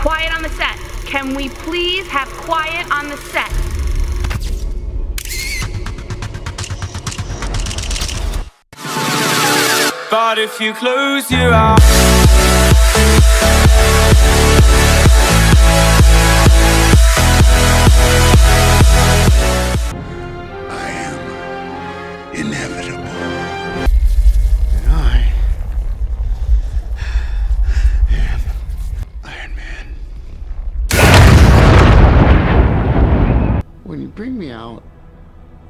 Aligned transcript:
Quiet 0.00 0.32
on 0.32 0.42
the 0.42 0.48
set. 0.48 0.78
Can 1.04 1.34
we 1.34 1.50
please 1.50 2.06
have 2.08 2.26
quiet 2.28 2.90
on 2.90 3.10
the 3.10 3.18
set? 3.18 3.50
But 10.10 10.38
if 10.38 10.58
you 10.58 10.72
close 10.72 11.30
your 11.30 11.52
eyes 11.52 11.80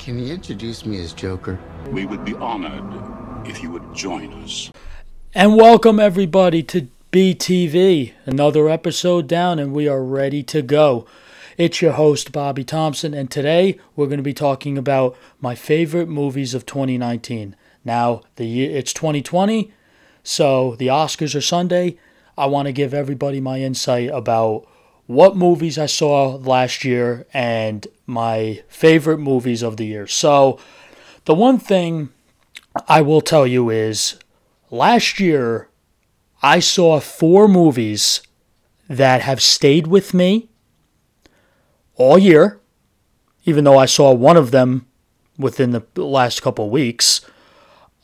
can 0.01 0.19
you 0.19 0.33
introduce 0.33 0.87
me 0.87 0.99
as 0.99 1.13
Joker? 1.13 1.61
We 1.91 2.07
would 2.07 2.25
be 2.25 2.35
honored 2.37 3.47
if 3.47 3.63
you 3.63 3.71
would 3.71 3.95
join 3.95 4.33
us. 4.43 4.73
And 5.35 5.57
welcome 5.57 6.01
everybody 6.01 6.63
to 6.65 6.89
BTV. 7.13 8.15
Another 8.25 8.71
episode 8.71 9.29
down, 9.29 9.59
and 9.59 9.75
we 9.75 9.87
are 9.87 10.03
ready 10.03 10.43
to 10.45 10.63
go. 10.63 11.07
It's 11.59 11.83
your 11.83 11.93
host, 11.93 12.33
Bobby 12.33 12.65
Thompson, 12.65 13.13
and 13.13 13.31
today 13.31 13.79
we're 13.95 14.07
going 14.07 14.17
to 14.17 14.23
be 14.23 14.33
talking 14.33 14.79
about 14.79 15.19
my 15.39 15.55
favorite 15.55 16.09
movies 16.09 16.55
of 16.55 16.65
2019. 16.65 17.55
Now, 17.85 18.23
the 18.37 18.47
year 18.47 18.75
it's 18.75 18.95
2020, 18.95 19.71
so 20.23 20.77
the 20.77 20.87
Oscars 20.87 21.35
are 21.35 21.43
Sunday. 21.43 21.99
I 22.39 22.47
want 22.47 22.67
to 22.67 22.73
give 22.73 22.95
everybody 22.95 23.39
my 23.39 23.61
insight 23.61 24.09
about 24.09 24.67
what 25.11 25.37
movies 25.37 25.77
I 25.77 25.87
saw 25.87 26.37
last 26.37 26.85
year 26.85 27.27
and 27.35 27.87
my 28.11 28.63
favorite 28.69 29.19
movies 29.19 29.63
of 29.63 29.77
the 29.77 29.87
year. 29.87 30.07
So, 30.07 30.59
the 31.25 31.35
one 31.35 31.59
thing 31.59 32.11
I 32.89 33.01
will 33.01 33.21
tell 33.21 33.47
you 33.47 33.71
is 33.71 34.17
last 34.71 35.21
year 35.21 35.69
I 36.43 36.61
saw 36.61 37.01
four 37.01 37.49
movies 37.49 38.23
that 38.89 39.23
have 39.23 39.41
stayed 39.41 39.87
with 39.87 40.13
me 40.13 40.49
all 41.95 42.19
year, 42.19 42.61
even 43.45 43.65
though 43.65 43.79
I 43.79 43.87
saw 43.87 44.13
one 44.13 44.37
of 44.37 44.51
them 44.51 44.87
within 45.39 45.71
the 45.71 45.85
last 46.03 46.43
couple 46.43 46.71
weeks. 46.71 47.21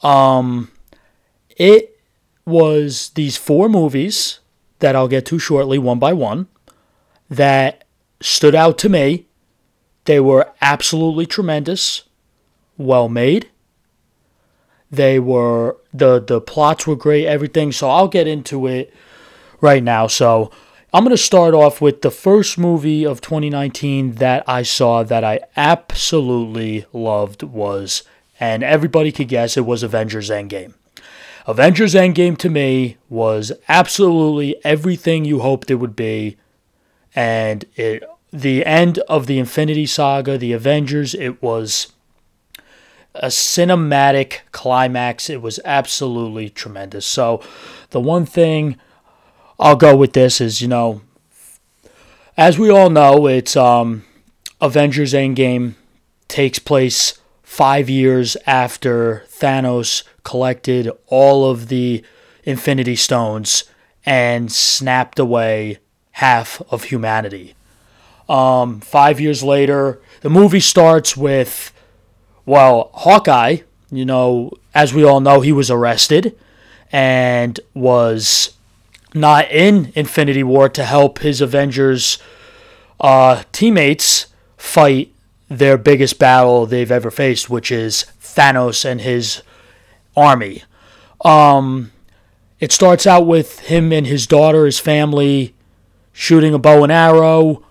Um, 0.03 0.71
it 1.57 1.99
was 2.45 3.11
these 3.11 3.37
four 3.37 3.69
movies 3.69 4.41
that 4.79 4.95
I'll 4.95 5.09
get 5.09 5.27
to 5.27 5.39
shortly, 5.39 5.79
one 5.79 5.99
by 5.99 6.13
one, 6.13 6.49
that 7.31 7.85
stood 8.21 8.55
out 8.55 8.79
to 8.79 8.89
me. 8.89 9.27
They 10.07 10.21
were 10.21 10.53
absolutely 10.61 11.27
tremendous, 11.27 12.05
well 12.77 13.09
made. 13.09 13.51
They 14.91 15.19
were 15.19 15.77
the 15.93 16.21
the 16.21 16.41
plots 16.41 16.87
were 16.87 16.97
great, 16.97 17.27
everything. 17.27 17.73
So 17.73 17.91
I'll 17.91 18.09
get 18.09 18.27
into 18.27 18.67
it 18.67 18.95
right 19.61 19.83
now. 19.83 20.07
So 20.07 20.51
I'm 20.93 21.03
going 21.05 21.11
to 21.11 21.23
start 21.23 21.55
off 21.55 21.81
with 21.81 22.03
the 22.03 22.11
first 22.11 22.57
movie 22.57 23.05
of 23.05 23.21
2019 23.21 24.13
that 24.15 24.45
I 24.49 24.63
saw 24.63 25.03
that 25.03 25.25
I 25.25 25.41
absolutely 25.57 26.87
loved 26.93 27.43
was, 27.43 28.05
and 28.39 28.63
everybody 28.63 29.11
could 29.11 29.29
guess 29.29 29.57
it 29.57 29.67
was 29.67 29.83
Avengers 29.83 30.31
Endgame. 30.31 30.75
Avengers 31.47 31.95
Endgame 31.95 32.39
to 32.39 32.49
me 32.49 32.97
was 33.09 33.53
absolutely 33.69 34.57
everything 34.65 35.25
you 35.25 35.41
hoped 35.41 35.71
it 35.71 35.77
would 35.77 35.97
be, 35.97 36.37
and 37.15 37.65
it 37.75 38.05
the 38.33 38.65
end 38.65 38.99
of 39.09 39.27
the 39.27 39.39
Infinity 39.39 39.87
Saga, 39.87 40.37
the 40.37 40.53
Avengers, 40.53 41.15
it 41.15 41.43
was 41.43 41.93
a 43.15 43.29
cinematic 43.29 44.41
climax. 44.53 45.31
It 45.31 45.41
was 45.41 45.61
absolutely 45.65 46.51
tremendous. 46.51 47.07
So, 47.07 47.43
the 47.91 48.01
one 48.01 48.27
thing 48.27 48.77
I'll 49.59 49.77
go 49.77 49.97
with 49.97 50.13
this 50.13 50.41
is, 50.41 50.61
you 50.61 50.69
know, 50.69 51.03
as 52.37 52.59
we 52.59 52.71
all 52.71 52.91
know, 52.91 53.27
it's 53.27 53.57
um, 53.57 54.05
Avengers 54.61 55.15
Endgame 55.15 55.75
takes 56.29 56.59
place 56.59 57.19
five 57.43 57.89
years 57.89 58.37
after 58.47 59.25
Thanos 59.29 60.03
collected 60.25 60.91
all 61.07 61.51
of 61.51 61.69
the 61.69 62.05
Infinity 62.45 62.97
Stones 62.97 63.65
and 64.05 64.53
snapped 64.53 65.19
away 65.19 65.79
half 66.13 66.61
of 66.71 66.85
humanity. 66.85 67.55
Um, 68.29 68.81
five 68.81 69.21
years 69.21 69.43
later, 69.43 70.01
the 70.21 70.31
movie 70.31 70.61
starts 70.61 71.17
with 71.17 71.73
well, 72.47 72.91
Hawkeye, 72.95 73.59
you 73.91 74.05
know, 74.05 74.53
as 74.73 74.95
we 74.95 75.05
all 75.05 75.21
know, 75.21 75.41
he 75.41 75.53
was 75.53 75.71
arrested 75.71 76.39
and 76.93 77.59
was 77.75 78.55
not 79.13 79.51
in 79.51 79.93
Infinity 79.97 80.45
War 80.45 80.69
to 80.69 80.85
help 80.85 81.19
his 81.19 81.41
Avengers 81.41 82.19
uh, 83.01 83.43
teammates 83.51 84.27
fight 84.57 85.13
their 85.49 85.77
biggest 85.77 86.19
battle 86.19 86.67
they've 86.67 86.91
ever 86.91 87.11
faced, 87.11 87.51
which 87.51 87.73
is 87.73 88.07
Thanos 88.21 88.85
and 88.85 89.01
his 89.01 89.43
army. 90.17 90.63
Um, 91.25 91.93
it 92.61 92.71
starts 92.71 93.07
out 93.07 93.27
with 93.27 93.61
him 93.61 93.93
and 93.93 94.07
his 94.07 94.27
daughter, 94.27 94.67
his 94.67 94.79
family, 94.79 95.55
shooting 96.13 96.55
a 96.55 96.59
bow 96.59 96.85
and 96.85 96.93
arrow 96.93 97.66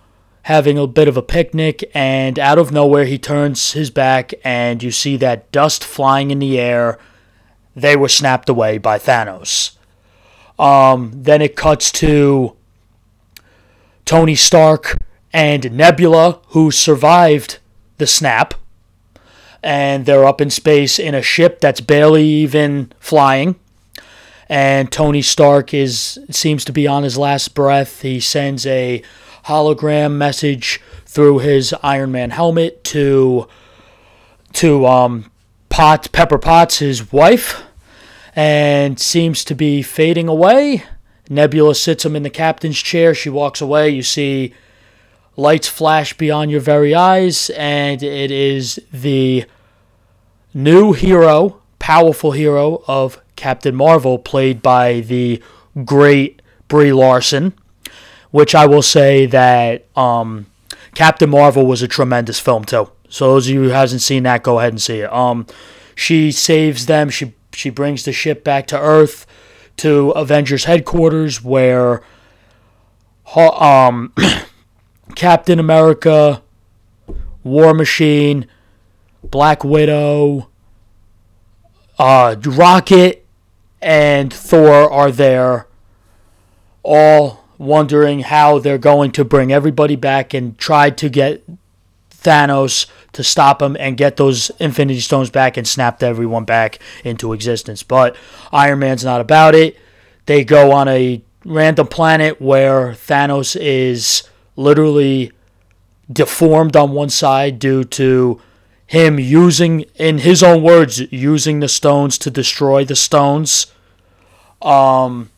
having 0.46 0.78
a 0.78 0.86
bit 0.86 1.08
of 1.08 1.18
a 1.18 1.24
picnic, 1.24 1.84
and 1.96 2.38
out 2.38 2.60
of 2.60 2.72
nowhere, 2.72 3.06
he 3.06 3.18
turns 3.18 3.72
his 3.72 3.90
back, 3.90 4.32
and 4.44 4.84
you 4.84 4.92
see 4.92 5.18
that 5.18 5.52
dust 5.52 5.84
flying 5.84 6.30
in 6.30 6.38
the 6.38 6.60
air. 6.60 7.00
They 7.76 7.96
were 7.96 8.08
snapped 8.08 8.48
away 8.48 8.78
by 8.78 9.00
Thanos. 9.00 9.76
Um, 10.60 11.12
then 11.16 11.42
it 11.42 11.56
cuts 11.56 11.92
to 11.94 12.56
Tony 14.06 14.36
Stark 14.36 15.00
and 15.34 15.72
Nebula, 15.72 16.40
who 16.50 16.70
survived 16.70 17.58
the 17.98 18.06
snap, 18.06 18.54
and 19.64 20.06
they're 20.06 20.26
up 20.26 20.42
in 20.42 20.52
space 20.52 21.00
in 21.00 21.16
a 21.16 21.24
ship 21.24 21.60
that's 21.60 21.82
barely 21.82 22.24
even 22.24 22.94
flying. 23.00 23.56
And 24.48 24.92
Tony 24.92 25.24
Stark 25.24 25.74
is 25.74 26.20
seems 26.30 26.64
to 26.66 26.72
be 26.72 26.86
on 26.86 27.02
his 27.02 27.18
last 27.18 27.56
breath. 27.56 28.04
He 28.04 28.20
sends 28.20 28.68
a 28.68 29.02
hologram 29.46 30.14
message 30.14 30.82
through 31.06 31.40
his 31.40 31.74
Iron 31.84 32.12
Man 32.12 32.32
helmet 32.32 32.84
to 32.86 33.48
to 34.54 34.86
um, 34.86 35.32
Pot 35.70 36.12
Pepper 36.12 36.38
Potts, 36.38 36.80
his 36.80 37.12
wife, 37.12 37.62
and 38.36 39.00
seems 39.00 39.44
to 39.46 39.56
be 39.56 39.82
fading 39.82 40.28
away. 40.28 40.84
Nebula 41.30 41.76
sits 41.76 42.06
him 42.06 42.16
in 42.16 42.24
the 42.24 42.30
captain's 42.30 42.78
chair. 42.78 43.14
She 43.14 43.30
walks 43.30 43.62
away. 43.62 43.90
You 43.90 44.04
see 44.04 44.54
lights 45.36 45.68
flash 45.68 46.14
beyond 46.14 46.52
your 46.52 46.62
very 46.62 46.96
eyes, 46.96 47.50
and 47.52 48.02
it 48.02 48.32
is 48.32 48.80
the 48.94 49.46
new 50.54 50.94
hero, 50.94 51.62
powerful 51.80 52.32
hero 52.32 52.84
of 52.88 53.22
Captain 53.36 53.76
Marvel, 53.76 54.18
played 54.18 54.62
by 54.62 55.02
the 55.02 55.42
great 55.84 56.42
Brie 56.68 56.94
Larson 56.94 57.54
which 58.36 58.54
I 58.54 58.66
will 58.66 58.82
say 58.82 59.26
that 59.28 59.86
um, 59.98 60.48
Captain 60.94 61.30
Marvel 61.30 61.66
was 61.66 61.82
a 61.82 61.88
tremendous 61.88 62.38
film 62.38 62.66
too. 62.66 62.92
So 63.08 63.30
those 63.30 63.48
of 63.48 63.54
you 63.54 63.64
who 63.64 63.70
hasn't 63.70 64.02
seen 64.02 64.24
that, 64.24 64.44
go 64.44 64.60
ahead 64.60 64.74
and 64.74 64.82
see 64.82 65.00
it. 65.00 65.14
Um, 65.14 65.48
she 65.96 66.34
saves 66.34 66.86
them. 66.86 67.10
She 67.10 67.34
she 67.54 67.70
brings 67.70 68.04
the 68.04 68.12
ship 68.12 68.44
back 68.44 68.68
to 68.68 68.78
Earth 68.78 69.26
to 69.78 70.10
Avengers 70.10 70.66
headquarters 70.66 71.42
where 71.46 72.02
um, 73.38 74.14
Captain 75.16 75.58
America, 75.58 76.42
War 77.42 77.74
Machine, 77.74 78.48
Black 79.24 79.64
Widow, 79.64 80.50
uh, 81.98 82.36
Rocket, 82.44 83.26
and 83.82 84.34
Thor 84.34 84.92
are 84.92 85.12
there, 85.12 85.68
all 86.84 87.45
wondering 87.58 88.22
how 88.22 88.60
they're 88.60 88.78
going 88.78 89.12
to 89.12 89.26
bring 89.26 89.52
everybody 89.52 89.96
back 89.96 90.34
and 90.34 90.58
try 90.58 90.90
to 90.90 91.10
get 91.10 91.44
Thanos 92.12 92.88
to 93.14 93.24
stop 93.24 93.62
him 93.62 93.78
and 93.80 93.98
get 93.98 94.18
those 94.18 94.50
Infinity 94.60 95.00
Stones 95.00 95.30
back 95.30 95.58
and 95.58 95.68
snap 95.68 96.02
everyone 96.02 96.44
back 96.44 96.80
into 97.04 97.34
existence. 97.34 97.84
But 97.84 98.16
Iron 98.52 98.80
Man's 98.80 99.06
not 99.06 99.22
about 99.22 99.56
it. 99.56 99.78
They 100.26 100.44
go 100.44 100.72
on 100.72 100.88
a 100.88 101.22
random 101.46 101.88
planet 101.88 102.42
where 102.42 102.94
Thanos 102.94 103.56
is 103.60 104.24
literally 104.56 105.32
deformed 106.12 106.76
on 106.76 106.92
one 106.92 107.10
side 107.10 107.60
due 107.60 107.84
to 107.84 108.42
him 108.88 109.20
using, 109.20 109.82
in 109.96 110.20
his 110.20 110.44
own 110.44 110.62
words, 110.62 111.02
using 111.12 111.60
the 111.60 111.68
stones 111.68 112.18
to 112.20 112.30
destroy 112.30 112.86
the 112.86 112.96
stones. 112.96 113.68
Um, 114.62 115.30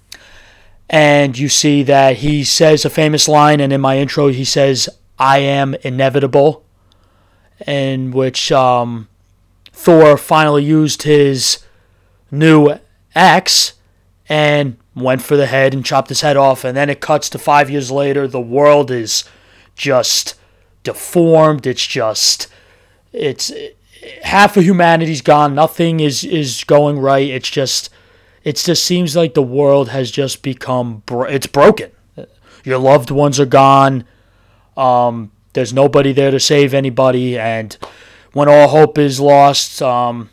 and 0.89 1.38
you 1.38 1.50
see 1.50 1.84
that 1.84 2.18
he 2.18 2.44
says 2.44 2.86
a 2.86 2.89
famous 2.89 3.28
line, 3.28 3.60
and 3.60 3.74
in 3.74 3.81
my 3.81 3.98
intro 3.98 4.28
he 4.30 4.45
says, 4.45 4.89
"I 5.19 5.39
am 5.39 5.75
inevitable," 5.84 6.63
in 7.66 8.12
which 8.12 8.51
um, 8.51 9.07
Thor 9.72 10.18
finally 10.18 10.63
used 10.63 11.04
his 11.04 11.60
new 12.31 12.75
axe 13.16 13.74
and 14.30 14.78
went 14.95 15.22
for 15.22 15.38
the 15.38 15.45
head 15.45 15.74
and 15.74 15.86
chopped 15.86 16.10
his 16.10 16.22
head 16.22 16.38
off. 16.38 16.63
And 16.63 16.75
then 16.75 16.89
it 16.89 17.00
cuts 17.00 17.30
to 17.30 17.39
five 17.39 17.69
years 17.69 17.92
later. 17.92 18.28
The 18.28 18.42
world 18.42 18.92
is 18.92 19.24
just 19.75 20.36
deformed. 20.84 21.66
It's 21.66 21.86
just, 21.86 22.48
it's 23.13 23.51
half 24.24 24.57
of 24.57 24.63
humanity's 24.63 25.22
gone. 25.22 25.56
Nothing 25.56 26.00
is 26.00 26.24
is 26.24 26.63
going 26.63 27.00
right. 27.00 27.28
It's 27.28 27.50
just, 27.50 27.89
it 28.48 28.56
just 28.56 28.86
seems 28.86 29.14
like 29.14 29.34
the 29.34 29.42
world 29.42 29.90
has 29.90 30.10
just 30.10 30.42
become, 30.42 31.04
bro- 31.06 31.26
it's 31.26 31.48
broken. 31.48 31.92
Your 32.64 32.78
loved 32.78 33.12
ones 33.12 33.42
are 33.42 33.46
gone. 33.46 34.06
Um, 34.78 35.34
there's 35.52 35.74
nobody 35.74 36.14
there 36.14 36.32
to 36.32 36.40
save 36.40 36.74
anybody, 36.74 37.38
and 37.38 37.78
when 38.32 38.48
all 38.48 38.70
hope 38.70 38.98
is 38.98 39.20
lost, 39.20 39.82
um, 39.82 40.30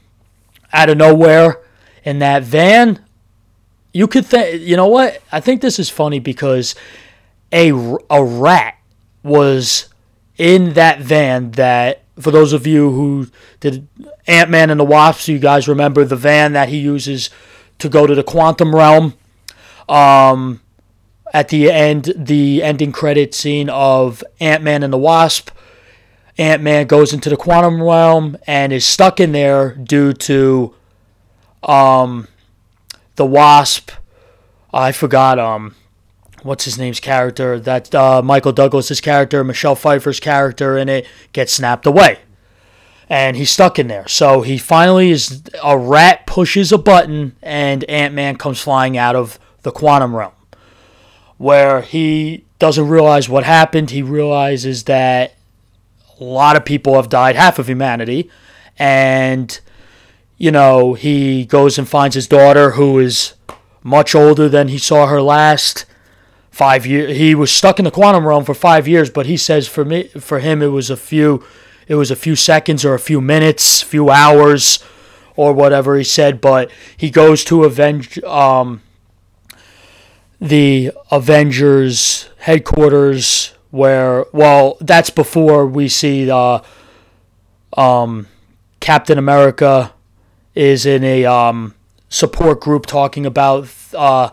out 0.73 0.91
of 0.91 0.97
nowhere 0.97 1.61
in 2.05 2.21
that 2.21 2.45
van, 2.45 3.05
you 3.93 4.07
could 4.07 4.27
think, 4.27 4.63
you 4.63 4.77
know 4.77 4.87
what? 4.87 5.21
I 5.33 5.41
think 5.41 5.61
this 5.61 5.81
is 5.81 5.91
funny 5.91 6.21
because 6.21 6.77
a, 7.51 7.71
a 8.11 8.25
rat 8.25 8.79
was 9.25 9.89
in 10.39 10.75
that 10.75 11.01
van 11.01 11.51
that, 11.53 12.05
for 12.21 12.31
those 12.31 12.53
of 12.53 12.65
you 12.65 12.93
who 12.93 13.27
did 13.59 13.89
Ant 14.29 14.51
Man 14.51 14.71
and 14.71 14.79
the 14.79 14.85
Wasp, 14.85 15.27
you 15.27 15.41
guys 15.41 15.67
remember 15.67 16.05
the 16.05 16.15
van 16.15 16.53
that 16.53 16.69
he 16.69 16.79
uses 16.79 17.29
to 17.79 17.89
go 17.89 18.07
to 18.07 18.15
the 18.15 18.23
quantum 18.23 18.75
realm. 18.75 19.15
Um, 19.89 20.61
at 21.33 21.49
the 21.49 21.71
end, 21.71 22.13
the 22.17 22.63
ending 22.63 22.93
credit 22.93 23.35
scene 23.35 23.69
of 23.69 24.23
Ant 24.41 24.63
Man 24.63 24.83
and 24.83 24.93
the 24.93 24.99
Wasp, 24.99 25.51
Ant 26.39 26.63
Man 26.63 26.87
goes 26.87 27.13
into 27.13 27.29
the 27.29 27.37
quantum 27.37 27.83
realm 27.83 28.37
and 28.47 28.73
is 28.73 28.85
stuck 28.85 29.21
in 29.21 29.33
there 29.33 29.75
due 29.75 30.13
to 30.13 30.75
um, 31.63 32.29
the 33.17 33.27
Wasp. 33.27 33.91
I 34.73 34.93
forgot 34.93 35.39
um, 35.39 35.75
what's 36.43 36.65
his 36.65 36.79
name's 36.79 37.01
character 37.01 37.59
that 37.59 37.95
uh, 37.95 38.23
Michael 38.23 38.53
Douglas's 38.53 39.01
character, 39.01 39.43
Michelle 39.43 39.77
Pfeiffer's 39.77 40.21
character 40.21 40.77
in 40.77 40.89
it 40.89 41.07
gets 41.33 41.53
snapped 41.53 41.87
away, 41.87 42.19
and 43.09 43.37
he's 43.37 43.51
stuck 43.51 43.79
in 43.79 43.89
there. 43.89 44.09
So 44.09 44.43
he 44.43 44.59
finally 44.59 45.11
is 45.11 45.43
a 45.63 45.77
rat 45.79 46.27
pushes 46.27 46.73
a 46.73 46.79
button 46.79 47.37
and 47.43 47.85
Ant 47.85 48.15
Man 48.15 48.37
comes 48.37 48.61
flying 48.61 48.97
out 48.97 49.17
of 49.17 49.39
the 49.63 49.71
quantum 49.71 50.15
realm, 50.15 50.33
where 51.39 51.83
he 51.83 52.45
doesn't 52.59 52.89
realize 52.89 53.29
what 53.29 53.45
happened. 53.45 53.91
He 53.91 54.03
realizes 54.03 54.85
that 54.85 55.35
a 56.21 56.25
lot 56.25 56.57
of 56.57 56.65
people 56.65 56.95
have 56.95 57.09
died, 57.09 57.37
half 57.37 57.59
of 57.59 57.69
humanity, 57.69 58.31
and 58.79 59.59
you 60.37 60.51
know 60.51 60.95
he 60.95 61.45
goes 61.45 61.79
and 61.79 61.89
finds 61.89 62.15
his 62.15 62.27
daughter 62.27 62.73
who 62.73 62.99
is 62.99 63.35
much 63.83 64.15
older 64.15 64.49
than 64.49 64.69
he 64.69 64.79
saw 64.79 65.07
her 65.07 65.21
last 65.21 65.85
five 66.51 66.87
years. 66.87 67.17
He 67.17 67.35
was 67.35 67.53
stuck 67.53 67.79
in 67.79 67.85
the 67.85 67.91
quantum 67.91 68.27
realm 68.27 68.45
for 68.45 68.55
five 68.55 68.89
years, 68.89 69.11
but 69.11 69.27
he 69.27 69.37
says 69.37 69.69
for 69.69 69.85
me, 69.85 70.05
for 70.09 70.39
him, 70.39 70.63
it 70.63 70.69
was 70.69 70.89
a 70.89 70.97
few, 70.97 71.45
it 71.87 71.97
was 71.97 72.11
a 72.11 72.17
few 72.17 72.37
seconds 72.37 72.85
or 72.85 72.95
a 72.95 72.99
few 72.99 73.21
minutes, 73.21 73.83
few 73.83 74.11
hours, 74.11 74.79
or 75.37 75.53
whatever 75.53 75.97
he 75.97 76.05
said. 76.05 76.41
But 76.41 76.71
he 76.97 77.11
goes 77.11 77.45
to 77.45 77.65
avenge 77.65 78.19
um, 78.25 78.83
the 80.41 80.93
Avengers 81.11 82.29
headquarters, 82.39 83.55
where 83.71 84.27
well, 84.33 84.77
that's 84.81 85.11
before 85.11 85.67
we 85.67 85.89
see 85.89 86.31
uh, 86.31 86.61
um, 87.77 88.29
Captain 88.81 89.19
America 89.19 89.93
is 90.55 90.87
in 90.87 91.03
a 91.03 91.25
um, 91.25 91.75
support 92.09 92.61
group 92.61 92.87
talking 92.87 93.27
about 93.27 93.69
uh, 93.95 94.31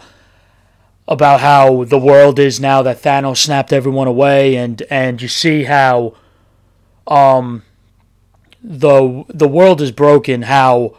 about 1.07 1.42
how 1.42 1.83
the 1.83 1.97
world 2.00 2.39
is 2.39 2.59
now 2.59 2.81
that 2.81 3.01
Thanos 3.01 3.38
snapped 3.38 3.74
everyone 3.74 4.07
away, 4.07 4.56
and 4.56 4.83
and 4.89 5.21
you 5.21 5.27
see 5.27 5.63
how 5.63 6.13
um 7.07 7.63
the 8.63 9.24
the 9.27 9.48
world 9.48 9.81
is 9.81 9.92
broken. 9.92 10.44
How 10.44 10.98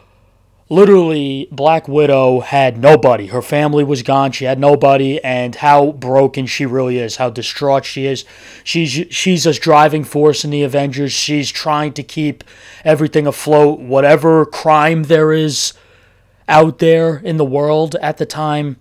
literally 0.69 1.47
Black 1.51 1.87
Widow 1.87 2.39
had 2.39 2.77
nobody. 2.77 3.27
Her 3.27 3.41
family 3.41 3.83
was 3.83 4.01
gone. 4.01 4.31
She 4.31 4.45
had 4.45 4.59
nobody, 4.59 5.23
and 5.23 5.55
how 5.55 5.91
broken 5.91 6.45
she 6.45 6.65
really 6.65 6.97
is. 6.97 7.17
How 7.17 7.29
distraught 7.29 7.85
she 7.85 8.05
is. 8.05 8.25
She's 8.63 9.05
she's 9.13 9.45
a 9.45 9.53
driving 9.53 10.03
force 10.03 10.43
in 10.43 10.51
the 10.51 10.63
Avengers. 10.63 11.11
She's 11.11 11.51
trying 11.51 11.93
to 11.93 12.03
keep 12.03 12.43
everything 12.83 13.27
afloat. 13.27 13.79
Whatever 13.79 14.45
crime 14.45 15.03
there 15.03 15.31
is 15.31 15.73
out 16.47 16.79
there 16.79 17.17
in 17.17 17.37
the 17.37 17.45
world 17.45 17.95
at 18.01 18.17
the 18.17 18.25
time, 18.25 18.77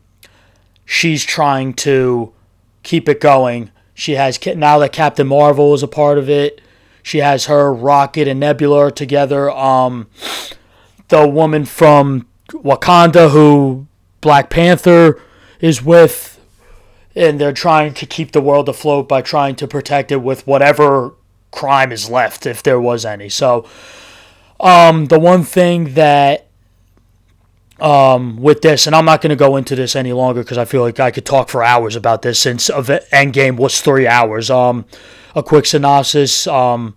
she's 0.85 1.25
trying 1.25 1.75
to 1.75 2.33
keep 2.83 3.09
it 3.09 3.21
going. 3.21 3.71
She 3.95 4.13
has 4.13 4.45
now 4.57 4.79
that 4.79 4.93
Captain 4.93 5.27
Marvel 5.27 5.75
is 5.75 5.83
a 5.83 5.89
part 5.89 6.19
of 6.19 6.29
it. 6.29 6.61
She 7.03 7.19
has 7.19 7.47
her 7.47 7.73
Rocket 7.73 8.29
and 8.29 8.41
Nebula 8.41 8.93
together. 8.93 9.51
Um, 9.51 10.09
the 11.09 11.27
woman 11.29 11.65
from 11.65 12.27
Wakanda 12.49 13.31
who 13.31 13.87
Black 14.21 14.51
Panther 14.51 15.21
is 15.61 15.83
with, 15.83 16.41
and 17.15 17.41
they're 17.41 17.53
trying 17.53 17.95
to 17.95 18.07
keep 18.07 18.33
the 18.33 18.41
world 18.41 18.69
afloat 18.69 19.09
by 19.09 19.23
trying 19.23 19.57
to 19.57 19.67
protect 19.67 20.13
it 20.13 20.23
with 20.23 20.47
whatever 20.47 21.15
crime 21.51 21.93
is 21.93 22.09
left, 22.09 22.47
if 22.47 22.63
there 22.63 22.81
was 22.81 23.05
any. 23.05 23.29
So, 23.29 23.67
um, 24.61 25.07
the 25.07 25.19
one 25.19 25.43
thing 25.43 25.95
that 25.95 26.47
um, 27.81 28.37
with 28.37 28.63
this, 28.63 28.87
and 28.87 28.95
I'm 28.95 29.05
not 29.05 29.21
going 29.21 29.31
to 29.31 29.37
go 29.37 29.57
into 29.57 29.75
this 29.75 29.97
any 29.97 30.13
longer 30.13 30.43
because 30.43 30.59
I 30.59 30.65
feel 30.65 30.83
like 30.83 31.01
I 31.01 31.11
could 31.11 31.27
talk 31.27 31.49
for 31.49 31.65
hours 31.65 31.97
about 31.97 32.23
this 32.23 32.39
since 32.39 32.71
Endgame 32.71 33.57
was 33.57 33.81
three 33.81 34.07
hours. 34.07 34.51
Um, 34.51 34.85
a 35.35 35.43
quick 35.43 35.67
synopsis: 35.67 36.47
um, 36.47 36.97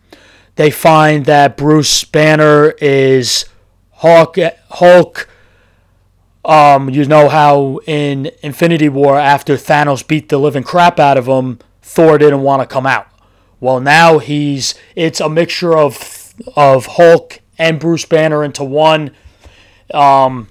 They 0.55 0.71
find 0.71 1.25
that 1.25 1.57
Bruce 1.57 2.03
Banner 2.03 2.71
is 2.81 3.45
Hulk. 3.91 4.37
Hulk. 4.69 5.29
Um, 6.43 6.91
you 6.91 7.05
know 7.05 7.27
how 7.29 7.79
in 7.87 8.29
Infinity 8.43 8.87
War, 8.87 9.17
after 9.17 9.55
Thanos 9.55 10.07
beat 10.07 10.29
the 10.29 10.37
living 10.37 10.61
crap 10.61 10.99
out 10.99 11.17
of 11.17 11.25
him, 11.25 11.59
Thor 11.81 12.17
didn't 12.19 12.41
want 12.41 12.61
to 12.61 12.71
come 12.71 12.85
out. 12.85 13.07
Well, 13.59 13.79
now 13.79 14.19
he's 14.19 14.75
it's 14.95 15.19
a 15.19 15.29
mixture 15.29 15.75
of 15.75 16.33
of 16.55 16.85
Hulk 16.85 17.39
and 17.57 17.79
Bruce 17.79 18.05
Banner 18.05 18.43
into 18.43 18.63
one. 18.63 19.11
Um, 19.93 20.49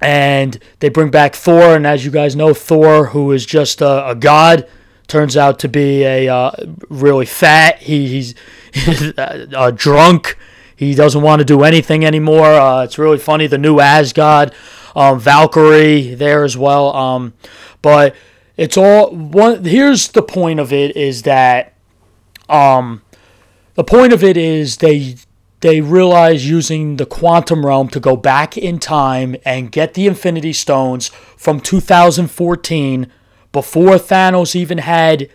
and 0.00 0.58
they 0.80 0.88
bring 0.88 1.10
back 1.10 1.34
Thor, 1.34 1.76
and 1.76 1.86
as 1.86 2.04
you 2.04 2.10
guys 2.10 2.34
know, 2.34 2.52
Thor, 2.52 3.06
who 3.06 3.30
is 3.32 3.46
just 3.46 3.80
a, 3.80 4.08
a 4.08 4.14
god, 4.14 4.68
turns 5.12 5.36
out 5.36 5.58
to 5.58 5.68
be 5.68 6.04
a 6.04 6.26
uh, 6.26 6.50
really 6.88 7.26
fat. 7.26 7.82
He, 7.82 8.08
he's 8.08 8.34
a 9.18 9.70
drunk. 9.76 10.38
He 10.74 10.94
doesn't 10.94 11.20
want 11.20 11.40
to 11.40 11.44
do 11.44 11.64
anything 11.64 12.02
anymore. 12.02 12.46
Uh, 12.46 12.82
it's 12.84 12.96
really 12.98 13.18
funny. 13.18 13.46
The 13.46 13.58
new 13.58 13.78
Asgard, 13.78 14.54
um, 14.96 15.20
Valkyrie 15.20 16.14
there 16.14 16.44
as 16.44 16.56
well. 16.56 16.96
Um, 16.96 17.34
but 17.82 18.16
it's 18.56 18.78
all 18.78 19.14
one. 19.14 19.62
Here's 19.66 20.08
the 20.08 20.22
point 20.22 20.58
of 20.58 20.72
it: 20.72 20.96
is 20.96 21.22
that 21.22 21.74
um, 22.48 23.02
the 23.74 23.84
point 23.84 24.14
of 24.14 24.24
it 24.24 24.38
is 24.38 24.78
they 24.78 25.16
they 25.60 25.82
realize 25.82 26.48
using 26.48 26.96
the 26.96 27.06
quantum 27.06 27.66
realm 27.66 27.88
to 27.88 28.00
go 28.00 28.16
back 28.16 28.56
in 28.56 28.78
time 28.78 29.36
and 29.44 29.70
get 29.70 29.92
the 29.92 30.06
Infinity 30.06 30.54
Stones 30.54 31.08
from 31.36 31.60
2014 31.60 33.12
before 33.52 33.96
Thanos 33.96 34.54
even 34.56 34.78
had 34.78 35.30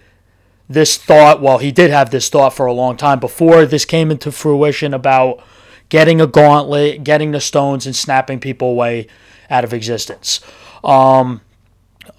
this 0.67 0.97
thought. 0.97 1.41
Well, 1.41 1.59
he 1.59 1.71
did 1.71 1.91
have 1.91 2.09
this 2.11 2.29
thought 2.29 2.53
for 2.53 2.65
a 2.65 2.73
long 2.73 2.97
time 2.97 3.19
before 3.19 3.65
this 3.65 3.85
came 3.85 4.11
into 4.11 4.31
fruition 4.31 4.93
about 4.93 5.43
getting 5.89 6.19
a 6.19 6.27
gauntlet, 6.27 7.03
getting 7.03 7.31
the 7.31 7.39
stones, 7.39 7.85
and 7.85 7.95
snapping 7.95 8.39
people 8.39 8.69
away 8.69 9.07
out 9.49 9.63
of 9.63 9.73
existence. 9.73 10.41
Um, 10.83 11.41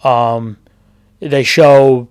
um, 0.03 0.59
they 1.21 1.43
show 1.43 2.09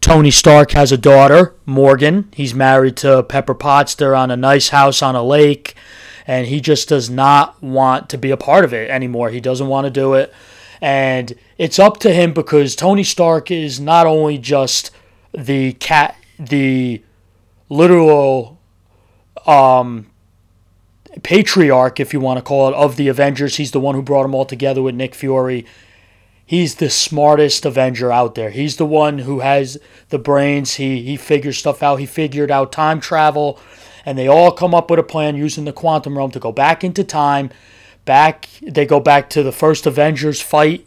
Tony 0.00 0.30
Stark 0.30 0.72
has 0.72 0.92
a 0.92 0.98
daughter, 0.98 1.54
Morgan. 1.64 2.28
He's 2.34 2.54
married 2.54 2.96
to 2.98 3.22
Pepper 3.22 3.54
Potts. 3.54 3.94
They're 3.94 4.14
on 4.14 4.30
a 4.30 4.36
nice 4.36 4.68
house 4.68 5.02
on 5.02 5.14
a 5.16 5.22
lake, 5.22 5.74
and 6.26 6.46
he 6.46 6.60
just 6.60 6.88
does 6.88 7.08
not 7.08 7.60
want 7.62 8.08
to 8.10 8.18
be 8.18 8.30
a 8.30 8.36
part 8.36 8.64
of 8.64 8.74
it 8.74 8.90
anymore. 8.90 9.30
He 9.30 9.40
doesn't 9.40 9.68
want 9.68 9.86
to 9.86 9.90
do 9.90 10.14
it. 10.14 10.32
And 10.80 11.34
it's 11.62 11.78
up 11.78 11.98
to 11.98 12.12
him 12.12 12.32
because 12.32 12.74
Tony 12.74 13.04
Stark 13.04 13.52
is 13.52 13.78
not 13.78 14.04
only 14.04 14.36
just 14.36 14.90
the 15.30 15.74
cat, 15.74 16.16
the 16.36 17.00
literal 17.68 18.58
um, 19.46 20.10
patriarch, 21.22 22.00
if 22.00 22.12
you 22.12 22.18
want 22.18 22.38
to 22.38 22.42
call 22.42 22.68
it, 22.68 22.74
of 22.74 22.96
the 22.96 23.06
Avengers. 23.06 23.58
He's 23.58 23.70
the 23.70 23.78
one 23.78 23.94
who 23.94 24.02
brought 24.02 24.22
them 24.22 24.34
all 24.34 24.44
together 24.44 24.82
with 24.82 24.96
Nick 24.96 25.14
Fury 25.14 25.64
he's 26.44 26.74
the 26.74 26.90
smartest 26.90 27.64
Avenger 27.64 28.10
out 28.10 28.34
there. 28.34 28.50
He's 28.50 28.76
the 28.76 28.84
one 28.84 29.20
who 29.20 29.40
has 29.40 29.78
the 30.08 30.18
brains. 30.18 30.74
He 30.74 31.00
he 31.02 31.16
figures 31.16 31.58
stuff 31.58 31.80
out. 31.80 31.96
He 31.96 32.06
figured 32.06 32.50
out 32.50 32.72
time 32.72 33.00
travel, 33.00 33.60
and 34.04 34.18
they 34.18 34.26
all 34.26 34.50
come 34.50 34.74
up 34.74 34.90
with 34.90 34.98
a 34.98 35.04
plan 35.04 35.36
using 35.36 35.64
the 35.64 35.72
quantum 35.72 36.18
realm 36.18 36.32
to 36.32 36.40
go 36.40 36.50
back 36.50 36.82
into 36.82 37.04
time. 37.04 37.50
Back 38.04 38.48
they 38.60 38.84
go 38.84 38.98
back 38.98 39.30
to 39.30 39.44
the 39.44 39.52
first 39.52 39.86
Avengers 39.86 40.42
fight 40.42 40.86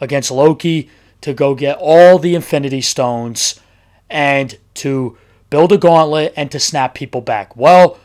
against 0.00 0.30
Loki 0.30 0.90
to 1.20 1.32
go 1.32 1.54
get 1.54 1.78
all 1.80 2.18
the 2.18 2.34
Infinity 2.34 2.80
Stones 2.80 3.60
and 4.08 4.58
to 4.74 5.16
build 5.50 5.72
a 5.72 5.78
gauntlet 5.78 6.32
and 6.36 6.50
to 6.50 6.60
snap 6.60 6.94
people 6.94 7.20
back. 7.20 7.56
Well, 7.56 7.98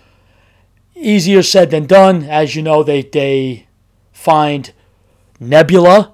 easier 0.95 1.43
said 1.43 1.71
than 1.71 1.85
done. 1.85 2.23
As 2.23 2.55
you 2.55 2.61
know, 2.61 2.83
they 2.83 3.01
they 3.01 3.67
find 4.11 4.71
Nebula 5.39 6.13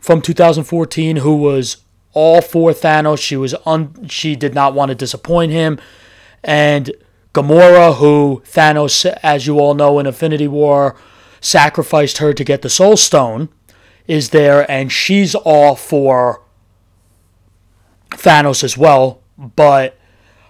from 0.00 0.22
2014 0.22 1.16
who 1.16 1.36
was 1.36 1.78
all 2.12 2.40
for 2.40 2.70
Thanos. 2.72 3.20
She 3.20 3.36
was 3.36 3.54
un, 3.66 4.08
she 4.08 4.36
did 4.36 4.54
not 4.54 4.74
want 4.74 4.90
to 4.90 4.94
disappoint 4.94 5.52
him, 5.52 5.78
and 6.42 6.90
Gamora, 7.34 7.96
who 7.96 8.42
Thanos, 8.46 9.04
as 9.22 9.46
you 9.46 9.58
all 9.58 9.74
know, 9.74 9.98
in 9.98 10.06
Infinity 10.06 10.48
War, 10.48 10.96
sacrificed 11.40 12.18
her 12.18 12.32
to 12.32 12.44
get 12.44 12.62
the 12.62 12.70
Soul 12.70 12.96
Stone, 12.96 13.48
is 14.08 14.30
there, 14.30 14.68
and 14.68 14.90
she's 14.90 15.34
all 15.34 15.76
for 15.76 16.42
Thanos 18.10 18.64
as 18.64 18.76
well. 18.76 19.20
But 19.36 19.96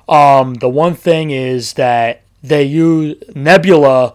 um, 0.08 0.54
the 0.54 0.68
one 0.68 0.94
thing 0.94 1.30
is 1.30 1.74
that 1.74 2.22
they 2.42 2.62
use 2.62 3.16
Nebula 3.34 4.14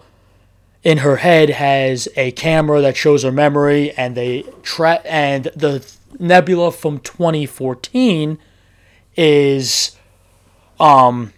in 0.82 0.98
her 0.98 1.16
head 1.16 1.50
has 1.50 2.08
a 2.16 2.32
camera 2.32 2.80
that 2.80 2.96
shows 2.96 3.22
her 3.22 3.30
memory, 3.30 3.92
and 3.92 4.16
they 4.16 4.44
tra- 4.62 5.02
and 5.04 5.44
the 5.54 5.86
Nebula 6.18 6.72
from 6.72 6.98
2014 7.00 8.38
is 9.16 9.96
um 10.80 11.32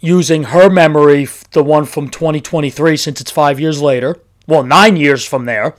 using 0.00 0.44
her 0.44 0.70
memory, 0.70 1.26
the 1.50 1.64
one 1.64 1.84
from 1.84 2.08
2023, 2.08 2.96
since 2.96 3.20
it's 3.20 3.32
five 3.32 3.58
years 3.58 3.82
later. 3.82 4.16
Well, 4.46 4.62
nine 4.62 4.96
years 4.96 5.24
from 5.24 5.46
there 5.46 5.74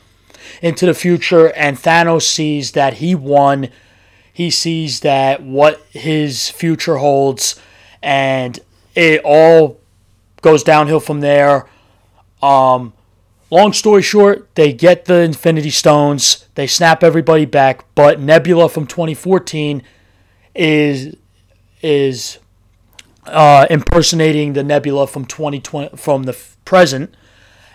into 0.62 0.86
the 0.86 0.94
future, 0.94 1.52
and 1.54 1.78
Thanos 1.78 2.24
sees 2.24 2.72
that 2.74 2.96
he 2.96 3.16
won. 3.16 3.70
He 4.32 4.50
sees 4.50 5.02
that 5.02 5.42
what 5.42 5.82
his 5.92 6.50
future 6.50 6.98
holds, 6.98 7.60
and 8.02 8.60
it 8.96 9.22
all 9.24 9.80
goes 10.42 10.64
downhill 10.64 11.00
from 11.00 11.20
there. 11.22 11.68
Um, 12.42 12.94
long 13.50 13.74
story 13.74 14.02
short, 14.02 14.54
they 14.56 14.72
get 14.74 15.06
the 15.06 15.22
Infinity 15.22 15.72
Stones, 15.72 16.46
they 16.56 16.68
snap 16.68 17.04
everybody 17.04 17.46
back, 17.46 17.84
but 17.96 18.20
Nebula 18.20 18.70
from 18.70 18.88
2014 18.88 19.84
is 20.56 21.16
is 21.82 22.40
uh, 23.26 23.66
impersonating 23.70 24.54
the 24.54 24.64
Nebula 24.64 25.08
from 25.08 25.26
2020 25.26 25.96
from 25.96 26.24
the 26.24 26.34
f- 26.34 26.58
present, 26.66 27.14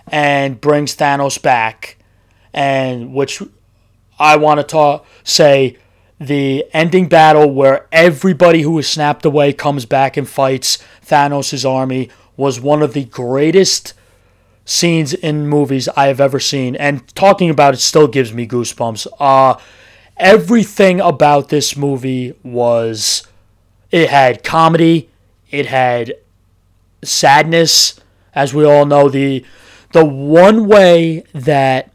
and 0.08 0.60
brings 0.60 0.96
Thanos 0.96 1.40
back, 1.40 1.98
and 2.54 3.12
which 3.12 3.42
I 4.18 4.36
want 4.36 4.60
to 4.60 4.64
talk 4.64 5.06
say 5.24 5.76
the 6.20 6.64
ending 6.72 7.08
battle 7.08 7.50
where 7.50 7.86
everybody 7.92 8.62
who 8.62 8.72
was 8.72 8.88
snapped 8.88 9.24
away 9.24 9.52
comes 9.52 9.84
back 9.84 10.16
and 10.16 10.28
fights 10.28 10.78
Thanos' 11.04 11.68
army 11.68 12.08
was 12.36 12.60
one 12.60 12.82
of 12.82 12.94
the 12.94 13.04
greatest 13.04 13.94
scenes 14.64 15.12
in 15.12 15.46
movies 15.46 15.88
I 15.96 16.06
have 16.06 16.20
ever 16.20 16.40
seen. 16.40 16.76
And 16.76 17.06
talking 17.14 17.50
about 17.50 17.74
it 17.74 17.78
still 17.80 18.08
gives 18.08 18.32
me 18.32 18.46
goosebumps. 18.46 19.06
Uh, 19.18 19.58
everything 20.16 21.00
about 21.00 21.48
this 21.48 21.76
movie 21.76 22.34
was 22.42 23.26
it 23.90 24.08
had 24.10 24.42
comedy, 24.42 25.10
it 25.50 25.66
had 25.66 26.14
sadness, 27.02 28.00
as 28.34 28.54
we 28.54 28.64
all 28.64 28.86
know. 28.86 29.08
The 29.08 29.44
the 29.92 30.04
one 30.04 30.66
way 30.66 31.22
that 31.32 31.92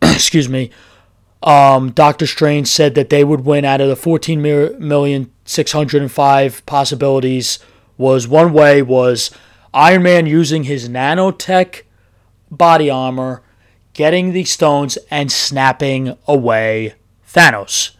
excuse 0.02 0.48
me, 0.48 0.70
um, 1.42 1.90
Doctor 1.92 2.26
Strange 2.26 2.68
said 2.68 2.94
that 2.94 3.10
they 3.10 3.24
would 3.24 3.44
win 3.44 3.64
out 3.64 3.80
of 3.80 3.88
the 3.88 3.96
14 3.96 4.40
million 4.42 5.30
605 5.44 6.66
possibilities 6.66 7.58
was 7.98 8.28
one 8.28 8.52
way 8.52 8.82
was 8.82 9.30
Iron 9.72 10.02
Man 10.02 10.26
using 10.26 10.64
his 10.64 10.88
nanotech 10.88 11.82
body 12.50 12.90
armor, 12.90 13.42
getting 13.92 14.32
the 14.32 14.44
stones 14.44 14.98
and 15.10 15.30
snapping 15.30 16.16
away 16.26 16.94
Thanos. 17.28 17.92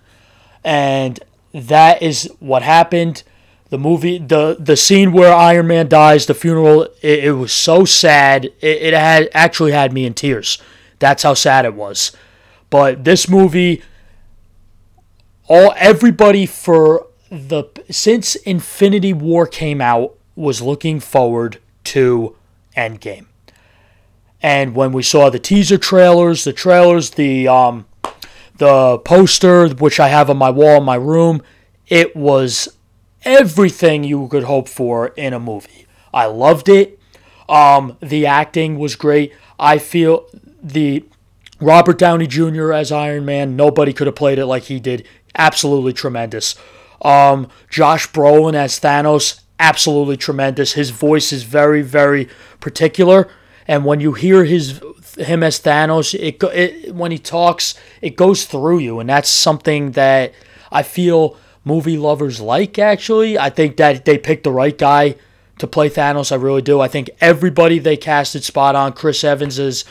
And 0.64 1.20
that 1.52 2.02
is 2.02 2.30
what 2.40 2.62
happened. 2.62 3.22
The 3.68 3.78
movie, 3.78 4.18
the 4.18 4.56
the 4.58 4.76
scene 4.76 5.12
where 5.12 5.32
Iron 5.34 5.66
Man 5.66 5.88
dies, 5.88 6.26
the 6.26 6.34
funeral, 6.34 6.82
it, 7.02 7.24
it 7.24 7.32
was 7.32 7.52
so 7.52 7.84
sad. 7.84 8.44
It, 8.44 8.54
it 8.82 8.94
had 8.94 9.28
actually 9.34 9.72
had 9.72 9.92
me 9.92 10.06
in 10.06 10.14
tears. 10.14 10.58
That's 10.98 11.22
how 11.22 11.34
sad 11.34 11.64
it 11.64 11.74
was. 11.74 12.12
But 12.70 13.04
this 13.04 13.28
movie, 13.28 13.82
all 15.48 15.74
everybody 15.76 16.46
for 16.46 17.06
the 17.30 17.64
since 17.90 18.34
Infinity 18.36 19.12
War 19.12 19.46
came 19.46 19.80
out 19.80 20.16
was 20.34 20.60
looking 20.62 21.00
forward 21.00 21.58
to 21.84 22.36
Endgame. 22.76 23.26
And 24.42 24.74
when 24.74 24.92
we 24.92 25.02
saw 25.02 25.30
the 25.30 25.38
teaser 25.38 25.78
trailers, 25.78 26.44
the 26.44 26.52
trailers, 26.52 27.10
the 27.10 27.48
um, 27.48 27.86
the 28.58 28.98
poster, 28.98 29.68
which 29.68 29.98
I 30.00 30.08
have 30.08 30.30
on 30.30 30.36
my 30.36 30.50
wall 30.50 30.78
in 30.78 30.84
my 30.84 30.96
room, 30.96 31.42
it 31.88 32.14
was 32.14 32.68
everything 33.24 34.04
you 34.04 34.28
could 34.28 34.44
hope 34.44 34.68
for 34.68 35.08
in 35.08 35.32
a 35.32 35.40
movie. 35.40 35.86
I 36.12 36.26
loved 36.26 36.68
it. 36.68 36.98
Um, 37.48 37.96
the 38.00 38.26
acting 38.26 38.78
was 38.78 38.96
great. 38.96 39.32
I 39.58 39.78
feel 39.78 40.28
the 40.66 41.04
Robert 41.60 41.98
Downey 41.98 42.26
Jr. 42.26 42.72
as 42.72 42.92
Iron 42.92 43.24
Man, 43.24 43.56
nobody 43.56 43.92
could 43.92 44.06
have 44.06 44.16
played 44.16 44.38
it 44.38 44.46
like 44.46 44.64
he 44.64 44.80
did. 44.80 45.06
Absolutely 45.34 45.92
tremendous. 45.92 46.54
Um, 47.02 47.48
Josh 47.70 48.10
Brolin 48.10 48.54
as 48.54 48.80
Thanos, 48.80 49.40
absolutely 49.58 50.16
tremendous. 50.16 50.72
His 50.72 50.90
voice 50.90 51.32
is 51.32 51.44
very, 51.44 51.82
very 51.82 52.28
particular, 52.60 53.28
and 53.68 53.84
when 53.84 54.00
you 54.00 54.12
hear 54.12 54.44
his 54.44 54.80
him 55.18 55.42
as 55.42 55.60
Thanos, 55.60 56.14
it, 56.14 56.42
it 56.42 56.94
when 56.94 57.10
he 57.10 57.18
talks, 57.18 57.74
it 58.02 58.16
goes 58.16 58.44
through 58.44 58.80
you, 58.80 59.00
and 59.00 59.08
that's 59.08 59.28
something 59.28 59.92
that 59.92 60.34
I 60.70 60.82
feel 60.82 61.36
movie 61.64 61.98
lovers 61.98 62.40
like. 62.40 62.78
Actually, 62.78 63.38
I 63.38 63.50
think 63.50 63.76
that 63.76 64.04
they 64.04 64.18
picked 64.18 64.44
the 64.44 64.52
right 64.52 64.76
guy 64.76 65.16
to 65.58 65.66
play 65.66 65.88
Thanos. 65.88 66.32
I 66.32 66.36
really 66.36 66.62
do. 66.62 66.80
I 66.80 66.88
think 66.88 67.10
everybody 67.20 67.78
they 67.78 67.96
casted 67.96 68.44
spot 68.44 68.74
on. 68.74 68.92
Chris 68.92 69.24
Evans 69.24 69.58
is 69.58 69.84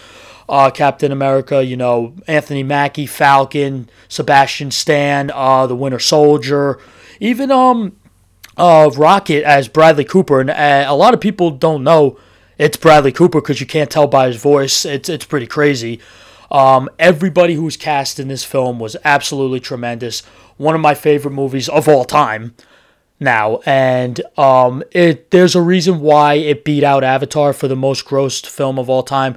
uh, 0.48 0.70
Captain 0.72 1.12
America. 1.12 1.64
You 1.64 1.78
know, 1.78 2.16
Anthony 2.28 2.64
Mackie, 2.64 3.06
Falcon, 3.06 3.90
Sebastian 4.08 4.72
Stan, 4.72 5.32
uh, 5.34 5.68
the 5.68 5.76
Winter 5.76 6.00
Soldier, 6.00 6.80
even 7.20 7.52
um, 7.52 7.96
uh, 8.58 8.90
Rocket 8.96 9.44
as 9.44 9.68
Bradley 9.68 10.06
Cooper. 10.06 10.42
And 10.42 10.50
uh, 10.50 10.86
a 10.88 10.96
lot 10.96 11.14
of 11.14 11.22
people 11.22 11.52
don't 11.52 11.84
know 11.84 12.18
it's 12.58 12.78
Bradley 12.78 13.12
Cooper 13.12 13.42
because 13.42 13.60
you 13.60 13.68
can't 13.68 13.90
tell 13.90 14.08
by 14.08 14.28
his 14.28 14.38
voice. 14.38 14.86
It's 14.86 15.10
it's 15.10 15.26
pretty 15.26 15.48
crazy. 15.48 16.00
Um, 16.52 16.90
everybody 17.00 17.56
who 17.56 17.64
was 17.64 17.78
cast 17.78 18.20
in 18.20 18.28
this 18.28 18.44
film 18.44 18.80
was 18.80 18.96
absolutely 19.04 19.60
tremendous. 19.60 20.22
One 20.58 20.76
of 20.76 20.82
my 20.82 20.94
favorite 20.94 21.32
movies 21.32 21.68
of 21.68 21.90
all 21.90 22.06
time 22.06 22.56
now, 23.20 23.60
and 23.66 24.22
um, 24.38 24.84
it 24.92 25.32
there's 25.32 25.56
a 25.56 25.62
reason 25.62 26.00
why 26.00 26.36
it 26.36 26.64
beat 26.64 26.84
out 26.84 27.04
Avatar 27.04 27.52
for 27.52 27.68
the 27.68 27.76
most 27.76 28.06
grossed 28.06 28.46
film 28.46 28.80
of 28.80 28.90
all 28.90 29.04
time, 29.04 29.36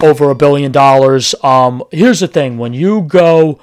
over 0.00 0.30
a 0.30 0.34
billion 0.34 0.72
dollars. 0.72 1.34
Um, 1.42 1.82
here's 1.90 2.20
the 2.20 2.28
thing: 2.28 2.58
when 2.58 2.74
you 2.74 3.02
go 3.02 3.60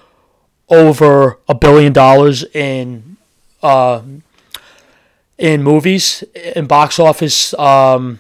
over 0.69 1.39
a 1.47 1.53
billion 1.53 1.93
dollars 1.93 2.43
in 2.53 3.17
uh, 3.61 4.01
in 5.37 5.63
movies, 5.63 6.23
in 6.55 6.65
box 6.65 6.99
office 6.99 7.53
um, 7.55 8.19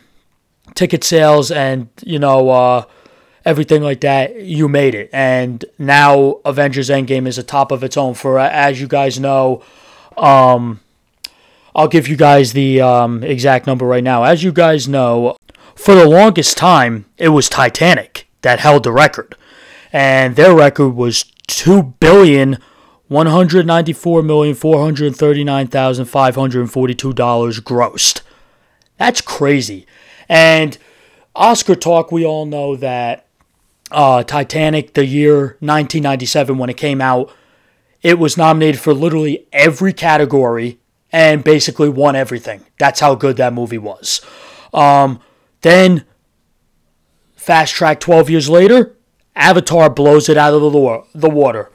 ticket 0.75 1.03
sales, 1.03 1.51
and 1.51 1.87
you 2.03 2.19
know 2.19 2.49
uh, 2.49 2.85
everything 3.45 3.81
like 3.81 4.01
that, 4.01 4.41
you 4.41 4.67
made 4.67 4.95
it. 4.95 5.09
And 5.13 5.63
now 5.77 6.39
Avengers 6.45 6.89
Endgame 6.89 7.27
is 7.27 7.37
a 7.37 7.43
top 7.43 7.71
of 7.71 7.83
its 7.83 7.97
own. 7.97 8.13
For 8.13 8.39
as 8.39 8.79
you 8.79 8.87
guys 8.87 9.19
know, 9.19 9.63
um, 10.17 10.81
I'll 11.75 11.87
give 11.87 12.07
you 12.07 12.17
guys 12.17 12.53
the 12.53 12.81
um, 12.81 13.23
exact 13.23 13.65
number 13.65 13.85
right 13.85 14.03
now. 14.03 14.23
As 14.23 14.43
you 14.43 14.51
guys 14.51 14.87
know, 14.87 15.37
for 15.81 15.95
the 15.95 16.07
longest 16.07 16.57
time, 16.57 17.05
it 17.17 17.29
was 17.29 17.49
Titanic 17.49 18.27
that 18.41 18.59
held 18.59 18.83
the 18.83 18.91
record, 18.91 19.35
and 19.91 20.35
their 20.35 20.55
record 20.55 20.89
was 20.89 21.25
two 21.47 21.95
billion 21.99 22.57
one 23.07 23.27
hundred 23.27 23.65
ninety 23.65 23.91
four 23.91 24.21
million 24.21 24.55
four 24.55 24.81
hundred 24.81 25.15
thirty 25.15 25.43
nine 25.43 25.67
thousand 25.67 26.05
five 26.05 26.35
hundred 26.35 26.69
forty 26.71 26.93
two 26.93 27.13
dollars 27.13 27.59
grossed. 27.59 28.21
That's 28.97 29.21
crazy. 29.21 29.87
And 30.29 30.77
Oscar 31.35 31.75
talk, 31.75 32.11
we 32.11 32.25
all 32.25 32.45
know 32.45 32.75
that 32.75 33.27
uh, 33.89 34.23
Titanic, 34.23 34.93
the 34.93 35.05
year 35.05 35.57
1997 35.59 36.57
when 36.57 36.69
it 36.69 36.77
came 36.77 37.01
out, 37.01 37.33
it 38.01 38.19
was 38.19 38.37
nominated 38.37 38.79
for 38.79 38.93
literally 38.93 39.47
every 39.51 39.91
category 39.91 40.79
and 41.11 41.43
basically 41.43 41.89
won 41.89 42.15
everything. 42.15 42.63
That's 42.79 42.99
how 42.99 43.15
good 43.15 43.37
that 43.37 43.53
movie 43.53 43.77
was. 43.77 44.21
Um, 44.73 45.19
then, 45.61 46.05
fast 47.35 47.73
track 47.75 47.99
12 47.99 48.29
years 48.29 48.49
later, 48.49 48.95
Avatar 49.35 49.89
blows 49.89 50.29
it 50.29 50.37
out 50.37 50.53
of 50.53 50.61
the, 50.61 51.29
water, 51.29 51.71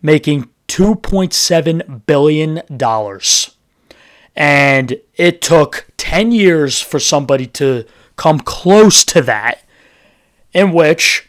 making 0.00 0.48
$2.7 0.68 2.06
billion. 2.06 2.62
And 4.34 5.00
it 5.14 5.42
took 5.42 5.88
10 5.96 6.32
years 6.32 6.80
for 6.80 6.98
somebody 6.98 7.46
to 7.46 7.84
come 8.16 8.40
close 8.40 9.04
to 9.06 9.20
that, 9.22 9.62
in 10.52 10.72
which 10.72 11.28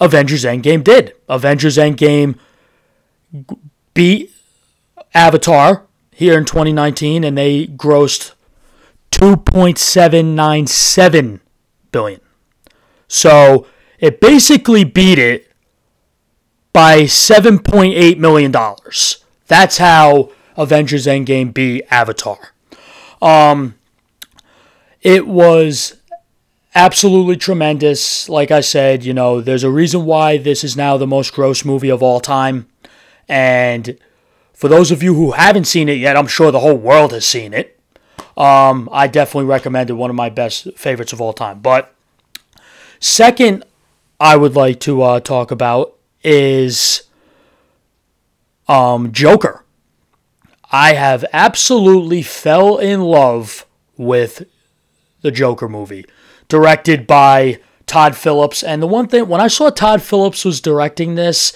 Avengers 0.00 0.44
Endgame 0.44 0.84
did. 0.84 1.14
Avengers 1.28 1.76
Endgame 1.76 2.38
beat 3.94 4.32
Avatar 5.14 5.86
here 6.12 6.36
in 6.38 6.44
2019, 6.44 7.24
and 7.24 7.36
they 7.36 7.66
grossed 7.66 8.32
2.797 9.16 11.40
billion. 11.90 12.20
So 13.08 13.66
it 13.98 14.20
basically 14.20 14.84
beat 14.84 15.18
it 15.18 15.50
by 16.74 17.04
7.8 17.04 18.18
million 18.18 18.52
dollars. 18.52 19.24
That's 19.46 19.78
how 19.78 20.32
Avengers 20.56 21.06
Endgame 21.06 21.54
beat 21.54 21.84
Avatar. 21.90 22.52
Um, 23.22 23.76
it 25.00 25.26
was 25.26 25.94
absolutely 26.74 27.36
tremendous. 27.36 28.28
Like 28.28 28.50
I 28.50 28.60
said, 28.60 29.02
you 29.02 29.14
know, 29.14 29.40
there's 29.40 29.64
a 29.64 29.70
reason 29.70 30.04
why 30.04 30.36
this 30.36 30.62
is 30.62 30.76
now 30.76 30.98
the 30.98 31.06
most 31.06 31.32
gross 31.32 31.64
movie 31.64 31.88
of 31.88 32.02
all 32.02 32.20
time. 32.20 32.68
And 33.30 33.96
for 34.52 34.68
those 34.68 34.90
of 34.90 35.02
you 35.02 35.14
who 35.14 35.32
haven't 35.32 35.64
seen 35.64 35.88
it 35.88 35.96
yet, 35.96 36.18
I'm 36.18 36.26
sure 36.26 36.50
the 36.50 36.60
whole 36.60 36.76
world 36.76 37.12
has 37.12 37.24
seen 37.24 37.54
it. 37.54 37.75
Um, 38.36 38.88
I 38.92 39.06
definitely 39.06 39.46
recommend 39.46 39.90
it. 39.90 39.94
One 39.94 40.10
of 40.10 40.16
my 40.16 40.28
best 40.28 40.76
favorites 40.76 41.12
of 41.12 41.20
all 41.20 41.32
time. 41.32 41.60
But 41.60 41.94
second, 43.00 43.64
I 44.20 44.36
would 44.36 44.54
like 44.54 44.80
to 44.80 45.02
uh, 45.02 45.20
talk 45.20 45.50
about 45.50 45.94
is 46.22 47.02
um, 48.68 49.12
Joker. 49.12 49.64
I 50.70 50.94
have 50.94 51.24
absolutely 51.32 52.22
fell 52.22 52.76
in 52.76 53.00
love 53.00 53.66
with 53.96 54.46
the 55.22 55.30
Joker 55.30 55.68
movie, 55.68 56.04
directed 56.48 57.06
by 57.06 57.60
Todd 57.86 58.16
Phillips. 58.16 58.62
And 58.62 58.82
the 58.82 58.86
one 58.86 59.06
thing, 59.06 59.28
when 59.28 59.40
I 59.40 59.48
saw 59.48 59.70
Todd 59.70 60.02
Phillips 60.02 60.44
was 60.44 60.60
directing 60.60 61.14
this, 61.14 61.52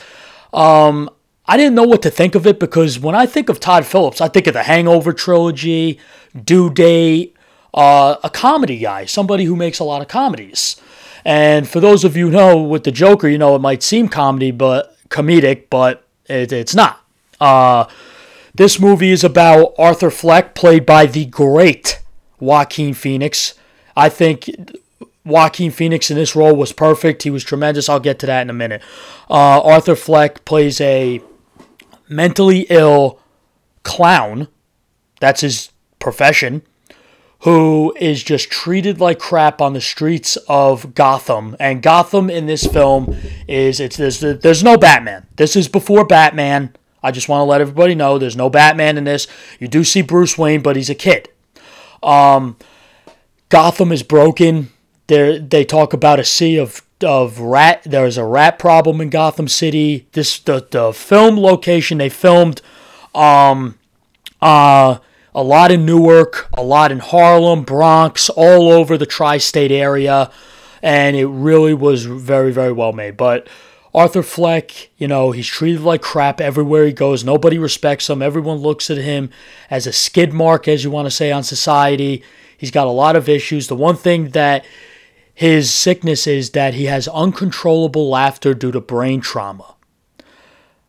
um, 0.52 1.10
I 1.46 1.56
didn't 1.56 1.74
know 1.74 1.84
what 1.84 2.02
to 2.02 2.10
think 2.10 2.34
of 2.34 2.46
it 2.46 2.60
because 2.60 2.98
when 2.98 3.14
I 3.14 3.26
think 3.26 3.48
of 3.48 3.60
Todd 3.60 3.86
Phillips, 3.86 4.20
I 4.20 4.28
think 4.28 4.46
of 4.46 4.54
the 4.54 4.62
Hangover 4.62 5.12
trilogy, 5.12 5.98
Due 6.44 6.70
Date, 6.70 7.36
uh, 7.74 8.16
a 8.22 8.30
comedy 8.30 8.78
guy, 8.78 9.04
somebody 9.04 9.44
who 9.44 9.56
makes 9.56 9.78
a 9.78 9.84
lot 9.84 10.02
of 10.02 10.08
comedies. 10.08 10.80
And 11.24 11.68
for 11.68 11.80
those 11.80 12.04
of 12.04 12.16
you 12.16 12.26
who 12.26 12.32
know 12.32 12.62
with 12.62 12.84
the 12.84 12.92
Joker, 12.92 13.28
you 13.28 13.38
know 13.38 13.56
it 13.56 13.60
might 13.60 13.82
seem 13.82 14.08
comedy, 14.08 14.50
but 14.50 14.96
comedic, 15.08 15.64
but 15.70 16.06
it, 16.26 16.52
it's 16.52 16.74
not. 16.74 17.04
Uh, 17.40 17.86
this 18.54 18.78
movie 18.80 19.10
is 19.10 19.24
about 19.24 19.74
Arthur 19.78 20.10
Fleck, 20.10 20.54
played 20.54 20.84
by 20.86 21.06
the 21.06 21.26
great 21.26 22.00
Joaquin 22.38 22.94
Phoenix. 22.94 23.54
I 23.96 24.08
think 24.08 24.50
Joaquin 25.24 25.70
Phoenix 25.70 26.10
in 26.10 26.16
this 26.16 26.34
role 26.34 26.56
was 26.56 26.72
perfect. 26.72 27.22
He 27.22 27.30
was 27.30 27.44
tremendous. 27.44 27.88
I'll 27.88 28.00
get 28.00 28.18
to 28.20 28.26
that 28.26 28.42
in 28.42 28.50
a 28.50 28.54
minute. 28.54 28.82
Uh, 29.28 29.60
Arthur 29.60 29.94
Fleck 29.94 30.44
plays 30.44 30.80
a 30.80 31.20
mentally 32.10 32.66
ill 32.68 33.20
clown. 33.82 34.48
That's 35.20 35.40
his 35.40 35.70
profession. 35.98 36.62
Who 37.44 37.94
is 37.98 38.22
just 38.22 38.50
treated 38.50 39.00
like 39.00 39.18
crap 39.18 39.62
on 39.62 39.72
the 39.72 39.80
streets 39.80 40.36
of 40.46 40.94
Gotham. 40.94 41.56
And 41.58 41.82
Gotham 41.82 42.28
in 42.28 42.44
this 42.44 42.66
film 42.66 43.16
is 43.48 43.80
it's 43.80 43.96
there's 43.96 44.20
there's 44.20 44.62
no 44.62 44.76
Batman. 44.76 45.26
This 45.36 45.56
is 45.56 45.66
before 45.66 46.04
Batman. 46.04 46.76
I 47.02 47.12
just 47.12 47.30
want 47.30 47.40
to 47.40 47.44
let 47.44 47.62
everybody 47.62 47.94
know 47.94 48.18
there's 48.18 48.36
no 48.36 48.50
Batman 48.50 48.98
in 48.98 49.04
this. 49.04 49.26
You 49.58 49.68
do 49.68 49.84
see 49.84 50.02
Bruce 50.02 50.36
Wayne, 50.36 50.60
but 50.60 50.76
he's 50.76 50.90
a 50.90 50.94
kid. 50.94 51.30
Um, 52.02 52.58
Gotham 53.48 53.90
is 53.90 54.02
broken. 54.02 54.70
There 55.06 55.38
they 55.38 55.64
talk 55.64 55.94
about 55.94 56.20
a 56.20 56.24
sea 56.24 56.58
of 56.58 56.82
of 57.04 57.38
rat. 57.38 57.82
There's 57.84 58.16
a 58.16 58.24
rat 58.24 58.58
problem 58.58 59.00
in 59.00 59.10
Gotham 59.10 59.48
City. 59.48 60.06
This 60.12 60.38
the 60.38 60.66
the 60.70 60.92
film 60.92 61.38
location 61.38 61.98
they 61.98 62.08
filmed. 62.08 62.62
Um, 63.14 63.78
uh, 64.40 64.98
a 65.34 65.42
lot 65.42 65.70
in 65.70 65.86
Newark, 65.86 66.48
a 66.54 66.62
lot 66.62 66.90
in 66.90 66.98
Harlem, 66.98 67.62
Bronx, 67.62 68.28
all 68.30 68.70
over 68.70 68.98
the 68.98 69.06
tri-state 69.06 69.70
area, 69.70 70.30
and 70.82 71.16
it 71.16 71.26
really 71.26 71.74
was 71.74 72.04
very 72.04 72.52
very 72.52 72.72
well 72.72 72.92
made. 72.92 73.16
But 73.16 73.48
Arthur 73.92 74.22
Fleck, 74.22 74.90
you 74.98 75.08
know, 75.08 75.32
he's 75.32 75.46
treated 75.46 75.80
like 75.80 76.02
crap 76.02 76.40
everywhere 76.40 76.86
he 76.86 76.92
goes. 76.92 77.24
Nobody 77.24 77.58
respects 77.58 78.08
him. 78.08 78.22
Everyone 78.22 78.58
looks 78.58 78.90
at 78.90 78.98
him 78.98 79.30
as 79.68 79.86
a 79.86 79.92
skid 79.92 80.32
mark, 80.32 80.68
as 80.68 80.84
you 80.84 80.90
want 80.90 81.06
to 81.06 81.10
say, 81.10 81.32
on 81.32 81.42
society. 81.42 82.22
He's 82.56 82.70
got 82.70 82.86
a 82.86 82.90
lot 82.90 83.16
of 83.16 83.28
issues. 83.28 83.66
The 83.66 83.74
one 83.74 83.96
thing 83.96 84.30
that 84.30 84.64
his 85.40 85.72
sickness 85.72 86.26
is 86.26 86.50
that 86.50 86.74
he 86.74 86.84
has 86.84 87.08
uncontrollable 87.08 88.08
laughter 88.10 88.52
due 88.52 88.72
to 88.72 88.80
brain 88.80 89.20
trauma. 89.20 89.76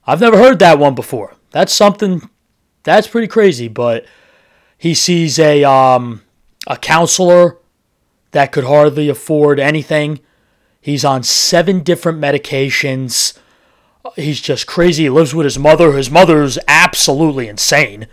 I've 0.06 0.22
never 0.22 0.38
heard 0.38 0.60
that 0.60 0.80
one 0.80 0.96
before. 0.96 1.36
That's 1.52 1.74
something 1.74 2.30
that's 2.84 3.08
pretty 3.08 3.28
crazy, 3.28 3.68
but 3.68 4.06
he 4.78 4.94
sees 4.94 5.40
a 5.40 5.64
um, 5.64 6.24
a 6.68 6.78
counselor 6.78 7.58
that 8.32 8.52
could 8.52 8.64
hardly 8.64 9.10
afford 9.10 9.60
anything 9.60 10.20
He's 10.82 11.06
on 11.06 11.22
seven 11.22 11.84
different 11.84 12.20
medications. 12.20 13.38
He's 14.16 14.42
just 14.42 14.66
crazy. 14.66 15.04
He 15.04 15.10
lives 15.12 15.36
with 15.36 15.44
his 15.44 15.60
mother. 15.60 15.94
His 15.94 16.10
mother's 16.10 16.58
absolutely 16.68 17.48
insane. 17.48 18.08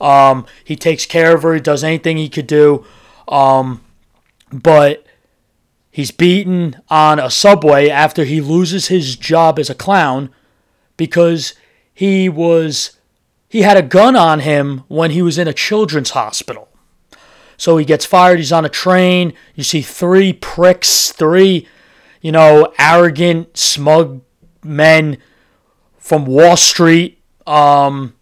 Um, 0.00 0.46
he 0.64 0.74
takes 0.74 1.04
care 1.04 1.36
of 1.36 1.42
her. 1.42 1.52
He 1.52 1.60
does 1.60 1.84
anything 1.84 2.16
he 2.16 2.30
could 2.30 2.46
do. 2.46 2.86
Um, 3.28 3.84
but 4.50 5.04
he's 5.98 6.12
beaten 6.12 6.80
on 6.88 7.18
a 7.18 7.28
subway 7.28 7.88
after 7.88 8.22
he 8.22 8.40
loses 8.40 8.86
his 8.86 9.16
job 9.16 9.58
as 9.58 9.68
a 9.68 9.74
clown 9.74 10.30
because 10.96 11.54
he 11.92 12.28
was 12.28 12.96
he 13.48 13.62
had 13.62 13.76
a 13.76 13.82
gun 13.82 14.14
on 14.14 14.38
him 14.38 14.84
when 14.86 15.10
he 15.10 15.22
was 15.22 15.38
in 15.38 15.48
a 15.48 15.52
children's 15.52 16.10
hospital. 16.10 16.68
So 17.56 17.78
he 17.78 17.84
gets 17.84 18.04
fired. 18.04 18.38
He's 18.38 18.52
on 18.52 18.64
a 18.64 18.68
train. 18.68 19.32
You 19.56 19.64
see 19.64 19.82
three 19.82 20.32
pricks, 20.32 21.10
three 21.10 21.66
you 22.20 22.30
know, 22.30 22.72
arrogant, 22.78 23.56
smug 23.56 24.20
men 24.62 25.16
from 25.98 26.26
Wall 26.26 26.56
Street 26.56 27.20
um, 27.44 28.14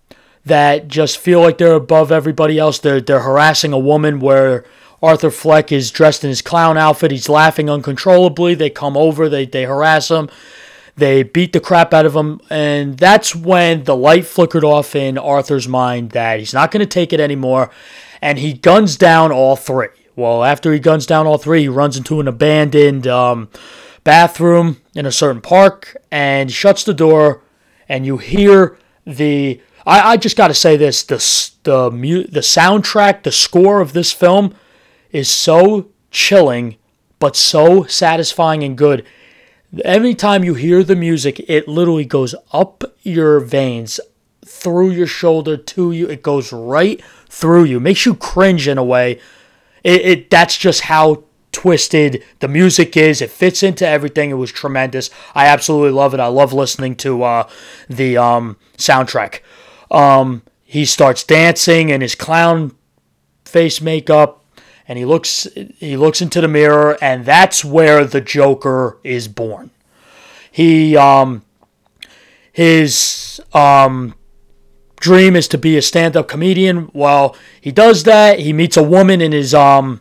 that 0.46 0.88
just 0.88 1.18
feel 1.18 1.42
like 1.42 1.58
they're 1.58 1.74
above 1.74 2.10
everybody 2.10 2.58
else. 2.58 2.78
They're, 2.78 3.02
they're 3.02 3.20
harassing 3.20 3.74
a 3.74 3.78
woman 3.78 4.18
where 4.18 4.64
Arthur 5.06 5.30
Fleck 5.30 5.72
is 5.72 5.90
dressed 5.90 6.24
in 6.24 6.30
his 6.30 6.42
clown 6.42 6.76
outfit. 6.76 7.10
He's 7.10 7.28
laughing 7.28 7.70
uncontrollably. 7.70 8.54
They 8.54 8.70
come 8.70 8.96
over, 8.96 9.28
they, 9.28 9.46
they 9.46 9.64
harass 9.64 10.10
him, 10.10 10.28
they 10.96 11.22
beat 11.22 11.52
the 11.52 11.60
crap 11.60 11.94
out 11.94 12.06
of 12.06 12.16
him. 12.16 12.40
And 12.50 12.98
that's 12.98 13.34
when 13.34 13.84
the 13.84 13.96
light 13.96 14.26
flickered 14.26 14.64
off 14.64 14.94
in 14.96 15.16
Arthur's 15.18 15.68
mind 15.68 16.10
that 16.10 16.38
he's 16.38 16.54
not 16.54 16.70
going 16.70 16.80
to 16.80 16.86
take 16.86 17.12
it 17.12 17.20
anymore. 17.20 17.70
And 18.20 18.38
he 18.38 18.52
guns 18.52 18.96
down 18.96 19.32
all 19.32 19.56
three. 19.56 19.88
Well, 20.16 20.42
after 20.42 20.72
he 20.72 20.78
guns 20.78 21.06
down 21.06 21.26
all 21.26 21.38
three, 21.38 21.62
he 21.62 21.68
runs 21.68 21.96
into 21.96 22.20
an 22.20 22.28
abandoned. 22.28 23.06
Um, 23.06 23.48
bathroom 24.06 24.80
in 24.94 25.04
a 25.04 25.10
certain 25.10 25.42
park 25.42 25.96
and 26.12 26.50
shuts 26.50 26.84
the 26.84 26.94
door, 26.94 27.42
and 27.88 28.06
you 28.06 28.16
hear 28.16 28.78
the. 29.04 29.60
I, 29.84 30.12
I 30.12 30.16
just 30.16 30.36
got 30.36 30.48
to 30.48 30.54
say 30.54 30.76
this: 30.76 31.02
the 31.02 31.16
the 31.64 31.90
the 32.30 32.40
soundtrack, 32.40 33.24
the 33.24 33.32
score 33.32 33.80
of 33.80 33.92
this 33.92 34.12
film 34.12 34.54
is 35.12 35.28
so 35.30 35.88
chilling, 36.10 36.76
but 37.18 37.36
so 37.36 37.84
satisfying 37.84 38.62
and 38.62 38.76
good. 38.76 39.04
Every 39.84 40.14
time 40.14 40.44
you 40.44 40.54
hear 40.54 40.82
the 40.82 40.96
music, 40.96 41.44
it 41.48 41.68
literally 41.68 42.04
goes 42.04 42.34
up 42.52 42.84
your 43.02 43.40
veins, 43.40 44.00
through 44.46 44.90
your 44.90 45.06
shoulder 45.06 45.56
to 45.56 45.92
you. 45.92 46.08
It 46.08 46.22
goes 46.22 46.52
right 46.52 47.02
through 47.28 47.64
you, 47.64 47.80
makes 47.80 48.06
you 48.06 48.14
cringe 48.14 48.68
in 48.68 48.78
a 48.78 48.84
way. 48.84 49.20
It, 49.82 50.00
it 50.02 50.30
that's 50.30 50.56
just 50.56 50.82
how 50.82 51.24
twisted 51.52 52.22
the 52.38 52.48
music 52.48 52.96
is. 52.96 53.20
It 53.20 53.30
fits 53.30 53.62
into 53.62 53.86
everything. 53.86 54.30
It 54.30 54.34
was 54.34 54.52
tremendous. 54.52 55.10
I 55.34 55.46
absolutely 55.46 55.90
love 55.90 56.14
it. 56.14 56.20
I 56.20 56.28
love 56.28 56.52
listening 56.52 56.96
to 56.96 57.22
uh, 57.24 57.48
the 57.88 58.16
um, 58.16 58.56
soundtrack. 58.78 59.40
Um, 59.90 60.42
he 60.64 60.84
starts 60.84 61.24
dancing 61.24 61.90
in 61.90 62.00
his 62.00 62.14
clown 62.14 62.76
face 63.44 63.80
makeup, 63.80 64.44
and 64.88 64.98
he 64.98 65.04
looks 65.04 65.46
he 65.78 65.96
looks 65.96 66.20
into 66.22 66.40
the 66.40 66.48
mirror 66.48 66.96
and 67.00 67.24
that's 67.24 67.64
where 67.64 68.04
the 68.04 68.20
Joker 68.20 68.98
is 69.02 69.28
born. 69.28 69.70
He 70.50 70.96
um 70.96 71.42
his 72.52 73.40
um 73.52 74.14
dream 74.98 75.36
is 75.36 75.48
to 75.48 75.58
be 75.58 75.76
a 75.76 75.82
stand-up 75.82 76.28
comedian. 76.28 76.90
Well, 76.94 77.36
he 77.60 77.70
does 77.70 78.04
that. 78.04 78.40
He 78.40 78.52
meets 78.52 78.76
a 78.76 78.82
woman 78.82 79.20
in 79.20 79.32
his 79.32 79.54
um 79.54 80.00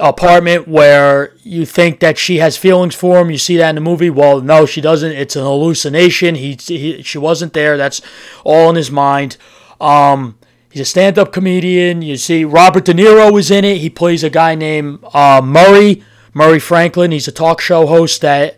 apartment 0.00 0.66
where 0.66 1.34
you 1.42 1.66
think 1.66 2.00
that 2.00 2.16
she 2.16 2.38
has 2.38 2.56
feelings 2.56 2.94
for 2.94 3.20
him. 3.20 3.30
You 3.30 3.38
see 3.38 3.56
that 3.56 3.70
in 3.70 3.74
the 3.74 3.80
movie. 3.80 4.10
Well, 4.10 4.40
no, 4.40 4.66
she 4.66 4.80
doesn't. 4.80 5.12
It's 5.12 5.36
an 5.36 5.42
hallucination. 5.42 6.34
He, 6.36 6.56
he 6.60 7.02
she 7.02 7.18
wasn't 7.18 7.52
there. 7.52 7.76
That's 7.76 8.00
all 8.44 8.70
in 8.70 8.76
his 8.76 8.90
mind. 8.90 9.36
Um, 9.80 10.38
he's 10.72 10.82
a 10.82 10.86
stand-up 10.86 11.32
comedian. 11.32 12.02
You 12.02 12.16
see 12.16 12.44
Robert 12.44 12.86
De 12.86 12.94
Niro 12.94 13.38
is 13.38 13.50
in 13.50 13.64
it. 13.64 13.78
He 13.78 13.90
plays 13.90 14.24
a 14.24 14.30
guy 14.30 14.54
named 14.54 15.04
uh, 15.12 15.40
Murray 15.44 16.02
Murray 16.34 16.58
Franklin. 16.58 17.10
He's 17.10 17.28
a 17.28 17.32
talk 17.32 17.60
show 17.60 17.86
host 17.86 18.22
that 18.22 18.56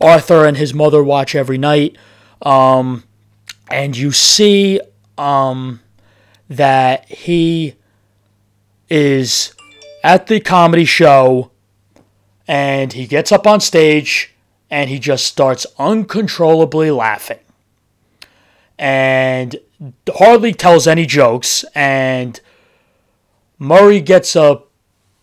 Arthur 0.00 0.44
and 0.44 0.56
his 0.56 0.74
mother 0.74 1.02
watch 1.02 1.34
every 1.34 1.58
night. 1.58 1.96
Um, 2.42 3.04
and 3.70 3.96
you 3.96 4.10
see 4.12 4.80
um, 5.16 5.80
that 6.48 7.08
he 7.08 7.76
is 8.90 9.54
at 10.02 10.26
the 10.26 10.40
comedy 10.40 10.84
show 10.84 11.52
and 12.48 12.92
he 12.92 13.06
gets 13.06 13.30
up 13.30 13.46
on 13.46 13.60
stage 13.60 14.34
and 14.68 14.90
he 14.90 14.98
just 14.98 15.24
starts 15.24 15.64
uncontrollably 15.78 16.90
laughing 16.90 17.38
and 18.82 19.56
hardly 20.08 20.52
tells 20.52 20.86
any 20.86 21.06
jokes 21.06 21.64
and 21.74 22.40
Murray 23.58 24.00
gets 24.00 24.36
a 24.36 24.62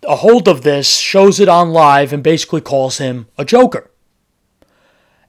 a 0.08 0.16
hold 0.16 0.48
of 0.48 0.62
this, 0.62 0.98
shows 0.98 1.42
it 1.42 1.50
on 1.50 1.72
live 1.72 2.14
and 2.14 2.24
basically 2.24 2.62
calls 2.62 3.00
him 3.00 3.28
a 3.38 3.44
joker. 3.44 3.92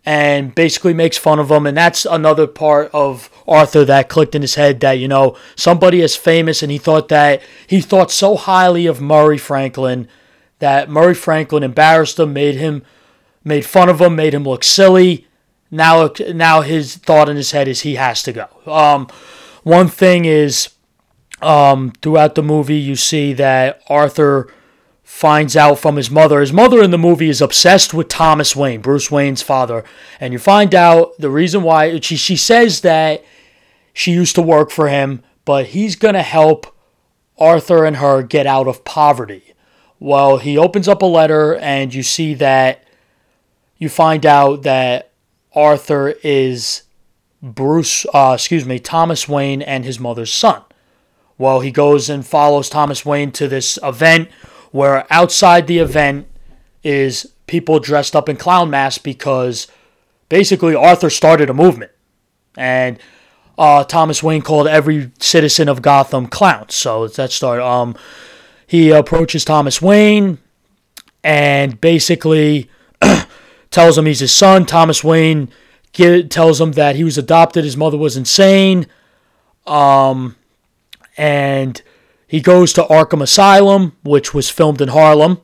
And 0.06 0.54
basically 0.54 0.94
makes 0.94 1.18
fun 1.18 1.38
of 1.38 1.50
him 1.50 1.66
and 1.66 1.76
that's 1.76 2.06
another 2.06 2.46
part 2.46 2.90
of 2.94 3.28
Arthur 3.46 3.84
that 3.84 4.08
clicked 4.08 4.34
in 4.34 4.40
his 4.40 4.54
head 4.54 4.80
that 4.80 4.92
you 4.92 5.06
know 5.06 5.36
somebody 5.56 6.00
is 6.00 6.16
famous 6.16 6.62
and 6.62 6.72
he 6.72 6.78
thought 6.78 7.08
that 7.08 7.42
he 7.66 7.82
thought 7.82 8.10
so 8.10 8.34
highly 8.36 8.86
of 8.86 9.00
Murray 9.02 9.36
Franklin 9.36 10.08
that 10.58 10.88
Murray 10.88 11.14
Franklin 11.14 11.62
embarrassed 11.62 12.18
him, 12.18 12.32
made 12.32 12.54
him 12.54 12.82
made 13.44 13.66
fun 13.66 13.90
of 13.90 14.00
him, 14.00 14.16
made 14.16 14.32
him 14.32 14.44
look 14.44 14.64
silly. 14.64 15.26
Now 15.70 16.10
now 16.34 16.62
his 16.62 16.96
thought 16.96 17.28
in 17.28 17.36
his 17.36 17.52
head 17.52 17.68
is 17.68 17.80
he 17.80 17.94
has 17.94 18.22
to 18.24 18.32
go. 18.32 18.48
Um, 18.66 19.08
one 19.62 19.88
thing 19.88 20.24
is 20.24 20.70
um, 21.40 21.92
throughout 22.02 22.34
the 22.34 22.42
movie 22.42 22.78
you 22.78 22.96
see 22.96 23.32
that 23.34 23.82
Arthur 23.88 24.52
finds 25.02 25.56
out 25.56 25.78
from 25.78 25.96
his 25.96 26.10
mother. 26.10 26.40
His 26.40 26.52
mother 26.52 26.82
in 26.82 26.92
the 26.92 26.98
movie 26.98 27.28
is 27.28 27.42
obsessed 27.42 27.92
with 27.92 28.08
Thomas 28.08 28.54
Wayne, 28.54 28.80
Bruce 28.80 29.10
Wayne's 29.10 29.42
father, 29.42 29.84
and 30.20 30.32
you 30.32 30.38
find 30.38 30.74
out 30.74 31.18
the 31.18 31.30
reason 31.30 31.62
why 31.62 31.98
she 32.00 32.16
she 32.16 32.36
says 32.36 32.80
that 32.82 33.24
she 33.92 34.12
used 34.12 34.34
to 34.36 34.42
work 34.42 34.70
for 34.70 34.88
him, 34.88 35.22
but 35.44 35.66
he's 35.66 35.96
to 35.96 36.22
help 36.22 36.74
Arthur 37.38 37.84
and 37.84 37.96
her 37.96 38.22
get 38.22 38.46
out 38.46 38.68
of 38.68 38.84
poverty. 38.84 39.54
Well, 39.98 40.38
he 40.38 40.56
opens 40.56 40.88
up 40.88 41.02
a 41.02 41.06
letter, 41.06 41.56
and 41.56 41.92
you 41.92 42.02
see 42.02 42.34
that 42.34 42.84
you 43.76 43.88
find 43.88 44.24
out 44.24 44.62
that 44.62 45.09
Arthur 45.54 46.14
is 46.22 46.82
Bruce, 47.42 48.06
uh, 48.12 48.32
excuse 48.34 48.64
me, 48.64 48.78
Thomas 48.78 49.28
Wayne 49.28 49.62
and 49.62 49.84
his 49.84 49.98
mother's 49.98 50.32
son. 50.32 50.62
Well, 51.38 51.60
he 51.60 51.70
goes 51.70 52.10
and 52.10 52.26
follows 52.26 52.68
Thomas 52.68 53.04
Wayne 53.04 53.32
to 53.32 53.48
this 53.48 53.78
event 53.82 54.28
where 54.72 55.06
outside 55.10 55.66
the 55.66 55.78
event 55.78 56.26
is 56.82 57.32
people 57.46 57.80
dressed 57.80 58.14
up 58.14 58.28
in 58.28 58.36
clown 58.36 58.70
masks 58.70 59.02
because 59.02 59.66
basically 60.28 60.74
Arthur 60.74 61.10
started 61.10 61.50
a 61.50 61.54
movement. 61.54 61.92
And 62.56 62.98
uh, 63.58 63.84
Thomas 63.84 64.22
Wayne 64.22 64.42
called 64.42 64.68
every 64.68 65.10
citizen 65.18 65.68
of 65.68 65.82
Gotham 65.82 66.26
clowns. 66.26 66.74
So 66.74 67.08
that 67.08 67.32
started. 67.32 67.64
Um, 67.64 67.96
he 68.66 68.90
approaches 68.90 69.44
Thomas 69.44 69.82
Wayne 69.82 70.38
and 71.24 71.80
basically 71.80 72.70
tells 73.70 73.96
him 73.96 74.06
he's 74.06 74.20
his 74.20 74.32
son. 74.32 74.66
Thomas 74.66 75.04
Wayne 75.04 75.50
get, 75.92 76.30
tells 76.30 76.60
him 76.60 76.72
that 76.72 76.96
he 76.96 77.04
was 77.04 77.18
adopted. 77.18 77.64
His 77.64 77.76
mother 77.76 77.96
was 77.96 78.16
insane. 78.16 78.86
Um, 79.66 80.36
and 81.16 81.80
he 82.26 82.40
goes 82.40 82.72
to 82.74 82.84
Arkham 82.84 83.22
Asylum, 83.22 83.96
which 84.02 84.32
was 84.32 84.48
filmed 84.48 84.80
in 84.80 84.88
Harlem, 84.88 85.40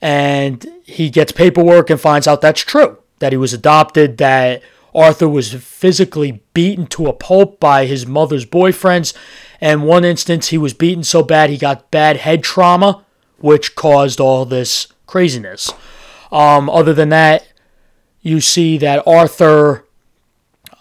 and 0.00 0.66
he 0.84 1.10
gets 1.10 1.32
paperwork 1.32 1.90
and 1.90 2.00
finds 2.00 2.28
out 2.28 2.40
that's 2.40 2.60
true 2.60 2.98
that 3.18 3.32
he 3.32 3.38
was 3.38 3.52
adopted, 3.52 4.18
that 4.18 4.62
Arthur 4.94 5.28
was 5.28 5.54
physically 5.54 6.42
beaten 6.54 6.86
to 6.88 7.06
a 7.06 7.12
pulp 7.12 7.58
by 7.58 7.86
his 7.86 8.06
mother's 8.06 8.44
boyfriends. 8.44 9.14
And 9.60 9.84
one 9.84 10.04
instance, 10.04 10.48
he 10.48 10.58
was 10.58 10.74
beaten 10.74 11.04
so 11.04 11.22
bad 11.22 11.48
he 11.48 11.56
got 11.56 11.90
bad 11.90 12.18
head 12.18 12.42
trauma, 12.42 13.04
which 13.38 13.74
caused 13.74 14.20
all 14.20 14.44
this 14.44 14.88
craziness. 15.06 15.72
Um, 16.32 16.68
other 16.68 16.94
than 16.94 17.10
that, 17.10 17.46
you 18.22 18.40
see 18.40 18.78
that 18.78 19.06
Arthur, 19.06 19.84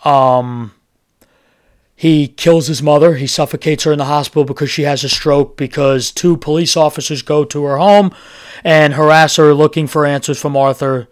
um, 0.05 0.73
he 1.95 2.27
kills 2.27 2.67
his 2.67 2.81
mother. 2.81 3.15
He 3.15 3.27
suffocates 3.27 3.83
her 3.83 3.91
in 3.91 3.99
the 3.99 4.05
hospital 4.05 4.45
because 4.45 4.71
she 4.71 4.83
has 4.83 5.03
a 5.03 5.09
stroke. 5.09 5.57
Because 5.57 6.11
two 6.11 6.37
police 6.37 6.75
officers 6.77 7.21
go 7.21 7.43
to 7.45 7.63
her 7.65 7.77
home 7.77 8.15
and 8.63 8.93
harass 8.93 9.35
her, 9.35 9.53
looking 9.53 9.85
for 9.85 10.05
answers 10.05 10.41
from 10.41 10.57
Arthur 10.57 11.07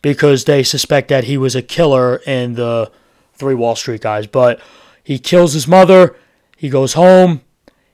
because 0.00 0.44
they 0.44 0.62
suspect 0.62 1.08
that 1.08 1.24
he 1.24 1.36
was 1.36 1.56
a 1.56 1.62
killer 1.62 2.16
in 2.26 2.54
the 2.54 2.90
Three 3.32 3.54
Wall 3.54 3.74
Street 3.74 4.02
guys. 4.02 4.26
But 4.26 4.60
he 5.02 5.18
kills 5.18 5.52
his 5.52 5.66
mother. 5.66 6.16
He 6.56 6.68
goes 6.68 6.92
home. 6.92 7.40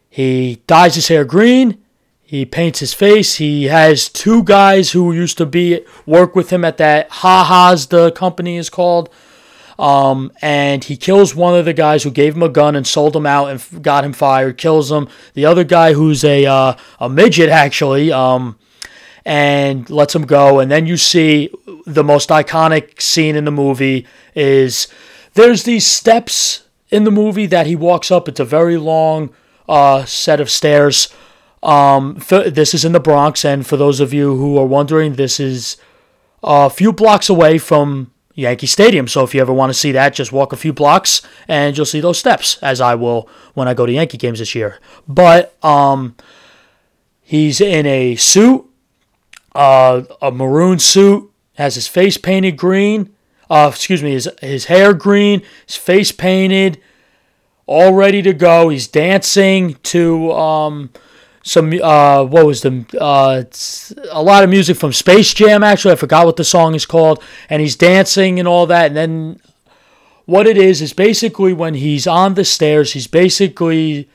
He 0.08 0.62
dyes 0.66 0.96
his 0.96 1.08
hair 1.08 1.24
green. 1.24 1.82
He 2.30 2.44
paints 2.44 2.78
his 2.78 2.94
face. 2.94 3.38
He 3.38 3.64
has 3.64 4.08
two 4.08 4.44
guys 4.44 4.92
who 4.92 5.12
used 5.12 5.36
to 5.38 5.46
be 5.46 5.80
work 6.06 6.36
with 6.36 6.50
him 6.50 6.64
at 6.64 6.76
that 6.76 7.10
Ha 7.10 7.42
Ha's 7.42 7.88
the 7.88 8.12
company 8.12 8.56
is 8.56 8.70
called. 8.70 9.10
Um, 9.80 10.30
and 10.40 10.84
he 10.84 10.96
kills 10.96 11.34
one 11.34 11.58
of 11.58 11.64
the 11.64 11.72
guys 11.72 12.04
who 12.04 12.12
gave 12.12 12.36
him 12.36 12.44
a 12.44 12.48
gun 12.48 12.76
and 12.76 12.86
sold 12.86 13.16
him 13.16 13.26
out 13.26 13.46
and 13.46 13.82
got 13.82 14.04
him 14.04 14.12
fired. 14.12 14.58
Kills 14.58 14.92
him. 14.92 15.08
The 15.34 15.44
other 15.44 15.64
guy 15.64 15.94
who's 15.94 16.22
a 16.22 16.46
uh, 16.46 16.76
a 17.00 17.08
midget 17.08 17.48
actually. 17.48 18.12
Um, 18.12 18.56
and 19.24 19.90
lets 19.90 20.14
him 20.14 20.24
go. 20.24 20.60
And 20.60 20.70
then 20.70 20.86
you 20.86 20.96
see 20.96 21.50
the 21.84 22.04
most 22.04 22.28
iconic 22.28 23.02
scene 23.02 23.34
in 23.34 23.44
the 23.44 23.50
movie 23.50 24.06
is 24.36 24.86
there's 25.34 25.64
these 25.64 25.84
steps 25.84 26.62
in 26.90 27.02
the 27.02 27.10
movie 27.10 27.46
that 27.46 27.66
he 27.66 27.74
walks 27.74 28.12
up. 28.12 28.28
It's 28.28 28.38
a 28.38 28.44
very 28.44 28.76
long 28.76 29.30
uh, 29.68 30.04
set 30.04 30.40
of 30.40 30.48
stairs. 30.48 31.12
Um, 31.62 32.20
this 32.28 32.74
is 32.74 32.84
in 32.84 32.92
the 32.92 33.00
Bronx, 33.00 33.44
and 33.44 33.66
for 33.66 33.76
those 33.76 34.00
of 34.00 34.12
you 34.14 34.36
who 34.36 34.58
are 34.58 34.66
wondering, 34.66 35.14
this 35.14 35.38
is 35.38 35.76
a 36.42 36.70
few 36.70 36.92
blocks 36.92 37.28
away 37.28 37.58
from 37.58 38.12
Yankee 38.34 38.66
Stadium. 38.66 39.06
So 39.08 39.24
if 39.24 39.34
you 39.34 39.40
ever 39.40 39.52
want 39.52 39.70
to 39.70 39.78
see 39.78 39.92
that, 39.92 40.14
just 40.14 40.32
walk 40.32 40.52
a 40.52 40.56
few 40.56 40.72
blocks 40.72 41.20
and 41.46 41.76
you'll 41.76 41.84
see 41.84 42.00
those 42.00 42.18
steps, 42.18 42.58
as 42.62 42.80
I 42.80 42.94
will 42.94 43.28
when 43.54 43.68
I 43.68 43.74
go 43.74 43.84
to 43.84 43.92
Yankee 43.92 44.16
games 44.16 44.38
this 44.38 44.54
year. 44.54 44.78
But 45.06 45.62
um, 45.62 46.16
he's 47.20 47.60
in 47.60 47.84
a 47.84 48.16
suit 48.16 48.70
uh, 49.54 50.02
a 50.22 50.30
maroon 50.30 50.78
suit, 50.78 51.30
has 51.54 51.74
his 51.74 51.88
face 51.88 52.16
painted 52.16 52.56
green. 52.56 53.14
Uh, 53.48 53.68
excuse 53.72 54.02
me, 54.02 54.12
his 54.12 54.28
his 54.40 54.66
hair 54.66 54.94
green, 54.94 55.42
his 55.66 55.76
face 55.76 56.12
painted, 56.12 56.80
all 57.66 57.92
ready 57.94 58.22
to 58.22 58.32
go. 58.32 58.68
He's 58.68 58.86
dancing 58.86 59.74
to 59.84 60.32
um, 60.32 60.90
some 61.42 61.72
uh, 61.82 62.24
what 62.24 62.46
was 62.46 62.62
the 62.62 62.84
uh, 63.00 63.42
a 64.10 64.22
lot 64.22 64.44
of 64.44 64.50
music 64.50 64.76
from 64.76 64.92
Space 64.92 65.32
Jam. 65.32 65.62
Actually, 65.62 65.92
I 65.92 65.96
forgot 65.96 66.26
what 66.26 66.36
the 66.36 66.44
song 66.44 66.74
is 66.74 66.86
called, 66.86 67.22
and 67.48 67.62
he's 67.62 67.76
dancing 67.76 68.38
and 68.38 68.46
all 68.46 68.66
that. 68.66 68.88
And 68.88 68.96
then 68.96 69.40
what 70.26 70.46
it 70.46 70.56
is 70.56 70.82
is 70.82 70.92
basically 70.92 71.52
when 71.52 71.74
he's 71.74 72.06
on 72.06 72.34
the 72.34 72.44
stairs, 72.44 72.92
he's 72.92 73.06
basically 73.06 74.08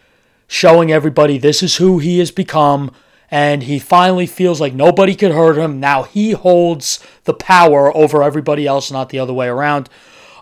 showing 0.47 0.91
everybody 0.91 1.37
this 1.37 1.63
is 1.63 1.77
who 1.77 1.99
he 1.99 2.19
has 2.19 2.31
become 2.31 2.91
and 3.31 3.63
he 3.63 3.79
finally 3.79 4.27
feels 4.27 4.61
like 4.61 4.73
nobody 4.73 5.15
could 5.15 5.31
hurt 5.31 5.57
him. 5.57 5.79
Now 5.79 6.03
he 6.03 6.31
holds 6.31 6.99
the 7.23 7.33
power 7.33 7.95
over 7.95 8.21
everybody 8.23 8.67
else, 8.67 8.91
not 8.91 9.09
the 9.09 9.19
other 9.19 9.33
way 9.33 9.47
around. 9.47 9.89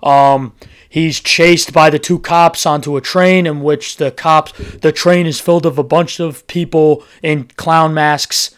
Um, 0.03 0.53
he's 0.93 1.19
chased 1.19 1.73
by 1.73 1.89
the 1.89 1.97
two 1.97 2.19
cops 2.19 2.67
onto 2.67 2.95
a 2.95 3.01
train 3.01 3.47
in 3.47 3.61
which 3.61 3.97
the 3.97 4.11
cops, 4.11 4.51
the 4.75 4.91
train 4.91 5.25
is 5.25 5.39
filled 5.39 5.65
of 5.65 5.79
a 5.79 5.83
bunch 5.83 6.19
of 6.19 6.45
people 6.45 7.03
in 7.23 7.45
clown 7.57 7.95
masks, 7.95 8.55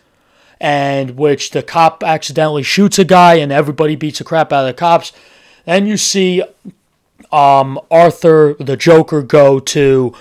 and 0.60 1.12
which 1.12 1.52
the 1.52 1.64
cop 1.64 2.04
accidentally 2.04 2.62
shoots 2.62 3.00
a 3.00 3.06
guy, 3.06 3.36
and 3.36 3.54
everybody 3.54 3.96
beats 3.96 4.18
the 4.18 4.26
crap 4.26 4.52
out 4.52 4.66
of 4.66 4.68
the 4.68 4.74
cops. 4.74 5.14
Then 5.64 5.88
you 5.88 5.96
see 5.96 6.44
um, 7.32 7.80
Arthur, 7.90 8.58
the 8.60 8.76
Joker, 8.76 9.22
go 9.22 9.62
to 9.62 10.14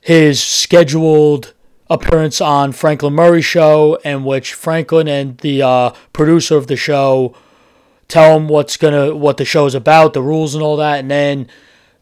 his 0.00 0.42
scheduled 0.42 1.54
appearance 1.88 2.40
on 2.40 2.72
Franklin 2.72 3.14
Murray 3.14 3.42
show, 3.42 3.94
in 4.04 4.24
which 4.24 4.54
Franklin 4.54 5.06
and 5.06 5.38
the 5.38 5.62
uh, 5.62 5.90
producer 6.12 6.56
of 6.56 6.66
the 6.66 6.74
show 6.74 7.36
tell 8.08 8.34
them 8.34 8.48
what's 8.48 8.76
gonna 8.76 9.14
what 9.14 9.36
the 9.36 9.44
show's 9.44 9.74
about, 9.74 10.14
the 10.14 10.22
rules 10.22 10.54
and 10.54 10.62
all 10.62 10.76
that, 10.76 10.98
and 10.98 11.10
then 11.10 11.46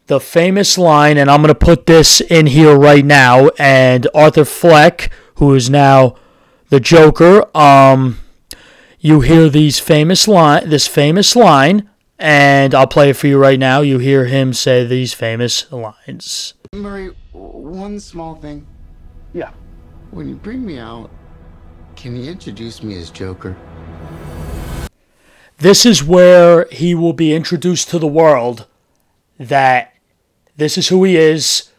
the 0.07 0.21
famous 0.21 0.79
line, 0.79 1.19
and 1.19 1.31
I'm 1.31 1.41
gonna 1.41 1.55
put 1.55 1.87
this 1.87 2.21
in 2.21 2.47
here 2.47 2.77
right 2.77 3.05
now, 3.05 3.49
and 3.59 4.07
Arthur 4.15 4.45
Fleck, 4.45 5.11
who 5.37 5.55
is 5.55 5.69
now 5.69 6.15
the 6.69 6.81
Joker, 6.81 7.45
um, 7.57 8.19
you 9.01 9.21
hear 9.21 9.49
these 9.49 9.79
famous 9.79 10.27
line, 10.27 10.69
this 10.69 10.87
famous 10.87 11.37
line, 11.37 11.91
and 12.19 12.75
I'll 12.75 12.87
play 12.87 13.11
it 13.11 13.17
for 13.17 13.27
you 13.27 13.39
right 13.39 13.59
now. 13.59 13.81
You 13.81 13.99
hear 13.99 14.27
him 14.27 14.53
say 14.53 14.85
these 14.85 15.13
famous 15.13 15.71
lines. 15.71 16.55
Murray, 16.73 17.15
one 17.33 18.01
small 18.01 18.37
thing. 18.37 18.67
Yeah. 19.33 19.51
When 20.11 20.29
you 20.29 20.35
bring 20.37 20.65
me 20.65 20.79
out, 20.79 21.11
can 21.95 22.17
you 22.17 22.31
introduce 22.31 22.83
me 22.83 22.97
as 22.99 23.11
Joker? 23.11 23.57
This 25.59 25.87
is 25.87 26.05
where 26.05 26.67
he 26.71 26.95
will 26.95 27.15
be 27.15 27.35
introduced 27.35 27.89
to 27.91 27.99
the 27.99 28.07
world 28.07 28.67
that 29.39 29.95
this 30.57 30.77
is 30.77 30.89
who 30.89 31.03
he 31.05 31.17
is. 31.17 31.71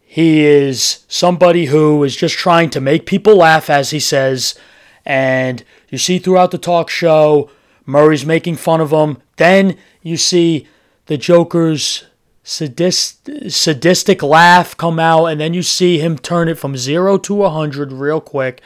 He 0.00 0.44
is 0.44 1.04
somebody 1.06 1.66
who 1.66 2.02
is 2.02 2.16
just 2.16 2.36
trying 2.36 2.70
to 2.70 2.80
make 2.80 3.04
people 3.04 3.36
laugh, 3.36 3.68
as 3.68 3.90
he 3.90 4.00
says. 4.00 4.58
And 5.04 5.62
you 5.90 5.98
see 5.98 6.18
throughout 6.18 6.50
the 6.50 6.58
talk 6.58 6.88
show, 6.88 7.50
Murray's 7.84 8.24
making 8.24 8.56
fun 8.56 8.80
of 8.80 8.90
him. 8.90 9.18
Then 9.36 9.76
you 10.02 10.16
see 10.16 10.66
the 11.06 11.18
Joker's 11.18 12.06
sadist, 12.42 13.28
sadistic 13.50 14.22
laugh 14.22 14.76
come 14.76 14.98
out, 14.98 15.26
and 15.26 15.38
then 15.38 15.52
you 15.52 15.62
see 15.62 15.98
him 15.98 16.18
turn 16.18 16.48
it 16.48 16.58
from 16.58 16.76
zero 16.76 17.18
to 17.18 17.44
a 17.44 17.50
hundred 17.50 17.92
real 17.92 18.20
quick, 18.20 18.62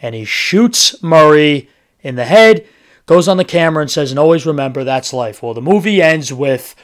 and 0.00 0.14
he 0.14 0.24
shoots 0.24 1.02
Murray 1.02 1.68
in 2.00 2.14
the 2.14 2.24
head, 2.24 2.66
goes 3.06 3.28
on 3.28 3.36
the 3.36 3.44
camera 3.44 3.82
and 3.82 3.90
says, 3.90 4.10
"And 4.10 4.18
always 4.18 4.46
remember 4.46 4.84
that's 4.84 5.12
life." 5.12 5.42
Well, 5.42 5.54
the 5.54 5.62
movie 5.62 6.02
ends 6.02 6.32
with 6.32 6.74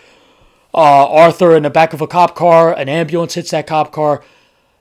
uh, 0.75 1.07
Arthur 1.09 1.55
in 1.57 1.65
the 1.65 1.71
back 1.71 1.93
of 1.93 2.01
a 2.01 2.07
cop 2.07 2.35
car. 2.35 2.73
An 2.73 2.89
ambulance 2.89 3.35
hits 3.35 3.51
that 3.51 3.67
cop 3.67 3.93
car. 3.93 4.23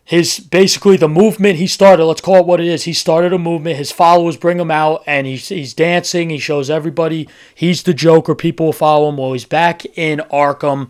His 0.04 0.40
basically 0.40 0.98
the 0.98 1.08
movement 1.08 1.58
he 1.58 1.68
started. 1.68 2.06
Let's 2.06 2.22
call 2.22 2.38
it 2.38 2.46
what 2.46 2.60
it 2.60 2.68
is. 2.68 2.84
He 2.84 2.94
started 2.94 3.34
a 3.34 3.38
movement. 3.38 3.78
His 3.78 3.92
followers 3.92 4.38
bring 4.38 4.60
him 4.60 4.72
out, 4.72 5.04
and 5.06 5.28
he's 5.28 5.50
he's 5.50 5.74
dancing. 5.74 6.30
He 6.30 6.40
shows 6.40 6.70
everybody 6.70 7.28
he's 7.54 7.84
the 7.84 7.94
Joker. 7.94 8.36
People 8.36 8.68
will 8.68 8.74
follow 8.74 9.10
him. 9.10 9.18
Well, 9.18 9.34
he's 9.34 9.46
back 9.46 9.86
in 9.98 10.20
Arkham 10.32 10.90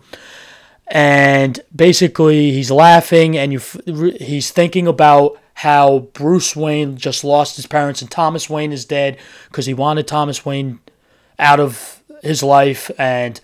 and 0.92 1.58
basically 1.74 2.52
he's 2.52 2.70
laughing 2.70 3.36
and 3.36 3.50
you 3.50 3.60
he's 4.20 4.50
thinking 4.50 4.86
about 4.86 5.38
how 5.54 6.00
Bruce 6.12 6.56
Wayne 6.56 6.96
just 6.96 7.24
lost 7.24 7.56
his 7.56 7.66
parents 7.66 8.02
and 8.02 8.10
Thomas 8.10 8.48
Wayne 8.48 8.72
is 8.72 8.84
dead 8.84 9.18
because 9.48 9.66
he 9.66 9.74
wanted 9.74 10.06
Thomas 10.06 10.44
Wayne 10.44 10.80
out 11.38 11.60
of 11.60 12.02
his 12.22 12.42
life 12.42 12.90
and 12.98 13.40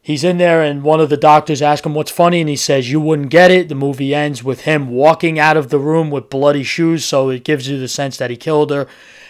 he's 0.00 0.24
in 0.24 0.38
there 0.38 0.62
and 0.62 0.82
one 0.82 1.00
of 1.00 1.10
the 1.10 1.16
doctors 1.16 1.60
asks 1.60 1.84
him 1.84 1.94
what's 1.94 2.10
funny 2.10 2.40
and 2.40 2.48
he 2.48 2.56
says 2.56 2.90
you 2.90 3.00
wouldn't 3.00 3.30
get 3.30 3.50
it 3.50 3.68
the 3.68 3.74
movie 3.74 4.14
ends 4.14 4.44
with 4.44 4.62
him 4.62 4.88
walking 4.88 5.38
out 5.38 5.56
of 5.56 5.68
the 5.68 5.78
room 5.78 6.10
with 6.10 6.30
bloody 6.30 6.62
shoes 6.62 7.04
so 7.04 7.28
it 7.28 7.44
gives 7.44 7.68
you 7.68 7.78
the 7.78 7.88
sense 7.88 8.16
that 8.16 8.30
he 8.30 8.36
killed 8.36 8.70
her 8.70 8.86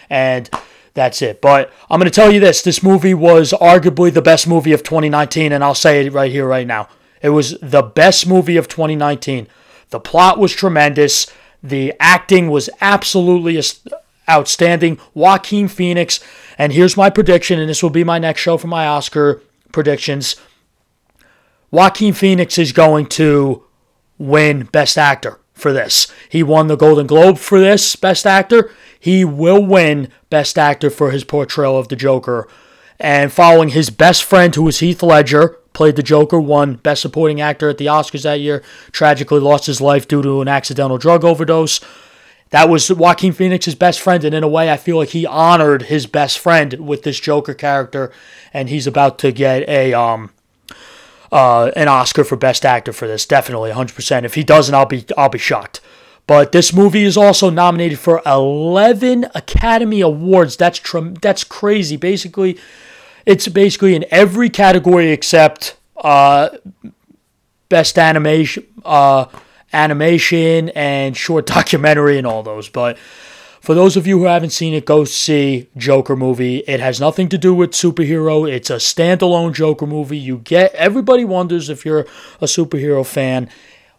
and 0.09 0.49
that's 0.93 1.21
it 1.21 1.41
but 1.41 1.73
i'm 1.89 1.99
going 1.99 2.09
to 2.09 2.15
tell 2.15 2.31
you 2.31 2.39
this 2.39 2.61
this 2.61 2.83
movie 2.83 3.15
was 3.15 3.53
arguably 3.53 4.13
the 4.13 4.21
best 4.21 4.47
movie 4.47 4.71
of 4.71 4.83
2019 4.83 5.51
and 5.51 5.63
i'll 5.63 5.73
say 5.73 6.05
it 6.05 6.13
right 6.13 6.31
here 6.31 6.47
right 6.47 6.67
now 6.67 6.87
it 7.21 7.29
was 7.29 7.57
the 7.61 7.81
best 7.81 8.27
movie 8.27 8.57
of 8.57 8.67
2019. 8.67 9.47
The 9.89 9.99
plot 9.99 10.37
was 10.37 10.53
tremendous. 10.53 11.27
The 11.61 11.93
acting 11.99 12.49
was 12.49 12.69
absolutely 12.81 13.61
outstanding. 14.29 14.99
Joaquin 15.13 15.67
Phoenix, 15.67 16.19
and 16.57 16.71
here's 16.73 16.95
my 16.95 17.09
prediction, 17.09 17.59
and 17.59 17.69
this 17.69 17.83
will 17.83 17.89
be 17.89 18.03
my 18.03 18.19
next 18.19 18.41
show 18.41 18.57
for 18.57 18.67
my 18.67 18.87
Oscar 18.87 19.41
predictions. 19.71 20.35
Joaquin 21.71 22.13
Phoenix 22.13 22.57
is 22.57 22.71
going 22.71 23.07
to 23.07 23.63
win 24.17 24.63
Best 24.71 24.97
Actor 24.97 25.39
for 25.53 25.71
this. 25.73 26.07
He 26.29 26.41
won 26.41 26.67
the 26.67 26.77
Golden 26.77 27.05
Globe 27.05 27.37
for 27.37 27.59
this 27.59 27.95
Best 27.95 28.25
Actor. 28.25 28.71
He 28.99 29.23
will 29.23 29.63
win 29.63 30.09
Best 30.29 30.57
Actor 30.57 30.89
for 30.89 31.11
his 31.11 31.23
portrayal 31.23 31.77
of 31.77 31.89
the 31.89 31.95
Joker. 31.95 32.47
And 32.99 33.31
following 33.31 33.69
his 33.69 33.89
best 33.89 34.23
friend, 34.23 34.53
who 34.55 34.63
was 34.63 34.79
Heath 34.79 35.03
Ledger, 35.03 35.58
played 35.73 35.95
the 35.95 36.03
Joker, 36.03 36.39
won 36.39 36.75
Best 36.75 37.01
Supporting 37.01 37.41
Actor 37.41 37.69
at 37.69 37.77
the 37.77 37.85
Oscars 37.87 38.23
that 38.23 38.39
year, 38.39 38.63
tragically 38.91 39.39
lost 39.39 39.65
his 39.65 39.81
life 39.81 40.07
due 40.07 40.21
to 40.21 40.41
an 40.41 40.47
accidental 40.47 40.97
drug 40.97 41.23
overdose. 41.23 41.79
That 42.51 42.67
was 42.69 42.91
Joaquin 42.91 43.31
Phoenix's 43.31 43.75
best 43.75 43.99
friend, 43.99 44.23
and 44.23 44.33
in 44.33 44.43
a 44.43 44.47
way, 44.47 44.71
I 44.71 44.77
feel 44.77 44.97
like 44.97 45.09
he 45.09 45.25
honored 45.25 45.83
his 45.83 46.07
best 46.07 46.39
friend 46.39 46.73
with 46.73 47.03
this 47.03 47.19
Joker 47.19 47.53
character, 47.53 48.11
and 48.53 48.69
he's 48.69 48.87
about 48.87 49.19
to 49.19 49.31
get 49.31 49.67
a 49.69 49.93
um 49.93 50.31
uh 51.31 51.71
an 51.75 51.87
Oscar 51.87 52.23
for 52.23 52.35
Best 52.35 52.65
Actor 52.65 52.93
for 52.93 53.07
this, 53.07 53.25
definitely 53.27 53.69
100%. 53.71 54.23
If 54.23 54.33
he 54.33 54.43
doesn't, 54.43 54.73
I'll 54.73 54.87
be 54.87 55.05
I'll 55.15 55.29
be 55.29 55.37
shocked. 55.37 55.79
But 56.25 56.51
this 56.51 56.73
movie 56.73 57.05
is 57.05 57.17
also 57.17 57.49
nominated 57.49 57.97
for 57.97 58.21
11 58.23 59.25
Academy 59.33 60.01
Awards. 60.01 60.57
That's 60.57 60.77
tr- 60.77 61.15
that's 61.21 61.43
crazy. 61.43 61.97
Basically, 61.97 62.55
it's 63.25 63.47
basically 63.47 63.95
in 63.95 64.05
every 64.11 64.49
category 64.49 65.11
except 65.11 65.77
uh, 65.97 66.49
best 67.69 67.97
animation, 67.97 68.65
uh, 68.85 69.25
animation 69.73 70.69
and 70.69 71.15
short 71.15 71.45
documentary 71.57 72.17
and 72.17 72.25
all 72.25 72.43
those. 72.43 72.69
But 72.69 72.97
for 73.61 73.75
those 73.75 73.97
of 73.97 74.07
you 74.07 74.19
who 74.19 74.25
haven't 74.25 74.51
seen 74.51 74.73
it, 74.73 74.85
go 74.85 75.03
see 75.03 75.67
Joker 75.77 76.15
movie. 76.15 76.59
It 76.59 76.79
has 76.79 76.99
nothing 76.99 77.29
to 77.29 77.37
do 77.37 77.53
with 77.53 77.71
superhero. 77.71 78.49
It's 78.49 78.69
a 78.69 78.75
standalone 78.75 79.53
Joker 79.53 79.85
movie. 79.85 80.17
You 80.17 80.39
get 80.39 80.73
everybody 80.73 81.25
wonders 81.25 81.69
if 81.69 81.85
you're 81.85 82.07
a 82.41 82.45
superhero 82.45 83.05
fan 83.05 83.49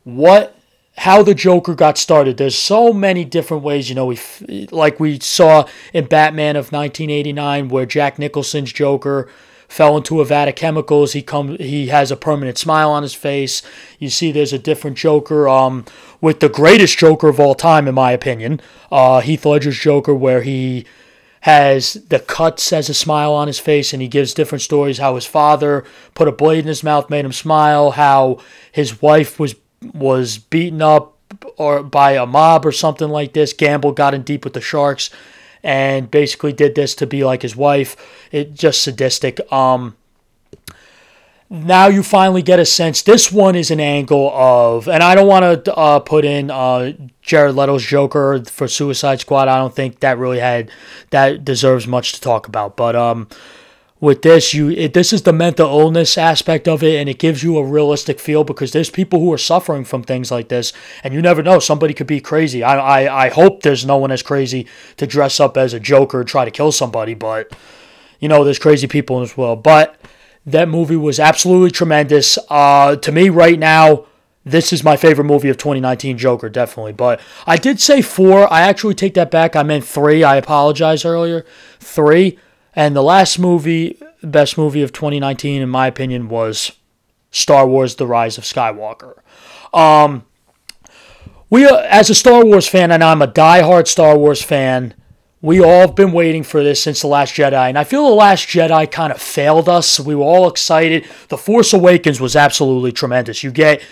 what 0.04 0.56
how 0.96 1.22
the 1.22 1.35
Joker 1.35 1.74
got 1.74 1.96
started. 1.96 2.37
There's 2.37 2.59
so 2.59 2.92
many 2.92 3.24
different 3.24 3.62
ways, 3.62 3.88
you 3.88 3.94
know, 3.94 4.07
we 4.07 4.18
like 4.70 5.00
we 5.00 5.18
saw 5.20 5.66
in 5.92 6.07
Batman 6.07 6.57
of 6.57 6.72
1989 6.72 7.68
where 7.68 7.87
Jack 7.87 8.18
Nicholson's 8.18 8.72
Joker 8.72 9.29
fell 9.68 9.96
into 9.96 10.20
a 10.20 10.24
vat 10.24 10.48
of 10.48 10.57
chemicals. 10.57 11.12
He 11.12 11.22
come 11.22 11.57
he 11.57 11.87
has 11.87 12.11
a 12.11 12.16
permanent 12.16 12.59
smile 12.59 12.90
on 12.90 13.03
his 13.03 13.14
face. 13.14 13.62
You 13.98 14.11
see 14.11 14.33
there's 14.33 14.53
a 14.53 14.59
different 14.59 14.98
Joker 14.98 15.48
um 15.48 15.85
with 16.20 16.40
the 16.40 16.48
greatest 16.48 16.98
Joker 16.98 17.29
of 17.29 17.40
all 17.40 17.55
time 17.55 17.87
in 17.87 17.94
my 17.94 18.11
opinion. 18.12 18.61
Uh 18.90 19.20
Heath 19.20 19.46
Ledger's 19.46 19.79
Joker 19.79 20.14
where 20.14 20.42
he 20.42 20.85
has 21.42 21.94
the 21.94 22.18
cuts 22.18 22.72
as 22.72 22.90
a 22.90 22.94
smile 22.94 23.33
on 23.33 23.46
his 23.46 23.59
face 23.59 23.92
and 23.92 24.03
he 24.03 24.09
gives 24.09 24.35
different 24.35 24.61
stories 24.61 24.98
how 24.98 25.14
his 25.14 25.24
father 25.24 25.85
put 26.14 26.29
a 26.29 26.33
blade 26.33 26.59
in 26.59 26.66
his 26.66 26.83
mouth 26.83 27.09
made 27.09 27.24
him 27.24 27.33
smile 27.33 27.92
how 27.92 28.38
his 28.72 29.00
wife 29.00 29.38
was 29.38 29.55
was 29.95 30.38
beaten 30.38 30.83
up 30.83 31.16
or 31.57 31.83
by 31.83 32.12
a 32.12 32.27
mob 32.27 32.66
or 32.66 32.73
something 32.73 33.09
like 33.09 33.33
this. 33.33 33.53
Gamble 33.53 33.93
got 33.93 34.14
in 34.14 34.23
deep 34.23 34.45
with 34.45 34.55
the 34.55 34.61
Sharks 34.61 35.11
and 35.62 36.11
basically 36.11 36.53
did 36.53 36.75
this 36.75 36.95
to 36.97 37.07
be 37.07 37.25
like 37.25 37.43
his 37.43 37.57
wife. 37.57 37.97
It 38.33 38.55
just 38.55 38.83
sadistic. 38.83 39.40
Um, 39.53 39.97
now 41.53 41.88
you 41.88 42.05
finally 42.05 42.43
get 42.43 42.61
a 42.61 42.64
sense. 42.64 43.03
This 43.03 43.33
one 43.33 43.57
is 43.57 43.73
an 43.73 43.81
angle 43.81 44.31
of, 44.33 44.88
and 44.88 45.03
I 45.03 45.16
don't 45.16 45.27
want 45.27 45.64
to 45.64 45.75
uh, 45.75 45.99
put 45.99 46.25
in 46.25 46.49
uh, 46.51 46.93
Jared 47.23 47.57
Leto's 47.57 47.85
Joker 47.85 48.43
for 48.45 48.69
Suicide 48.69 49.21
Squad. 49.21 49.49
I 49.49 49.59
don't 49.59 49.75
think 49.75 49.99
that 50.01 50.16
really 50.16 50.38
had 50.38 50.71
that 51.11 51.45
deserves 51.45 51.88
much 51.88 52.12
to 52.12 52.21
talk 52.21 52.47
about. 52.47 52.77
But 52.77 52.95
um, 52.95 53.29
with 54.00 54.22
this 54.22 54.54
you 54.54 54.70
it, 54.70 54.94
this 54.94 55.12
is 55.12 55.22
the 55.22 55.32
mental 55.32 55.68
illness 55.68 56.16
aspect 56.16 56.66
of 56.66 56.82
it 56.82 56.98
and 56.98 57.08
it 57.08 57.18
gives 57.18 57.42
you 57.42 57.58
a 57.58 57.64
realistic 57.64 58.18
feel 58.18 58.42
because 58.44 58.72
there's 58.72 58.90
people 58.90 59.20
who 59.20 59.32
are 59.32 59.38
suffering 59.38 59.84
from 59.84 60.02
things 60.02 60.30
like 60.30 60.48
this 60.48 60.72
and 61.04 61.12
you 61.12 61.20
never 61.20 61.42
know 61.42 61.58
somebody 61.58 61.92
could 61.92 62.06
be 62.06 62.20
crazy. 62.20 62.62
I 62.62 62.78
i, 63.04 63.26
I 63.26 63.28
hope 63.28 63.62
there's 63.62 63.84
no 63.84 63.98
one 63.98 64.10
as 64.10 64.22
crazy 64.22 64.66
to 64.96 65.06
dress 65.06 65.38
up 65.38 65.56
as 65.56 65.74
a 65.74 65.80
joker 65.80 66.20
and 66.20 66.28
try 66.28 66.44
to 66.44 66.50
kill 66.50 66.72
somebody 66.72 67.14
but 67.14 67.54
you 68.18 68.28
know 68.28 68.42
there's 68.42 68.58
crazy 68.58 68.86
people 68.86 69.20
as 69.20 69.36
well. 69.36 69.56
But 69.56 70.00
that 70.46 70.68
movie 70.68 70.96
was 70.96 71.20
absolutely 71.20 71.70
tremendous. 71.70 72.38
Uh 72.48 72.96
to 72.96 73.12
me 73.12 73.28
right 73.28 73.58
now 73.58 74.06
this 74.42 74.72
is 74.72 74.82
my 74.82 74.96
favorite 74.96 75.26
movie 75.26 75.50
of 75.50 75.58
2019 75.58 76.16
joker 76.16 76.48
definitely. 76.48 76.94
But 76.94 77.20
i 77.46 77.58
did 77.58 77.78
say 77.78 78.00
four. 78.00 78.50
I 78.50 78.62
actually 78.62 78.94
take 78.94 79.12
that 79.14 79.30
back. 79.30 79.54
I 79.54 79.62
meant 79.62 79.84
three. 79.84 80.24
I 80.24 80.36
apologize 80.36 81.04
earlier. 81.04 81.44
Three 81.80 82.38
and 82.74 82.94
the 82.94 83.02
last 83.02 83.38
movie, 83.38 83.98
best 84.22 84.56
movie 84.56 84.83
of 84.83 84.92
2019, 84.92 85.62
in 85.62 85.68
my 85.68 85.87
opinion, 85.87 86.28
was 86.28 86.72
Star 87.30 87.66
Wars: 87.66 87.96
The 87.96 88.06
Rise 88.06 88.38
of 88.38 88.44
Skywalker. 88.44 89.18
Um, 89.72 90.24
we, 91.48 91.66
uh, 91.66 91.76
as 91.88 92.11
a 92.11 92.14
Star 92.14 92.44
Wars 92.44 92.68
fan, 92.68 92.90
and 92.90 93.02
I'm 93.02 93.22
a 93.22 93.26
die-hard 93.26 93.88
Star 93.88 94.16
Wars 94.16 94.42
fan, 94.42 94.94
we 95.42 95.61
all 95.61 95.80
have 95.80 95.94
been 95.94 96.12
waiting 96.12 96.42
for 96.42 96.62
this 96.62 96.83
since 96.83 97.00
The 97.00 97.06
Last 97.06 97.35
Jedi, 97.35 97.68
and 97.68 97.78
I 97.78 97.85
feel 97.85 98.09
The 98.09 98.14
Last 98.14 98.46
Jedi 98.46 98.90
kind 98.90 99.12
of 99.12 99.20
failed 99.20 99.68
us. 99.68 99.98
We 99.98 100.14
were 100.14 100.24
all 100.24 100.48
excited. 100.48 101.06
The 101.28 101.38
Force 101.38 101.72
Awakens 101.72 102.20
was 102.20 102.37
absolutely 102.37 102.92
tremendous. 102.92 103.42
You 103.42 103.50
get 103.50 103.83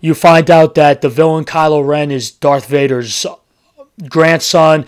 you 0.00 0.14
find 0.14 0.50
out 0.50 0.74
that 0.74 1.00
the 1.00 1.08
villain 1.08 1.44
Kylo 1.44 1.86
Ren 1.86 2.10
is 2.10 2.30
Darth 2.30 2.66
Vader's 2.66 3.26
grandson. 4.08 4.86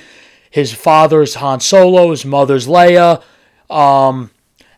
His 0.50 0.72
father's 0.72 1.36
Han 1.36 1.60
Solo, 1.60 2.10
his 2.10 2.24
mother's 2.24 2.66
Leia. 2.66 3.22
Um, 3.70 4.30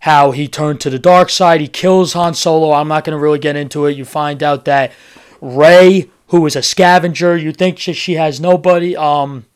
how 0.03 0.33
he 0.33 0.49
turned 0.49 0.81
to 0.81 0.91
the 0.91 0.99
dark 0.99 1.31
side. 1.31 1.61
He 1.61 1.69
kills 1.69 2.13
Han 2.13 2.35
Solo. 2.35 2.73
I'm 2.73 2.89
not 2.89 3.05
going 3.05 3.17
to 3.17 3.23
really 3.23 3.39
get 3.39 3.55
into 3.55 3.87
it. 3.87 3.97
You 3.97 4.05
find 4.05 4.43
out 4.43 4.65
that 4.65 4.93
Rey, 5.41 6.11
who 6.29 6.45
is 6.45 6.57
a 6.57 6.63
scavenger, 6.63 7.37
you 7.37 7.53
think 7.53 7.79
she, 7.79 7.93
she 7.93 8.15
has 8.15 8.41
nobody. 8.41 8.97
Um, 8.97 9.47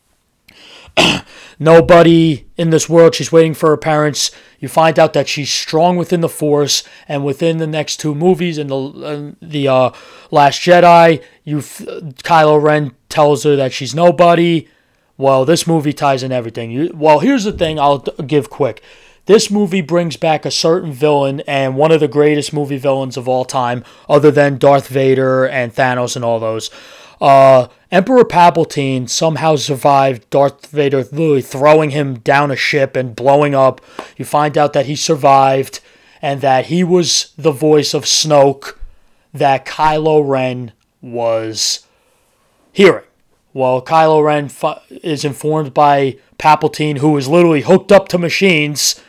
nobody 1.59 2.47
in 2.57 2.71
this 2.71 2.89
world. 2.89 3.15
She's 3.15 3.33
waiting 3.33 3.55
for 3.55 3.71
her 3.71 3.77
parents. 3.77 4.31
You 4.61 4.69
find 4.69 4.99
out 4.99 5.13
that 5.15 5.29
she's 5.29 5.51
strong 5.51 5.97
within 5.97 6.21
the 6.21 6.29
Force, 6.29 6.85
and 7.09 7.25
within 7.25 7.59
the 7.59 7.67
next 7.67 7.99
two 7.99 8.15
movies, 8.15 8.57
in 8.57 8.69
the 8.69 9.37
the 9.43 9.69
uh, 9.69 9.91
Last 10.31 10.61
Jedi, 10.61 11.23
you 11.45 11.59
Kylo 11.59 12.63
Ren 12.63 12.95
tells 13.09 13.43
her 13.43 13.57
that 13.57 13.73
she's 13.73 13.95
nobody. 13.95 14.69
Well, 15.19 15.45
this 15.45 15.67
movie 15.67 15.93
ties 15.93 16.23
in 16.23 16.33
everything. 16.33 16.71
You, 16.71 16.93
well, 16.95 17.21
here's 17.21 17.45
the 17.45 17.53
thing. 17.53 17.79
I'll 17.79 17.99
give 17.99 18.51
quick. 18.51 18.83
This 19.27 19.51
movie 19.51 19.81
brings 19.81 20.17
back 20.17 20.45
a 20.45 20.51
certain 20.51 20.93
villain 20.93 21.41
and 21.49 21.77
one 21.77 21.91
of 21.91 22.01
the 22.01 22.07
greatest 22.07 22.53
movie 22.53 22.77
villains 22.79 23.17
of 23.17 23.29
all 23.29 23.45
time, 23.45 23.83
other 24.09 24.31
than 24.31 24.59
Darth 24.59 24.87
Vader 24.89 25.47
and 25.49 25.75
Thanos 25.75 26.15
and 26.15 26.25
all 26.25 26.39
those. 26.39 26.71
Uh, 27.21 27.67
Emperor 27.91 28.25
Palpatine 28.25 29.09
somehow 29.09 29.57
survived 29.57 30.29
Darth 30.31 30.67
Vader 30.67 30.99
literally 30.99 31.43
throwing 31.43 31.91
him 31.91 32.19
down 32.21 32.51
a 32.51 32.57
ship 32.57 32.95
and 32.95 33.17
blowing 33.17 33.55
up. 33.55 33.81
You 34.17 34.25
find 34.25 34.57
out 34.57 34.75
that 34.75 34.87
he 34.87 34.95
survived 34.95 35.81
and 36.23 36.41
that 36.43 36.67
he 36.67 36.85
was 36.85 37.33
the 37.37 37.53
voice 37.53 37.95
of 37.95 38.05
Snoke 38.05 38.77
that 39.33 39.67
Kylo 39.67 40.27
Ren 40.27 40.73
was 41.01 41.87
hearing. 42.73 43.06
Well, 43.57 43.81
Kylo 43.81 44.23
Ren 44.23 44.51
is 45.03 45.25
informed 45.25 45.73
by 45.73 46.19
Palpatine, 46.39 46.99
who 46.99 47.17
is 47.17 47.27
literally 47.27 47.63
hooked 47.63 47.91
up 47.91 48.07
to 48.09 48.19
machines, 48.19 49.01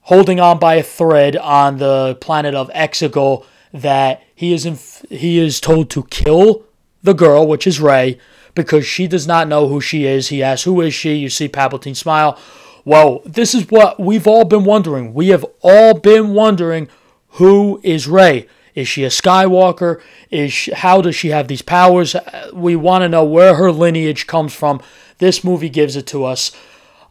holding 0.00 0.40
on 0.40 0.58
by 0.58 0.76
a 0.76 0.82
thread 0.82 1.36
on 1.36 1.76
the 1.76 2.16
planet 2.18 2.54
of 2.54 2.70
Exegol, 2.70 3.44
that 3.74 4.22
he 4.34 4.54
is 4.54 4.64
inf- 4.64 5.04
he 5.10 5.38
is 5.38 5.60
told 5.60 5.90
to 5.90 6.04
kill 6.04 6.64
the 7.02 7.12
girl, 7.12 7.46
which 7.46 7.66
is 7.66 7.78
Rey, 7.78 8.18
because 8.54 8.86
she 8.86 9.06
does 9.06 9.26
not 9.26 9.48
know 9.48 9.68
who 9.68 9.82
she 9.82 10.06
is. 10.06 10.28
He 10.28 10.42
asks, 10.42 10.64
Who 10.64 10.80
is 10.80 10.94
she? 10.94 11.16
You 11.16 11.28
see 11.28 11.46
Palpatine 11.46 11.94
smile. 11.94 12.38
Well, 12.86 13.20
this 13.26 13.54
is 13.54 13.68
what 13.68 14.00
we've 14.00 14.26
all 14.26 14.46
been 14.46 14.64
wondering. 14.64 15.12
We 15.12 15.28
have 15.28 15.44
all 15.60 15.92
been 15.92 16.32
wondering 16.32 16.88
who 17.32 17.82
is 17.84 18.08
Rey? 18.08 18.48
Is 18.78 18.86
she 18.86 19.02
a 19.02 19.08
Skywalker? 19.08 20.00
Is 20.30 20.52
she, 20.52 20.70
how 20.72 21.02
does 21.02 21.16
she 21.16 21.30
have 21.30 21.48
these 21.48 21.62
powers? 21.62 22.14
We 22.52 22.76
want 22.76 23.02
to 23.02 23.08
know 23.08 23.24
where 23.24 23.56
her 23.56 23.72
lineage 23.72 24.28
comes 24.28 24.54
from. 24.54 24.80
This 25.18 25.42
movie 25.42 25.68
gives 25.68 25.96
it 25.96 26.06
to 26.08 26.24
us. 26.24 26.52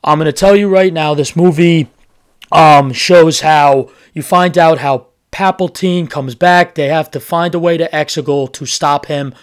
I'm 0.02 0.18
going 0.18 0.28
to 0.28 0.32
tell 0.32 0.56
you 0.56 0.70
right 0.70 0.94
now. 0.94 1.14
This 1.14 1.36
movie 1.36 1.90
um, 2.54 2.94
shows 2.94 3.42
how 3.42 3.92
you 4.14 4.24
find 4.24 4.58
out 4.58 4.78
how 4.78 5.08
Palpatine 5.34 6.10
comes 6.10 6.36
back. 6.36 6.76
They 6.76 6.88
have 6.88 7.12
to 7.12 7.20
find 7.20 7.54
a 7.54 7.60
way 7.60 7.76
to 7.76 7.90
Exegol 7.90 8.50
to 8.54 8.66
stop 8.66 9.08
him. 9.08 9.36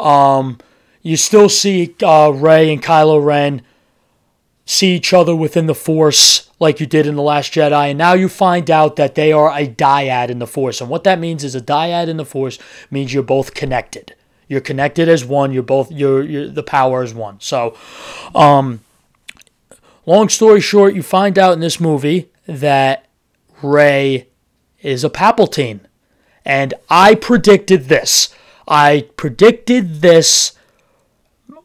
Um, 0.00 0.56
you 1.02 1.18
still 1.18 1.50
see 1.50 1.94
uh, 2.02 2.30
Rey 2.30 2.72
and 2.72 2.82
Kylo 2.82 3.22
Ren 3.22 3.60
see 4.68 4.94
each 4.94 5.14
other 5.14 5.34
within 5.34 5.66
the 5.66 5.74
Force 5.74 6.50
like 6.60 6.78
you 6.78 6.84
did 6.84 7.06
in 7.06 7.16
The 7.16 7.22
Last 7.22 7.54
Jedi, 7.54 7.88
and 7.88 7.96
now 7.96 8.12
you 8.12 8.28
find 8.28 8.70
out 8.70 8.96
that 8.96 9.14
they 9.14 9.32
are 9.32 9.50
a 9.50 9.66
dyad 9.66 10.28
in 10.28 10.40
the 10.40 10.46
Force. 10.46 10.82
And 10.82 10.90
what 10.90 11.04
that 11.04 11.18
means 11.18 11.42
is 11.42 11.54
a 11.54 11.60
dyad 11.60 12.08
in 12.08 12.18
the 12.18 12.24
Force 12.24 12.58
means 12.90 13.14
you're 13.14 13.22
both 13.22 13.54
connected. 13.54 14.14
You're 14.46 14.60
connected 14.60 15.08
as 15.08 15.24
one. 15.24 15.52
You're 15.52 15.62
both 15.62 15.90
you're, 15.90 16.22
you're 16.22 16.48
the 16.48 16.62
power 16.62 17.02
is 17.02 17.14
one. 17.14 17.40
So, 17.40 17.76
um, 18.34 18.80
long 20.04 20.28
story 20.28 20.60
short, 20.60 20.94
you 20.94 21.02
find 21.02 21.38
out 21.38 21.54
in 21.54 21.60
this 21.60 21.80
movie 21.80 22.30
that 22.46 23.06
Rey 23.62 24.28
is 24.82 25.02
a 25.02 25.10
Palpatine, 25.10 25.80
and 26.44 26.74
I 26.90 27.14
predicted 27.14 27.84
this. 27.88 28.34
I 28.66 29.08
predicted 29.16 30.02
this 30.02 30.52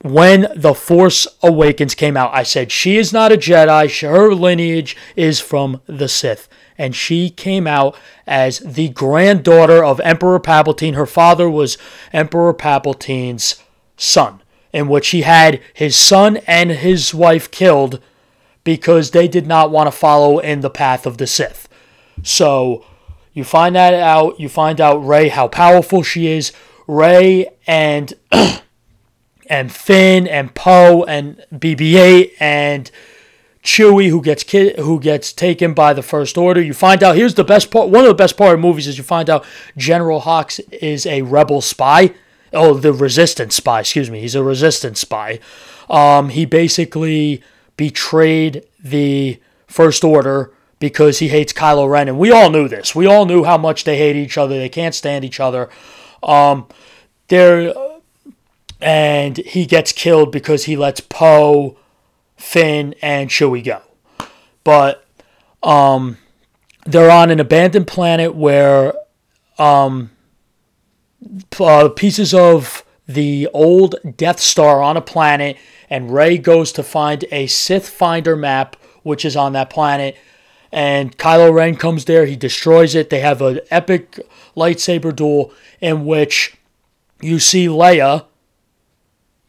when 0.03 0.47
The 0.55 0.73
Force 0.73 1.27
Awakens 1.41 1.95
came 1.95 2.15
out. 2.15 2.33
I 2.33 2.43
said, 2.43 2.71
she 2.71 2.97
is 2.97 3.11
not 3.11 3.31
a 3.31 3.37
Jedi. 3.37 4.01
Her 4.07 4.33
lineage 4.33 4.95
is 5.15 5.39
from 5.39 5.81
the 5.87 6.07
Sith. 6.07 6.47
And 6.77 6.95
she 6.95 7.29
came 7.29 7.65
out 7.65 7.97
as 8.27 8.59
the 8.59 8.89
granddaughter 8.89 9.83
of 9.83 10.01
Emperor 10.01 10.39
Palpatine. 10.39 10.95
Her 10.95 11.05
father 11.05 11.49
was 11.49 11.77
Emperor 12.11 12.53
Palpatine's 12.53 13.63
son, 13.95 14.41
in 14.73 14.87
which 14.87 15.09
he 15.09 15.21
had 15.21 15.61
his 15.73 15.95
son 15.95 16.37
and 16.47 16.71
his 16.71 17.13
wife 17.13 17.49
killed 17.49 18.01
because 18.63 19.11
they 19.11 19.27
did 19.27 19.47
not 19.47 19.71
want 19.71 19.87
to 19.87 19.91
follow 19.91 20.39
in 20.39 20.61
the 20.61 20.69
path 20.69 21.05
of 21.05 21.17
the 21.17 21.27
Sith. 21.27 21.69
So 22.23 22.85
you 23.33 23.43
find 23.43 23.75
that 23.75 23.93
out. 23.93 24.39
You 24.39 24.49
find 24.49 24.81
out 24.81 24.97
Rey 24.97 25.29
how 25.29 25.47
powerful 25.47 26.03
she 26.03 26.27
is. 26.27 26.51
Rey 26.87 27.47
and 27.65 28.13
and 29.53 29.71
Finn 29.71 30.27
and 30.27 30.55
Poe 30.55 31.03
and 31.03 31.45
BB-8 31.53 32.31
and 32.39 32.89
Chewie 33.63 34.09
who 34.09 34.19
gets 34.19 34.43
kid, 34.43 34.79
who 34.79 34.99
gets 34.99 35.31
taken 35.31 35.75
by 35.75 35.93
the 35.93 36.01
First 36.01 36.39
Order. 36.39 36.59
You 36.59 36.73
find 36.73 37.03
out 37.03 37.15
here's 37.15 37.35
the 37.35 37.43
best 37.43 37.69
part. 37.69 37.89
One 37.89 38.03
of 38.03 38.07
the 38.07 38.15
best 38.15 38.35
part 38.35 38.55
of 38.55 38.59
movies 38.59 38.87
is 38.87 38.97
you 38.97 39.03
find 39.03 39.29
out 39.29 39.45
General 39.77 40.21
Hux 40.21 40.59
is 40.81 41.05
a 41.05 41.21
rebel 41.21 41.61
spy. 41.61 42.15
Oh, 42.51 42.73
the 42.73 42.91
Resistance 42.91 43.53
spy. 43.53 43.81
Excuse 43.81 44.09
me. 44.09 44.21
He's 44.21 44.33
a 44.33 44.43
Resistance 44.43 44.99
spy. 44.99 45.39
Um, 45.87 46.29
he 46.29 46.45
basically 46.45 47.43
betrayed 47.77 48.65
the 48.83 49.39
First 49.67 50.03
Order 50.03 50.51
because 50.79 51.19
he 51.19 51.27
hates 51.27 51.53
Kylo 51.53 51.87
Ren, 51.87 52.07
and 52.07 52.17
we 52.17 52.31
all 52.31 52.49
knew 52.49 52.67
this. 52.67 52.95
We 52.95 53.05
all 53.05 53.27
knew 53.27 53.43
how 53.43 53.59
much 53.59 53.83
they 53.83 53.97
hate 53.97 54.15
each 54.15 54.35
other. 54.35 54.57
They 54.57 54.67
can't 54.67 54.95
stand 54.95 55.23
each 55.23 55.39
other. 55.39 55.69
Um, 56.23 56.67
there, 57.27 57.73
and 58.83 59.37
he 59.37 59.65
gets 59.65 59.93
killed 59.93 60.31
because 60.31 60.65
he 60.65 60.75
lets 60.75 60.99
Poe, 60.99 61.77
Finn, 62.35 62.93
and 63.01 63.29
Chewie 63.29 63.63
go. 63.63 63.81
But 64.65 65.05
um, 65.63 66.17
they're 66.85 67.09
on 67.09 67.31
an 67.31 67.39
abandoned 67.39 67.87
planet 67.87 68.35
where 68.35 68.93
um, 69.57 70.11
uh, 71.59 71.89
pieces 71.89 72.33
of 72.33 72.83
the 73.07 73.47
old 73.53 73.95
Death 74.17 74.41
Star 74.41 74.83
on 74.83 74.97
a 74.97 75.01
planet, 75.01 75.57
and 75.89 76.13
Rey 76.13 76.37
goes 76.37 76.73
to 76.73 76.83
find 76.83 77.23
a 77.31 77.47
Sith 77.47 77.87
Finder 77.87 78.35
map, 78.35 78.75
which 79.03 79.23
is 79.23 79.37
on 79.37 79.53
that 79.53 79.69
planet. 79.69 80.17
And 80.73 81.17
Kylo 81.17 81.53
Ren 81.53 81.75
comes 81.75 82.05
there, 82.05 82.25
he 82.25 82.35
destroys 82.35 82.95
it. 82.95 83.09
They 83.09 83.19
have 83.19 83.41
an 83.41 83.61
epic 83.69 84.19
lightsaber 84.57 85.15
duel 85.15 85.53
in 85.79 86.05
which 86.05 86.57
you 87.21 87.39
see 87.39 87.67
Leia 87.67 88.25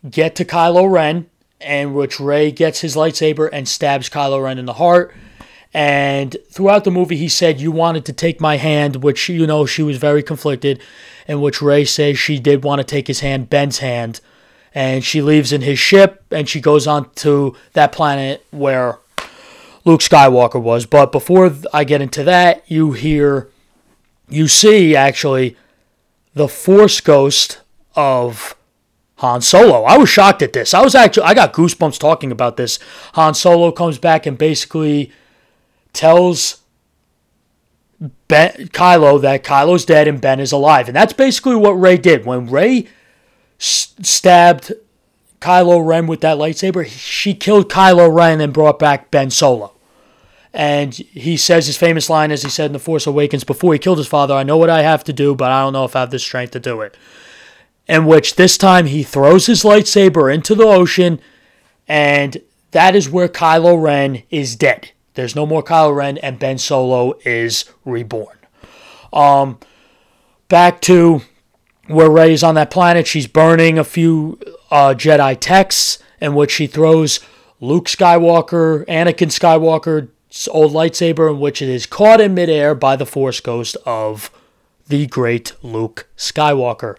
get 0.09 0.35
to 0.37 0.45
Kylo 0.45 0.91
Ren, 0.91 1.27
and 1.61 1.95
which 1.95 2.21
Rey 2.21 2.51
gets 2.51 2.81
his 2.81 2.97
lightsaber 2.97 3.49
and 3.53 3.69
stabs 3.69 4.09
Kylo 4.09 4.43
Ren 4.43 4.59
in 4.59 4.67
the 4.67 4.75
heart. 4.75 5.15
And 5.73 6.37
throughout 6.51 6.85
the 6.85 6.91
movie, 6.93 7.17
he 7.17 7.29
said, 7.29 7.61
You 7.61 7.73
wanted 7.73 8.05
to 8.05 8.13
take 8.13 8.41
my 8.41 8.57
hand, 8.57 9.03
which, 9.03 9.29
you 9.29 9.47
know, 9.47 9.67
she 9.67 9.83
was 9.83 9.97
very 9.97 10.23
conflicted. 10.23 10.81
In 11.27 11.41
which 11.41 11.63
Rey 11.63 11.85
says 11.85 12.19
she 12.19 12.39
did 12.39 12.65
want 12.65 12.81
to 12.81 12.85
take 12.85 13.07
his 13.07 13.21
hand, 13.21 13.51
Ben's 13.51 13.79
hand. 13.79 14.21
And 14.75 15.03
she 15.03 15.23
leaves 15.23 15.53
in 15.53 15.63
his 15.63 15.79
ship 15.79 16.25
and 16.31 16.49
she 16.49 16.61
goes 16.61 16.87
on 16.87 17.11
to 17.15 17.57
that 17.73 17.93
planet 17.93 18.45
where 18.51 18.99
Luke 19.85 20.01
Skywalker 20.01 20.61
was. 20.61 20.85
But 20.85 21.13
before 21.13 21.53
I 21.73 21.85
get 21.85 22.03
into 22.03 22.25
that, 22.25 22.63
you 22.67 22.93
hear, 22.93 23.49
you 24.29 24.49
see 24.49 24.95
actually 24.95 25.57
the 26.35 26.49
Force 26.49 27.01
Ghost 27.01 27.61
of 27.95 28.57
Han 29.17 29.41
Solo. 29.41 29.85
I 29.85 29.97
was 29.97 30.09
shocked 30.09 30.43
at 30.43 30.53
this. 30.53 30.75
I 30.75 30.83
was 30.83 30.95
actually 30.95 31.25
I 31.25 31.35
got 31.35 31.53
goosebumps 31.53 31.99
talking 31.99 32.33
about 32.33 32.57
this. 32.57 32.79
Han 33.15 33.35
Solo 33.35 33.71
comes 33.71 33.99
back 33.99 34.27
and 34.27 34.37
basically 34.37 35.13
tells 35.93 36.61
Ben, 38.29 38.53
Kylo 38.69 39.21
that 39.23 39.45
Kylo's 39.45 39.85
dead 39.85 40.09
and 40.09 40.21
Ben 40.21 40.41
is 40.41 40.53
alive. 40.53 40.89
And 40.89 40.97
that's 40.97 41.13
basically 41.13 41.57
what 41.57 41.73
Rey 41.73 41.97
did. 41.97 42.27
When 42.27 42.51
Rey 42.51 42.89
s- 43.61 43.95
stabbed 44.03 44.73
Kylo 45.41 45.87
Ren 45.87 46.07
with 46.07 46.21
that 46.23 46.37
lightsaber, 46.37 46.87
she 46.87 47.35
killed 47.35 47.71
Kylo 47.71 48.13
Ren 48.13 48.41
and 48.41 48.53
brought 48.53 48.79
back 48.79 49.11
Ben 49.11 49.31
Solo. 49.31 49.73
And 50.53 50.95
he 50.95 51.37
says 51.37 51.67
his 51.67 51.77
famous 51.77 52.09
line, 52.09 52.31
as 52.31 52.43
he 52.43 52.49
said 52.51 52.67
in 52.67 52.73
The 52.73 52.79
Force 52.79 53.07
Awakens, 53.07 53.43
before 53.43 53.73
he 53.73 53.79
killed 53.79 53.99
his 53.99 54.07
father, 54.07 54.35
I 54.35 54.45
know 54.45 54.57
what 54.57 54.71
I 54.71 54.83
have 54.83 55.03
to 55.05 55.13
do, 55.13 55.35
but 55.35 55.51
I 55.51 55.63
don't 55.63 55.73
know 55.73 55.85
if 55.85 55.97
I 55.97 56.01
have 56.01 56.11
the 56.11 56.19
strength 56.19 56.53
to 56.53 56.61
do 56.61 56.81
it. 56.81 56.97
In 57.87 58.07
which 58.07 58.37
this 58.37 58.57
time 58.57 58.87
he 58.87 59.03
throws 59.03 59.47
his 59.47 59.63
lightsaber 59.63 60.33
into 60.33 60.55
the 60.55 60.65
ocean, 60.65 61.21
and 61.87 62.41
that 62.71 62.97
is 62.97 63.11
where 63.11 63.29
Kylo 63.29 63.81
Ren 63.81 64.23
is 64.31 64.57
dead. 64.57 64.93
There's 65.15 65.37
no 65.37 65.47
more 65.47 65.63
Kylo 65.63 65.95
Ren, 65.95 66.19
and 66.19 66.39
Ben 66.39 66.59
Solo 66.59 67.19
is 67.25 67.67
reborn. 67.85 68.39
Um, 69.13 69.59
back 70.49 70.81
to 70.83 71.23
where 71.87 72.11
Rey 72.11 72.33
is 72.33 72.43
on 72.43 72.55
that 72.55 72.71
planet. 72.71 73.07
She's 73.07 73.27
burning 73.27 73.79
a 73.79 73.85
few 73.85 74.41
uh, 74.71 74.95
Jedi 74.97 75.37
texts 75.39 75.99
in 76.21 76.35
which 76.35 76.51
she 76.51 76.67
throws 76.67 77.21
Luke 77.61 77.87
Skywalker, 77.87 78.85
Anakin 78.87 79.31
Skywalker's 79.31 80.49
old 80.49 80.73
lightsaber, 80.73 81.31
in 81.31 81.39
which 81.39 81.63
it 81.63 81.69
is 81.69 81.87
caught 81.87 82.21
in 82.21 82.35
midair 82.35 82.75
by 82.75 82.97
the 82.97 83.07
Force 83.07 83.41
Ghost 83.41 83.77
of 83.87 84.31
the 84.89 85.07
great 85.07 85.53
Luke 85.63 86.09
Skywalker. 86.17 86.97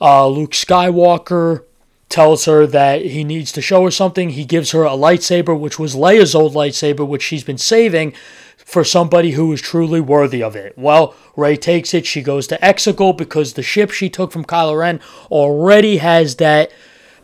Uh, 0.00 0.26
Luke 0.28 0.52
Skywalker 0.52 1.64
tells 2.08 2.44
her 2.46 2.66
that 2.66 3.02
he 3.02 3.22
needs 3.22 3.52
to 3.52 3.62
show 3.62 3.84
her 3.84 3.90
something. 3.90 4.30
He 4.30 4.44
gives 4.44 4.72
her 4.72 4.84
a 4.84 4.90
lightsaber, 4.90 5.58
which 5.58 5.78
was 5.78 5.94
Leia's 5.94 6.34
old 6.34 6.54
lightsaber, 6.54 7.06
which 7.06 7.22
she's 7.22 7.44
been 7.44 7.58
saving 7.58 8.14
for 8.56 8.84
somebody 8.84 9.32
who 9.32 9.52
is 9.52 9.60
truly 9.60 10.00
worthy 10.00 10.42
of 10.42 10.56
it. 10.56 10.76
Well, 10.76 11.14
Rey 11.36 11.56
takes 11.56 11.94
it. 11.94 12.06
She 12.06 12.22
goes 12.22 12.46
to 12.48 12.58
Exegol 12.58 13.16
because 13.16 13.54
the 13.54 13.62
ship 13.62 13.90
she 13.90 14.08
took 14.08 14.32
from 14.32 14.44
Kylo 14.44 14.78
Ren 14.78 15.00
already 15.30 15.98
has 15.98 16.36
that 16.36 16.70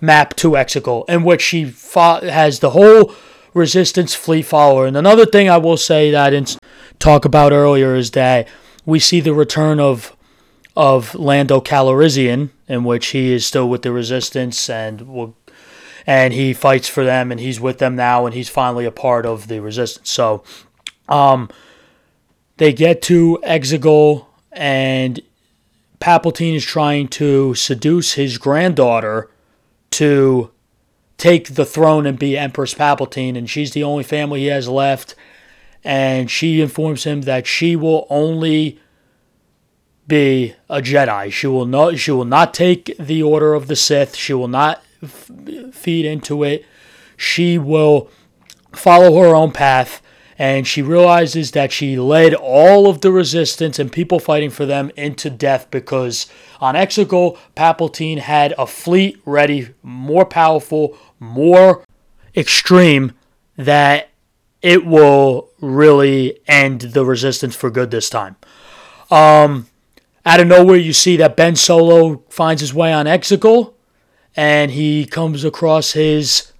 map 0.01 0.35
to 0.37 0.53
Exegol, 0.53 1.09
in 1.09 1.23
which 1.23 1.43
she 1.43 1.65
fought, 1.65 2.23
has 2.23 2.61
the 2.61 2.71
whole 2.71 3.15
Resistance 3.55 4.15
fleet 4.15 4.43
follower. 4.43 4.87
And 4.87 4.99
another 4.99 5.25
thing 5.25 5.49
I 5.49 5.57
will 5.57 5.79
say 5.79 6.11
that 6.11 6.27
I 6.27 6.31
didn't 6.31 6.59
talk 6.99 7.25
about 7.25 7.53
earlier 7.53 7.95
is 7.95 8.11
that 8.11 8.49
we 8.85 8.99
see 8.99 9.21
the 9.21 9.33
return 9.33 9.81
of 9.81 10.16
of 10.77 11.15
Lando 11.15 11.61
Calrissian, 11.61 12.51
in 12.69 12.85
which 12.85 13.09
he 13.09 13.33
is 13.33 13.47
still 13.47 13.69
with 13.69 13.83
the 13.83 13.93
Resistance 13.93 14.69
and 14.69 15.01
will, 15.03 15.35
and 16.07 16.35
he 16.35 16.53
fights 16.53 16.89
for 16.89 17.05
them, 17.05 17.33
and 17.33 17.41
he's 17.41 17.61
with 17.61 17.79
them 17.79 17.97
now, 17.97 18.27
and 18.27 18.35
he's 18.35 18.49
finally 18.49 18.85
a 18.85 18.91
part 18.91 19.25
of 19.25 19.49
the 19.49 19.61
Resistance. 19.61 20.11
So, 20.11 20.45
um, 21.09 21.49
they 22.59 22.73
get 22.73 23.03
to 23.03 23.39
Exegol, 23.45 24.27
and 24.53 25.21
Palpatine 26.01 26.55
is 26.55 26.65
trying 26.65 27.09
to 27.09 27.55
seduce 27.55 28.13
his 28.13 28.39
granddaughter 28.39 29.31
to 29.93 30.51
take 31.17 31.55
the 31.55 31.65
throne 31.65 32.07
and 32.07 32.19
be 32.19 32.37
Empress 32.37 32.75
Palpatine, 32.75 33.37
and 33.37 33.49
she's 33.49 33.73
the 33.73 33.83
only 33.83 34.05
family 34.05 34.41
he 34.41 34.47
has 34.47 34.69
left. 34.69 35.15
And 35.83 36.31
she 36.31 36.61
informs 36.61 37.05
him 37.05 37.23
that 37.23 37.47
she 37.47 37.77
will 37.77 38.07
only 38.11 38.81
be 40.07 40.55
a 40.69 40.81
Jedi. 40.81 41.33
She 41.33 41.47
will 41.47 41.67
not. 41.67 41.99
She 41.99 42.11
will 42.11 42.25
not 42.25 42.55
take 42.55 42.97
the 42.99 43.23
order 43.23 43.55
of 43.55 43.67
the 43.67 43.77
Sith. 43.77 44.15
She 44.17 44.33
will 44.33 44.49
not 44.49 44.83
f- 45.03 45.31
feed 45.73 46.05
into 46.05 46.45
it. 46.45 46.65
She 47.17 47.59
will 47.59 48.11
follow 48.73 49.21
her 49.21 49.35
own 49.35 49.53
path. 49.53 50.03
And 50.39 50.67
she 50.67 50.83
realizes 50.83 51.53
that 51.53 51.73
she 51.73 51.99
led 51.99 52.35
all 52.35 52.91
of 52.91 53.01
the 53.01 53.11
resistance 53.11 53.79
and 53.79 53.91
people 53.91 54.19
fighting 54.19 54.51
for 54.51 54.67
them 54.67 54.91
into 54.95 55.31
death 55.31 55.71
because 55.71 56.27
on 56.61 56.75
Exegol, 56.75 57.39
Palpatine 57.57 58.19
had 58.19 58.53
a 58.59 58.67
fleet 58.67 59.19
ready, 59.25 59.71
more 59.83 60.27
powerful, 60.27 60.97
more 61.19 61.83
extreme, 62.37 63.13
that 63.57 64.11
it 64.61 64.85
will 64.85 65.49
really 65.59 66.39
end 66.47 66.83
the 66.83 67.07
resistance 67.07 67.57
for 67.57 67.71
good 67.71 67.91
this 67.91 68.11
time. 68.11 68.37
Um, 69.11 69.69
out 70.27 70.41
of 70.41 70.49
nowhere, 70.49 70.77
you 70.77 70.93
see 70.93 71.17
that 71.19 71.37
Ben 71.37 71.55
Solo 71.55 72.25
finds 72.29 72.61
his 72.61 72.75
way 72.75 72.93
on 72.93 73.07
Exegol, 73.07 73.75
and 74.35 74.73
he 74.73 75.07
comes 75.07 75.45
across 75.45 75.93
his 75.93 76.53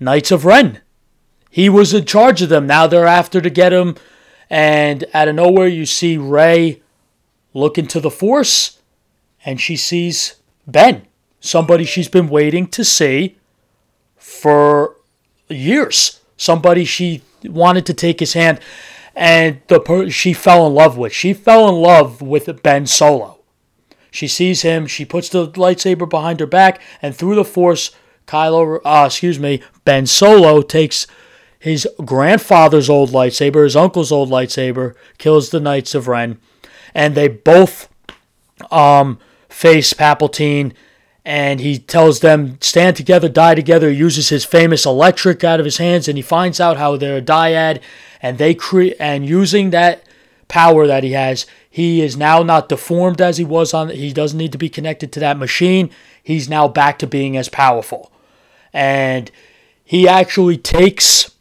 Knights 0.00 0.30
of 0.30 0.46
Ren. 0.46 0.80
He 1.50 1.68
was 1.68 1.92
in 1.92 2.06
charge 2.06 2.40
of 2.40 2.48
them. 2.48 2.66
Now 2.66 2.86
they're 2.86 3.06
after 3.06 3.42
to 3.42 3.50
get 3.50 3.74
him, 3.74 3.96
and 4.48 5.04
out 5.12 5.28
of 5.28 5.34
nowhere, 5.34 5.68
you 5.68 5.84
see 5.84 6.16
Rey 6.16 6.80
look 7.52 7.76
into 7.76 8.00
the 8.00 8.10
Force, 8.10 8.80
and 9.44 9.60
she 9.60 9.76
sees 9.76 10.36
Ben, 10.66 11.06
somebody 11.38 11.84
she's 11.84 12.08
been 12.08 12.28
waiting 12.28 12.66
to 12.68 12.82
see 12.82 13.36
for 14.16 14.96
years. 15.48 16.20
Somebody 16.38 16.86
she 16.86 17.22
wanted 17.44 17.84
to 17.86 17.94
take 17.94 18.20
his 18.20 18.32
hand 18.32 18.58
and 19.14 19.60
the 19.68 19.80
per- 19.80 20.10
she 20.10 20.32
fell 20.32 20.66
in 20.66 20.74
love 20.74 20.96
with. 20.96 21.12
She 21.12 21.32
fell 21.32 21.68
in 21.68 21.76
love 21.76 22.22
with 22.22 22.62
Ben 22.62 22.86
Solo. 22.86 23.40
She 24.10 24.28
sees 24.28 24.62
him. 24.62 24.86
She 24.86 25.04
puts 25.04 25.28
the 25.28 25.48
lightsaber 25.48 26.08
behind 26.08 26.40
her 26.40 26.46
back, 26.46 26.80
and 27.00 27.16
through 27.16 27.34
the 27.34 27.44
Force, 27.44 27.92
Kylo, 28.26 28.80
uh, 28.84 29.04
excuse 29.06 29.38
me, 29.38 29.62
Ben 29.84 30.06
Solo 30.06 30.62
takes 30.62 31.06
his 31.58 31.88
grandfather's 32.04 32.90
old 32.90 33.10
lightsaber, 33.10 33.64
his 33.64 33.76
uncle's 33.76 34.12
old 34.12 34.28
lightsaber, 34.28 34.94
kills 35.18 35.50
the 35.50 35.60
Knights 35.60 35.94
of 35.94 36.08
Ren, 36.08 36.38
and 36.94 37.14
they 37.14 37.28
both 37.28 37.88
um, 38.70 39.18
face 39.48 39.92
Palpatine. 39.92 40.72
And 41.24 41.60
he 41.60 41.78
tells 41.78 42.20
them 42.20 42.58
stand 42.60 42.96
together, 42.96 43.28
die 43.28 43.54
together. 43.54 43.90
he 43.90 43.96
Uses 43.96 44.28
his 44.28 44.44
famous 44.44 44.84
electric 44.84 45.44
out 45.44 45.60
of 45.60 45.64
his 45.64 45.78
hands, 45.78 46.08
and 46.08 46.18
he 46.18 46.22
finds 46.22 46.60
out 46.60 46.76
how 46.76 46.96
they're 46.96 47.18
a 47.18 47.22
dyad 47.22 47.80
and 48.22 48.38
they 48.38 48.54
create 48.54 48.96
and 49.00 49.28
using 49.28 49.70
that 49.70 50.04
power 50.52 50.86
that 50.86 51.02
he 51.02 51.12
has, 51.12 51.46
he 51.68 52.02
is 52.02 52.16
now 52.16 52.42
not 52.42 52.68
deformed 52.68 53.20
as 53.20 53.38
he 53.38 53.44
was 53.44 53.72
on. 53.74 53.88
He 53.88 54.12
doesn't 54.12 54.38
need 54.38 54.52
to 54.52 54.58
be 54.58 54.68
connected 54.68 55.10
to 55.12 55.20
that 55.20 55.38
machine. 55.38 55.90
He's 56.22 56.48
now 56.48 56.68
back 56.68 56.98
to 57.00 57.06
being 57.06 57.36
as 57.36 57.48
powerful, 57.48 58.12
and 58.72 59.30
he 59.82 60.06
actually 60.06 60.58
takes 60.58 61.34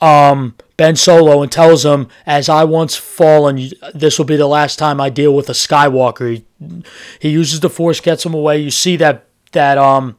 um, 0.00 0.54
Ben 0.76 0.96
Solo 0.96 1.42
and 1.42 1.52
tells 1.52 1.84
him, 1.84 2.08
"As 2.26 2.48
I 2.48 2.64
once 2.64 2.96
fallen, 2.96 3.70
this 3.94 4.18
will 4.18 4.24
be 4.24 4.36
the 4.36 4.46
last 4.46 4.78
time 4.78 5.00
I 5.00 5.10
deal 5.10 5.34
with 5.34 5.48
a 5.48 5.52
Skywalker." 5.52 6.34
He, 6.34 6.44
he 7.20 7.28
uses 7.28 7.60
the 7.60 7.70
Force, 7.70 8.00
gets 8.00 8.24
him 8.24 8.34
away. 8.34 8.58
You 8.58 8.70
see 8.70 8.96
that 8.96 9.26
that 9.52 9.78
um, 9.78 10.16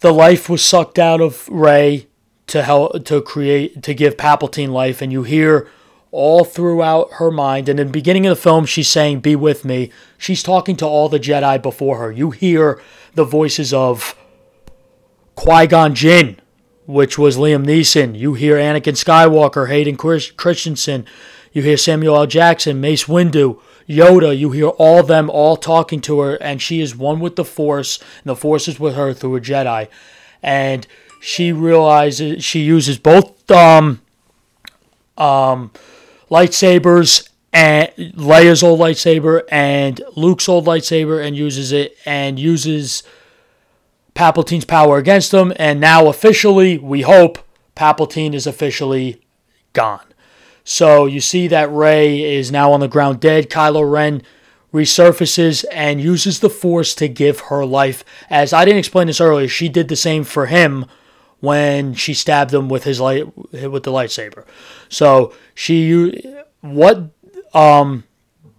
the 0.00 0.12
life 0.12 0.48
was 0.48 0.64
sucked 0.64 0.98
out 0.98 1.20
of 1.20 1.48
Rey 1.48 2.08
to 2.46 2.62
help 2.62 3.04
to 3.04 3.20
create 3.20 3.82
to 3.82 3.94
give 3.94 4.16
Palpatine 4.16 4.70
life, 4.70 5.02
and 5.02 5.12
you 5.12 5.24
hear 5.24 5.68
all 6.10 6.44
throughout 6.44 7.08
her 7.14 7.30
mind. 7.30 7.68
And 7.68 7.78
in 7.78 7.88
the 7.88 7.92
beginning 7.92 8.26
of 8.26 8.36
the 8.36 8.42
film, 8.42 8.64
she's 8.64 8.88
saying, 8.88 9.20
"Be 9.20 9.36
with 9.36 9.64
me." 9.64 9.90
She's 10.16 10.42
talking 10.42 10.76
to 10.76 10.86
all 10.86 11.08
the 11.08 11.20
Jedi 11.20 11.60
before 11.60 11.98
her. 11.98 12.10
You 12.10 12.30
hear 12.30 12.80
the 13.14 13.24
voices 13.24 13.74
of 13.74 14.16
Qui 15.34 15.66
Gon 15.66 15.94
Jinn, 15.94 16.40
which 16.86 17.18
was 17.18 17.36
Liam 17.36 17.66
Neeson. 17.66 18.18
You 18.18 18.34
hear 18.34 18.56
Anakin 18.56 18.94
Skywalker, 18.94 19.68
Hayden 19.68 19.96
Christensen. 19.96 21.04
You 21.52 21.62
hear 21.62 21.76
Samuel 21.76 22.16
L. 22.16 22.26
Jackson, 22.26 22.80
Mace 22.80 23.04
Windu, 23.04 23.60
Yoda. 23.88 24.36
You 24.36 24.50
hear 24.50 24.68
all 24.68 25.02
them 25.02 25.30
all 25.30 25.56
talking 25.56 26.00
to 26.02 26.20
her, 26.20 26.34
and 26.36 26.60
she 26.60 26.80
is 26.80 26.96
one 26.96 27.20
with 27.20 27.36
the 27.36 27.44
Force, 27.44 27.98
and 27.98 28.30
the 28.30 28.36
Force 28.36 28.68
is 28.68 28.78
with 28.78 28.94
her 28.94 29.12
through 29.12 29.36
a 29.36 29.40
Jedi. 29.40 29.88
And 30.42 30.86
she 31.20 31.52
realizes 31.52 32.44
she 32.44 32.60
uses 32.60 32.98
both 32.98 33.50
um, 33.50 34.02
um, 35.16 35.70
lightsabers 36.30 37.28
and 37.52 37.88
Leia's 37.96 38.62
old 38.62 38.78
lightsaber 38.80 39.42
and 39.50 40.02
Luke's 40.14 40.48
old 40.48 40.66
lightsaber 40.66 41.24
and 41.24 41.34
uses 41.34 41.72
it 41.72 41.96
and 42.04 42.38
uses 42.38 43.02
Palpatine's 44.16 44.64
power 44.64 44.98
against 44.98 45.30
them. 45.30 45.52
And 45.56 45.80
now 45.80 46.08
officially, 46.08 46.78
we 46.78 47.02
hope 47.02 47.38
Palpatine 47.76 48.34
is 48.34 48.46
officially 48.46 49.20
gone. 49.72 50.06
So 50.64 51.06
you 51.06 51.20
see 51.20 51.46
that 51.48 51.70
Rey 51.70 52.36
is 52.36 52.50
now 52.50 52.72
on 52.72 52.80
the 52.80 52.88
ground 52.88 53.20
dead. 53.20 53.50
Kylo 53.50 53.88
Ren 53.88 54.22
resurfaces 54.72 55.64
and 55.70 56.00
uses 56.00 56.40
the 56.40 56.50
Force 56.50 56.94
to 56.96 57.08
give 57.08 57.40
her 57.40 57.64
life. 57.64 58.04
As 58.28 58.52
I 58.52 58.64
didn't 58.64 58.80
explain 58.80 59.06
this 59.06 59.20
earlier, 59.20 59.46
she 59.46 59.68
did 59.68 59.88
the 59.88 59.96
same 59.96 60.24
for 60.24 60.46
him 60.46 60.86
when 61.40 61.94
she 61.94 62.14
stabbed 62.14 62.52
him 62.52 62.68
with 62.68 62.84
his 62.84 63.00
light 63.00 63.36
with 63.36 63.84
the 63.84 63.92
lightsaber. 63.92 64.44
So 64.88 65.32
she 65.54 66.24
what 66.62 67.10
um, 67.54 68.04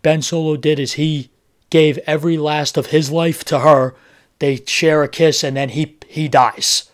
Ben 0.02 0.22
Solo 0.22 0.56
did 0.56 0.80
is 0.80 0.94
he 0.94 1.30
gave 1.70 1.98
every 2.00 2.38
last 2.38 2.78
of 2.78 2.88
his 2.88 3.12
life 3.12 3.44
to 3.46 3.60
her. 3.60 3.96
They 4.40 4.64
share 4.66 5.04
a 5.04 5.08
kiss 5.08 5.44
and 5.44 5.58
then 5.58 5.70
he 5.70 5.98
he 6.08 6.28
dies. 6.28 6.92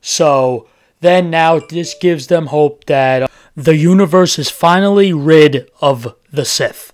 So 0.00 0.68
then 1.00 1.30
now 1.30 1.58
this 1.58 1.94
gives 1.94 2.26
them 2.26 2.46
hope 2.46 2.84
that 2.86 3.30
the 3.56 3.76
universe 3.76 4.38
is 4.38 4.50
finally 4.50 5.12
rid 5.12 5.70
of 5.80 6.14
the 6.32 6.44
Sith. 6.44 6.92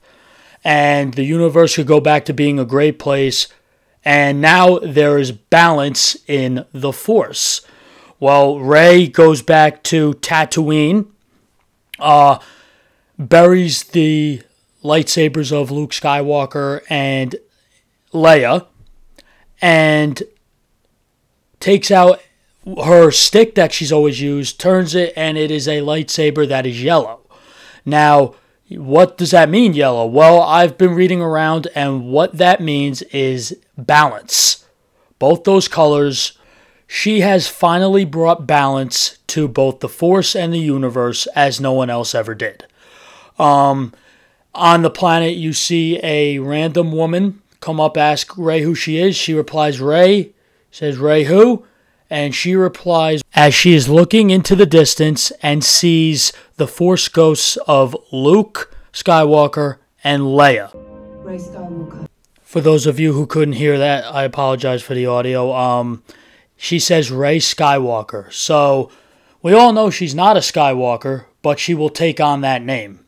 And 0.65 1.15
the 1.15 1.25
universe 1.25 1.77
could 1.77 1.87
go 1.87 2.01
back 2.01 2.25
to 2.25 2.35
being 2.35 2.59
a 2.59 2.65
great 2.65 2.99
place. 2.99 3.49
And 4.05 4.41
now 4.41 4.79
there 4.79 5.19
is 5.19 5.33
balance 5.33 6.17
in 6.27 6.65
the 6.73 6.93
Force. 6.93 7.61
Well, 8.19 8.59
Rey 8.59 9.09
goes 9.09 9.43
back 9.43 9.83
to 9.85 10.15
Tatooine, 10.15 11.07
uh, 11.99 12.39
buries 13.19 13.85
the 13.85 14.43
lightsabers 14.83 15.53
of 15.53 15.71
Luke 15.71 15.91
Skywalker 15.91 16.81
and 16.89 17.37
Leia, 18.13 18.67
and 19.61 20.23
takes 21.61 21.91
out 21.91 22.21
her 22.85 23.11
stick 23.11 23.55
that 23.55 23.73
she's 23.73 23.93
always 23.93 24.21
used, 24.21 24.59
turns 24.61 24.95
it, 24.95 25.13
and 25.17 25.39
it 25.39 25.51
is 25.51 25.69
a 25.69 25.81
lightsaber 25.81 26.47
that 26.49 26.67
is 26.67 26.83
yellow. 26.83 27.21
Now, 27.85 28.35
What 28.69 29.17
does 29.17 29.31
that 29.31 29.49
mean, 29.49 29.75
yellow? 29.75 30.07
Well, 30.07 30.43
I've 30.43 30.77
been 30.77 30.95
reading 30.95 31.23
around, 31.23 31.69
and 31.77 32.09
what 32.09 32.37
that 32.39 32.61
means 32.61 33.03
is 33.13 33.57
balance. 33.79 34.65
Both 35.21 35.45
those 35.45 35.69
colors, 35.69 36.37
she 36.89 37.21
has 37.21 37.47
finally 37.47 38.05
brought 38.05 38.45
balance 38.45 39.19
to 39.29 39.47
both 39.47 39.79
the 39.79 39.89
Force 39.89 40.35
and 40.35 40.53
the 40.53 40.59
universe 40.59 41.29
as 41.37 41.61
no 41.61 41.73
one 41.73 41.91
else 41.91 42.13
ever 42.13 42.35
did. 42.35 42.67
Um, 43.39 43.93
on 44.53 44.83
the 44.83 44.91
planet, 44.91 45.37
you 45.37 45.53
see 45.53 46.01
a 46.03 46.41
random 46.41 46.91
woman 46.91 47.43
come 47.61 47.81
up, 47.81 47.97
ask 47.97 48.37
Rey 48.37 48.63
who 48.63 48.75
she 48.75 48.99
is. 48.99 49.17
She 49.17 49.35
replies, 49.35 49.81
Rey, 49.81 50.33
says, 50.71 50.99
Rey 50.99 51.25
who? 51.25 51.65
And 52.09 52.35
she 52.35 52.55
replies, 52.55 53.23
as 53.35 53.55
she 53.55 53.75
is 53.75 53.89
looking 53.89 54.31
into 54.31 54.55
the 54.55 54.67
distance 54.67 55.33
and 55.43 55.65
sees 55.65 56.33
the 56.57 56.69
force 56.69 57.09
ghosts 57.09 57.57
of 57.67 57.97
Luke 58.13 58.73
Skywalker 58.93 59.79
and 60.05 60.23
Leia. 60.23 60.71
Rey 61.25 61.39
Skywalker. 61.39 62.07
For 62.43 62.61
those 62.61 62.87
of 62.87 63.01
you 63.01 63.13
who 63.13 63.27
couldn't 63.27 63.55
hear 63.55 63.77
that, 63.77 64.05
I 64.05 64.23
apologize 64.23 64.83
for 64.83 64.95
the 64.95 65.07
audio. 65.07 65.53
Um, 65.53 66.05
she 66.57 66.79
says 66.79 67.11
Rey 67.11 67.39
Skywalker. 67.39 68.33
So 68.33 68.91
we 69.43 69.53
all 69.53 69.73
know 69.73 69.91
she's 69.91 70.15
not 70.15 70.37
a 70.37 70.41
Skywalker, 70.41 71.27
but 71.43 71.59
she 71.59 71.75
will 71.75 71.91
take 71.91 72.21
on 72.21 72.41
that 72.43 72.63
name. 72.63 73.05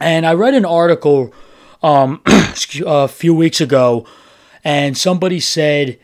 And 0.00 0.24
I 0.24 0.34
read 0.34 0.54
an 0.54 0.64
article 0.64 1.34
um, 1.82 2.22
a 2.80 2.86
uh, 2.86 3.06
few 3.06 3.34
weeks 3.34 3.60
ago, 3.60 4.06
and 4.64 4.96
somebody 4.96 5.40
said 5.40 5.98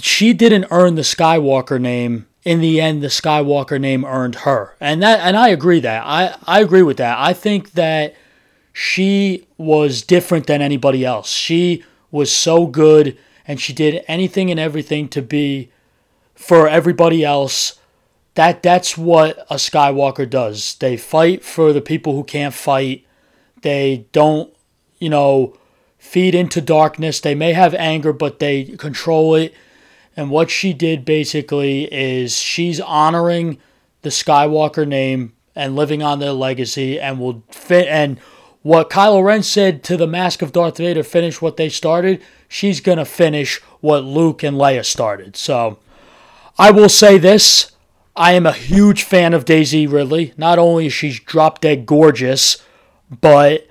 she 0.00 0.32
didn't 0.32 0.66
earn 0.70 0.94
the 0.94 1.02
Skywalker 1.02 1.80
name. 1.80 2.26
In 2.44 2.60
the 2.60 2.80
end, 2.80 3.02
the 3.02 3.08
Skywalker 3.08 3.80
name 3.80 4.04
earned 4.04 4.36
her, 4.36 4.76
and 4.80 5.02
that 5.02 5.20
and 5.20 5.36
I 5.36 5.48
agree 5.48 5.80
that 5.80 6.02
I 6.04 6.36
I 6.44 6.60
agree 6.60 6.82
with 6.82 6.96
that. 6.96 7.18
I 7.18 7.32
think 7.32 7.72
that 7.72 8.14
she 8.72 9.46
was 9.58 10.02
different 10.02 10.46
than 10.46 10.62
anybody 10.62 11.04
else. 11.04 11.30
She 11.30 11.84
was 12.10 12.32
so 12.32 12.66
good, 12.66 13.16
and 13.46 13.60
she 13.60 13.72
did 13.72 14.04
anything 14.08 14.50
and 14.50 14.58
everything 14.58 15.08
to 15.10 15.22
be 15.22 15.70
for 16.34 16.68
everybody 16.68 17.24
else. 17.24 17.78
That 18.34 18.62
that's 18.62 18.96
what 18.96 19.38
a 19.50 19.56
Skywalker 19.56 20.28
does. 20.28 20.74
They 20.76 20.96
fight 20.96 21.44
for 21.44 21.72
the 21.72 21.82
people 21.82 22.14
who 22.14 22.24
can't 22.24 22.54
fight. 22.54 23.06
They 23.60 24.06
don't, 24.12 24.52
you 25.02 25.10
know, 25.10 25.56
feed 25.98 26.34
into 26.34 26.60
darkness. 26.60 27.20
They 27.20 27.34
may 27.34 27.52
have 27.52 27.74
anger, 27.74 28.12
but 28.12 28.38
they 28.38 28.64
control 28.64 29.34
it 29.34 29.54
and 30.16 30.30
what 30.30 30.50
she 30.50 30.72
did 30.72 31.04
basically 31.04 31.92
is 31.92 32.36
she's 32.36 32.80
honoring 32.80 33.58
the 34.02 34.10
Skywalker 34.10 34.86
name 34.86 35.32
and 35.54 35.76
living 35.76 36.02
on 36.02 36.18
their 36.18 36.32
legacy 36.32 37.00
and 37.00 37.18
will 37.18 37.42
fit 37.50 37.86
and 37.88 38.18
what 38.62 38.90
Kylo 38.90 39.24
Ren 39.24 39.42
said 39.42 39.82
to 39.84 39.96
the 39.96 40.06
Mask 40.06 40.40
of 40.40 40.52
Darth 40.52 40.76
Vader 40.76 41.02
finish 41.02 41.42
what 41.42 41.56
they 41.56 41.68
started, 41.68 42.22
she's 42.46 42.80
going 42.80 42.98
to 42.98 43.04
finish 43.04 43.60
what 43.80 44.04
Luke 44.04 44.44
and 44.44 44.56
Leia 44.56 44.84
started. 44.84 45.36
So 45.36 45.78
I 46.56 46.70
will 46.70 46.88
say 46.88 47.18
this, 47.18 47.72
I 48.14 48.34
am 48.34 48.46
a 48.46 48.52
huge 48.52 49.02
fan 49.02 49.34
of 49.34 49.44
Daisy 49.44 49.88
Ridley. 49.88 50.32
Not 50.36 50.60
only 50.60 50.86
is 50.86 50.92
she 50.92 51.10
drop 51.10 51.60
dead 51.60 51.86
gorgeous, 51.86 52.62
but 53.20 53.66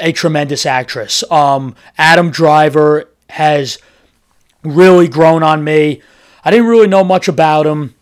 a 0.00 0.12
tremendous 0.12 0.64
actress. 0.66 1.24
Um, 1.30 1.74
Adam 1.96 2.30
Driver 2.30 3.10
has 3.30 3.78
really 4.62 5.08
grown 5.08 5.42
on 5.42 5.64
me. 5.64 6.02
I 6.44 6.50
didn't 6.50 6.66
really 6.66 6.86
know 6.86 7.04
much 7.04 7.28
about 7.28 7.66
him 7.66 7.94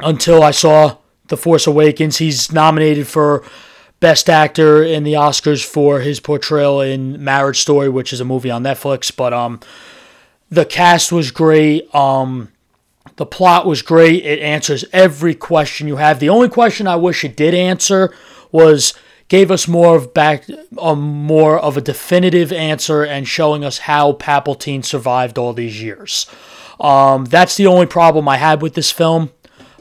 until 0.00 0.42
I 0.42 0.50
saw 0.50 0.98
The 1.28 1.36
Force 1.36 1.66
Awakens. 1.66 2.18
He's 2.18 2.52
nominated 2.52 3.06
for 3.06 3.44
Best 4.00 4.28
Actor 4.28 4.82
in 4.82 5.04
the 5.04 5.12
Oscars 5.12 5.64
for 5.64 6.00
his 6.00 6.18
portrayal 6.20 6.80
in 6.80 7.22
Marriage 7.22 7.60
Story, 7.60 7.88
which 7.88 8.12
is 8.12 8.20
a 8.20 8.24
movie 8.24 8.50
on 8.50 8.62
Netflix. 8.64 9.14
But 9.14 9.32
um, 9.32 9.60
the 10.50 10.64
cast 10.64 11.12
was 11.12 11.30
great. 11.30 11.92
Um, 11.94 12.48
the 13.16 13.26
plot 13.26 13.66
was 13.66 13.82
great. 13.82 14.24
It 14.24 14.40
answers 14.40 14.84
every 14.92 15.34
question 15.34 15.86
you 15.86 15.96
have. 15.96 16.18
The 16.18 16.30
only 16.30 16.48
question 16.48 16.86
I 16.86 16.96
wish 16.96 17.24
it 17.24 17.36
did 17.36 17.54
answer 17.54 18.12
was 18.50 18.94
gave 19.28 19.50
us 19.50 19.66
more 19.66 19.96
of 19.96 20.12
back 20.12 20.44
a 20.78 20.96
more 20.96 21.58
of 21.58 21.76
a 21.76 21.80
definitive 21.80 22.52
answer 22.52 23.02
and 23.02 23.26
showing 23.26 23.64
us 23.64 23.78
how 23.78 24.12
Palpatine 24.14 24.84
survived 24.84 25.38
all 25.38 25.52
these 25.52 25.82
years. 25.82 26.26
Um, 26.80 27.24
that's 27.26 27.56
the 27.56 27.66
only 27.66 27.86
problem 27.86 28.28
I 28.28 28.36
had 28.36 28.60
with 28.60 28.74
this 28.74 28.90
film. 28.90 29.30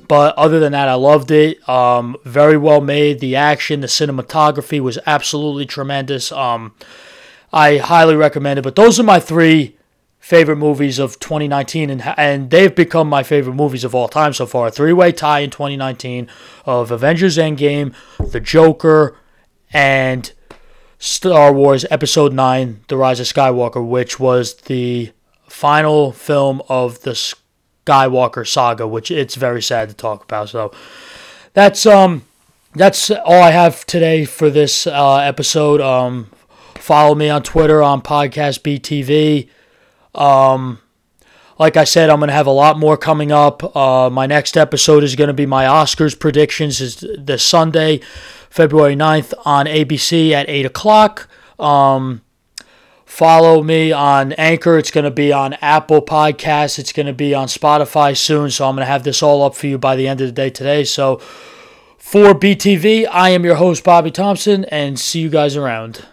But 0.07 0.35
other 0.35 0.59
than 0.59 0.73
that, 0.73 0.89
I 0.89 0.95
loved 0.95 1.31
it. 1.31 1.67
Um, 1.69 2.17
very 2.25 2.57
well 2.57 2.81
made. 2.81 3.21
The 3.21 3.37
action, 3.37 3.79
the 3.79 3.87
cinematography 3.87 4.81
was 4.81 4.99
absolutely 5.05 5.65
tremendous. 5.65 6.33
Um, 6.33 6.73
I 7.53 7.77
highly 7.77 8.15
recommend 8.15 8.59
it. 8.59 8.63
But 8.63 8.75
those 8.75 8.99
are 8.99 9.03
my 9.03 9.21
three 9.21 9.77
favorite 10.19 10.57
movies 10.57 10.99
of 10.99 11.17
2019, 11.19 11.89
and 11.89 12.01
and 12.17 12.49
they've 12.49 12.75
become 12.75 13.07
my 13.07 13.23
favorite 13.23 13.55
movies 13.55 13.83
of 13.83 13.95
all 13.95 14.07
time 14.07 14.33
so 14.33 14.45
far. 14.45 14.67
A 14.67 14.71
Three 14.71 14.91
way 14.91 15.11
tie 15.13 15.39
in 15.39 15.49
2019 15.49 16.27
of 16.65 16.91
Avengers 16.91 17.37
Endgame, 17.37 17.93
The 18.19 18.39
Joker, 18.41 19.15
and 19.73 20.31
Star 20.99 21.51
Wars 21.53 21.85
Episode 21.89 22.33
9 22.33 22.81
The 22.87 22.97
Rise 22.97 23.19
of 23.19 23.25
Skywalker, 23.25 23.85
which 23.85 24.19
was 24.19 24.53
the 24.53 25.11
final 25.47 26.11
film 26.11 26.61
of 26.69 27.01
the 27.01 27.11
Skywalker 27.11 28.47
saga, 28.47 28.87
which 28.87 29.11
it's 29.11 29.35
very 29.35 29.61
sad 29.61 29.89
to 29.89 29.95
talk 29.95 30.23
about. 30.23 30.49
So 30.49 30.71
that's 31.53 31.85
um 31.85 32.23
that's 32.73 33.11
all 33.11 33.41
I 33.41 33.51
have 33.51 33.85
today 33.85 34.25
for 34.25 34.49
this 34.49 34.87
uh, 34.87 35.17
episode. 35.17 35.81
Um, 35.81 36.29
follow 36.75 37.15
me 37.15 37.29
on 37.29 37.43
Twitter 37.43 37.83
on 37.83 38.01
Podcast 38.01 38.61
BTV. 38.61 39.49
Um, 40.19 40.79
like 41.59 41.77
I 41.77 41.83
said, 41.83 42.09
I'm 42.09 42.19
going 42.19 42.29
to 42.29 42.33
have 42.33 42.47
a 42.47 42.51
lot 42.51 42.79
more 42.79 42.97
coming 42.97 43.31
up. 43.31 43.75
Uh, 43.75 44.09
my 44.09 44.25
next 44.25 44.55
episode 44.55 45.03
is 45.03 45.15
going 45.15 45.27
to 45.27 45.33
be 45.33 45.45
my 45.45 45.65
Oscars 45.65 46.17
predictions 46.17 46.79
is 46.81 47.05
this 47.17 47.43
Sunday. 47.43 47.99
February 48.51 48.97
9th 48.97 49.33
on 49.45 49.65
ABC 49.65 50.31
at 50.31 50.49
8 50.49 50.65
o'clock. 50.65 51.29
Um, 51.57 52.21
follow 53.05 53.63
me 53.63 53.93
on 53.93 54.33
Anchor. 54.33 54.77
It's 54.77 54.91
going 54.91 55.05
to 55.05 55.09
be 55.09 55.31
on 55.31 55.53
Apple 55.61 56.01
Podcasts. 56.01 56.77
It's 56.77 56.91
going 56.91 57.05
to 57.05 57.13
be 57.13 57.33
on 57.33 57.47
Spotify 57.47 58.15
soon. 58.15 58.51
So 58.51 58.67
I'm 58.67 58.75
going 58.75 58.85
to 58.85 58.91
have 58.91 59.03
this 59.03 59.23
all 59.23 59.41
up 59.41 59.55
for 59.55 59.67
you 59.67 59.77
by 59.77 59.95
the 59.95 60.05
end 60.05 60.19
of 60.19 60.27
the 60.27 60.33
day 60.33 60.49
today. 60.49 60.83
So 60.83 61.15
for 61.97 62.33
BTV, 62.33 63.07
I 63.09 63.29
am 63.29 63.45
your 63.45 63.55
host, 63.55 63.85
Bobby 63.85 64.11
Thompson, 64.11 64.65
and 64.65 64.99
see 64.99 65.21
you 65.21 65.29
guys 65.29 65.55
around. 65.55 66.05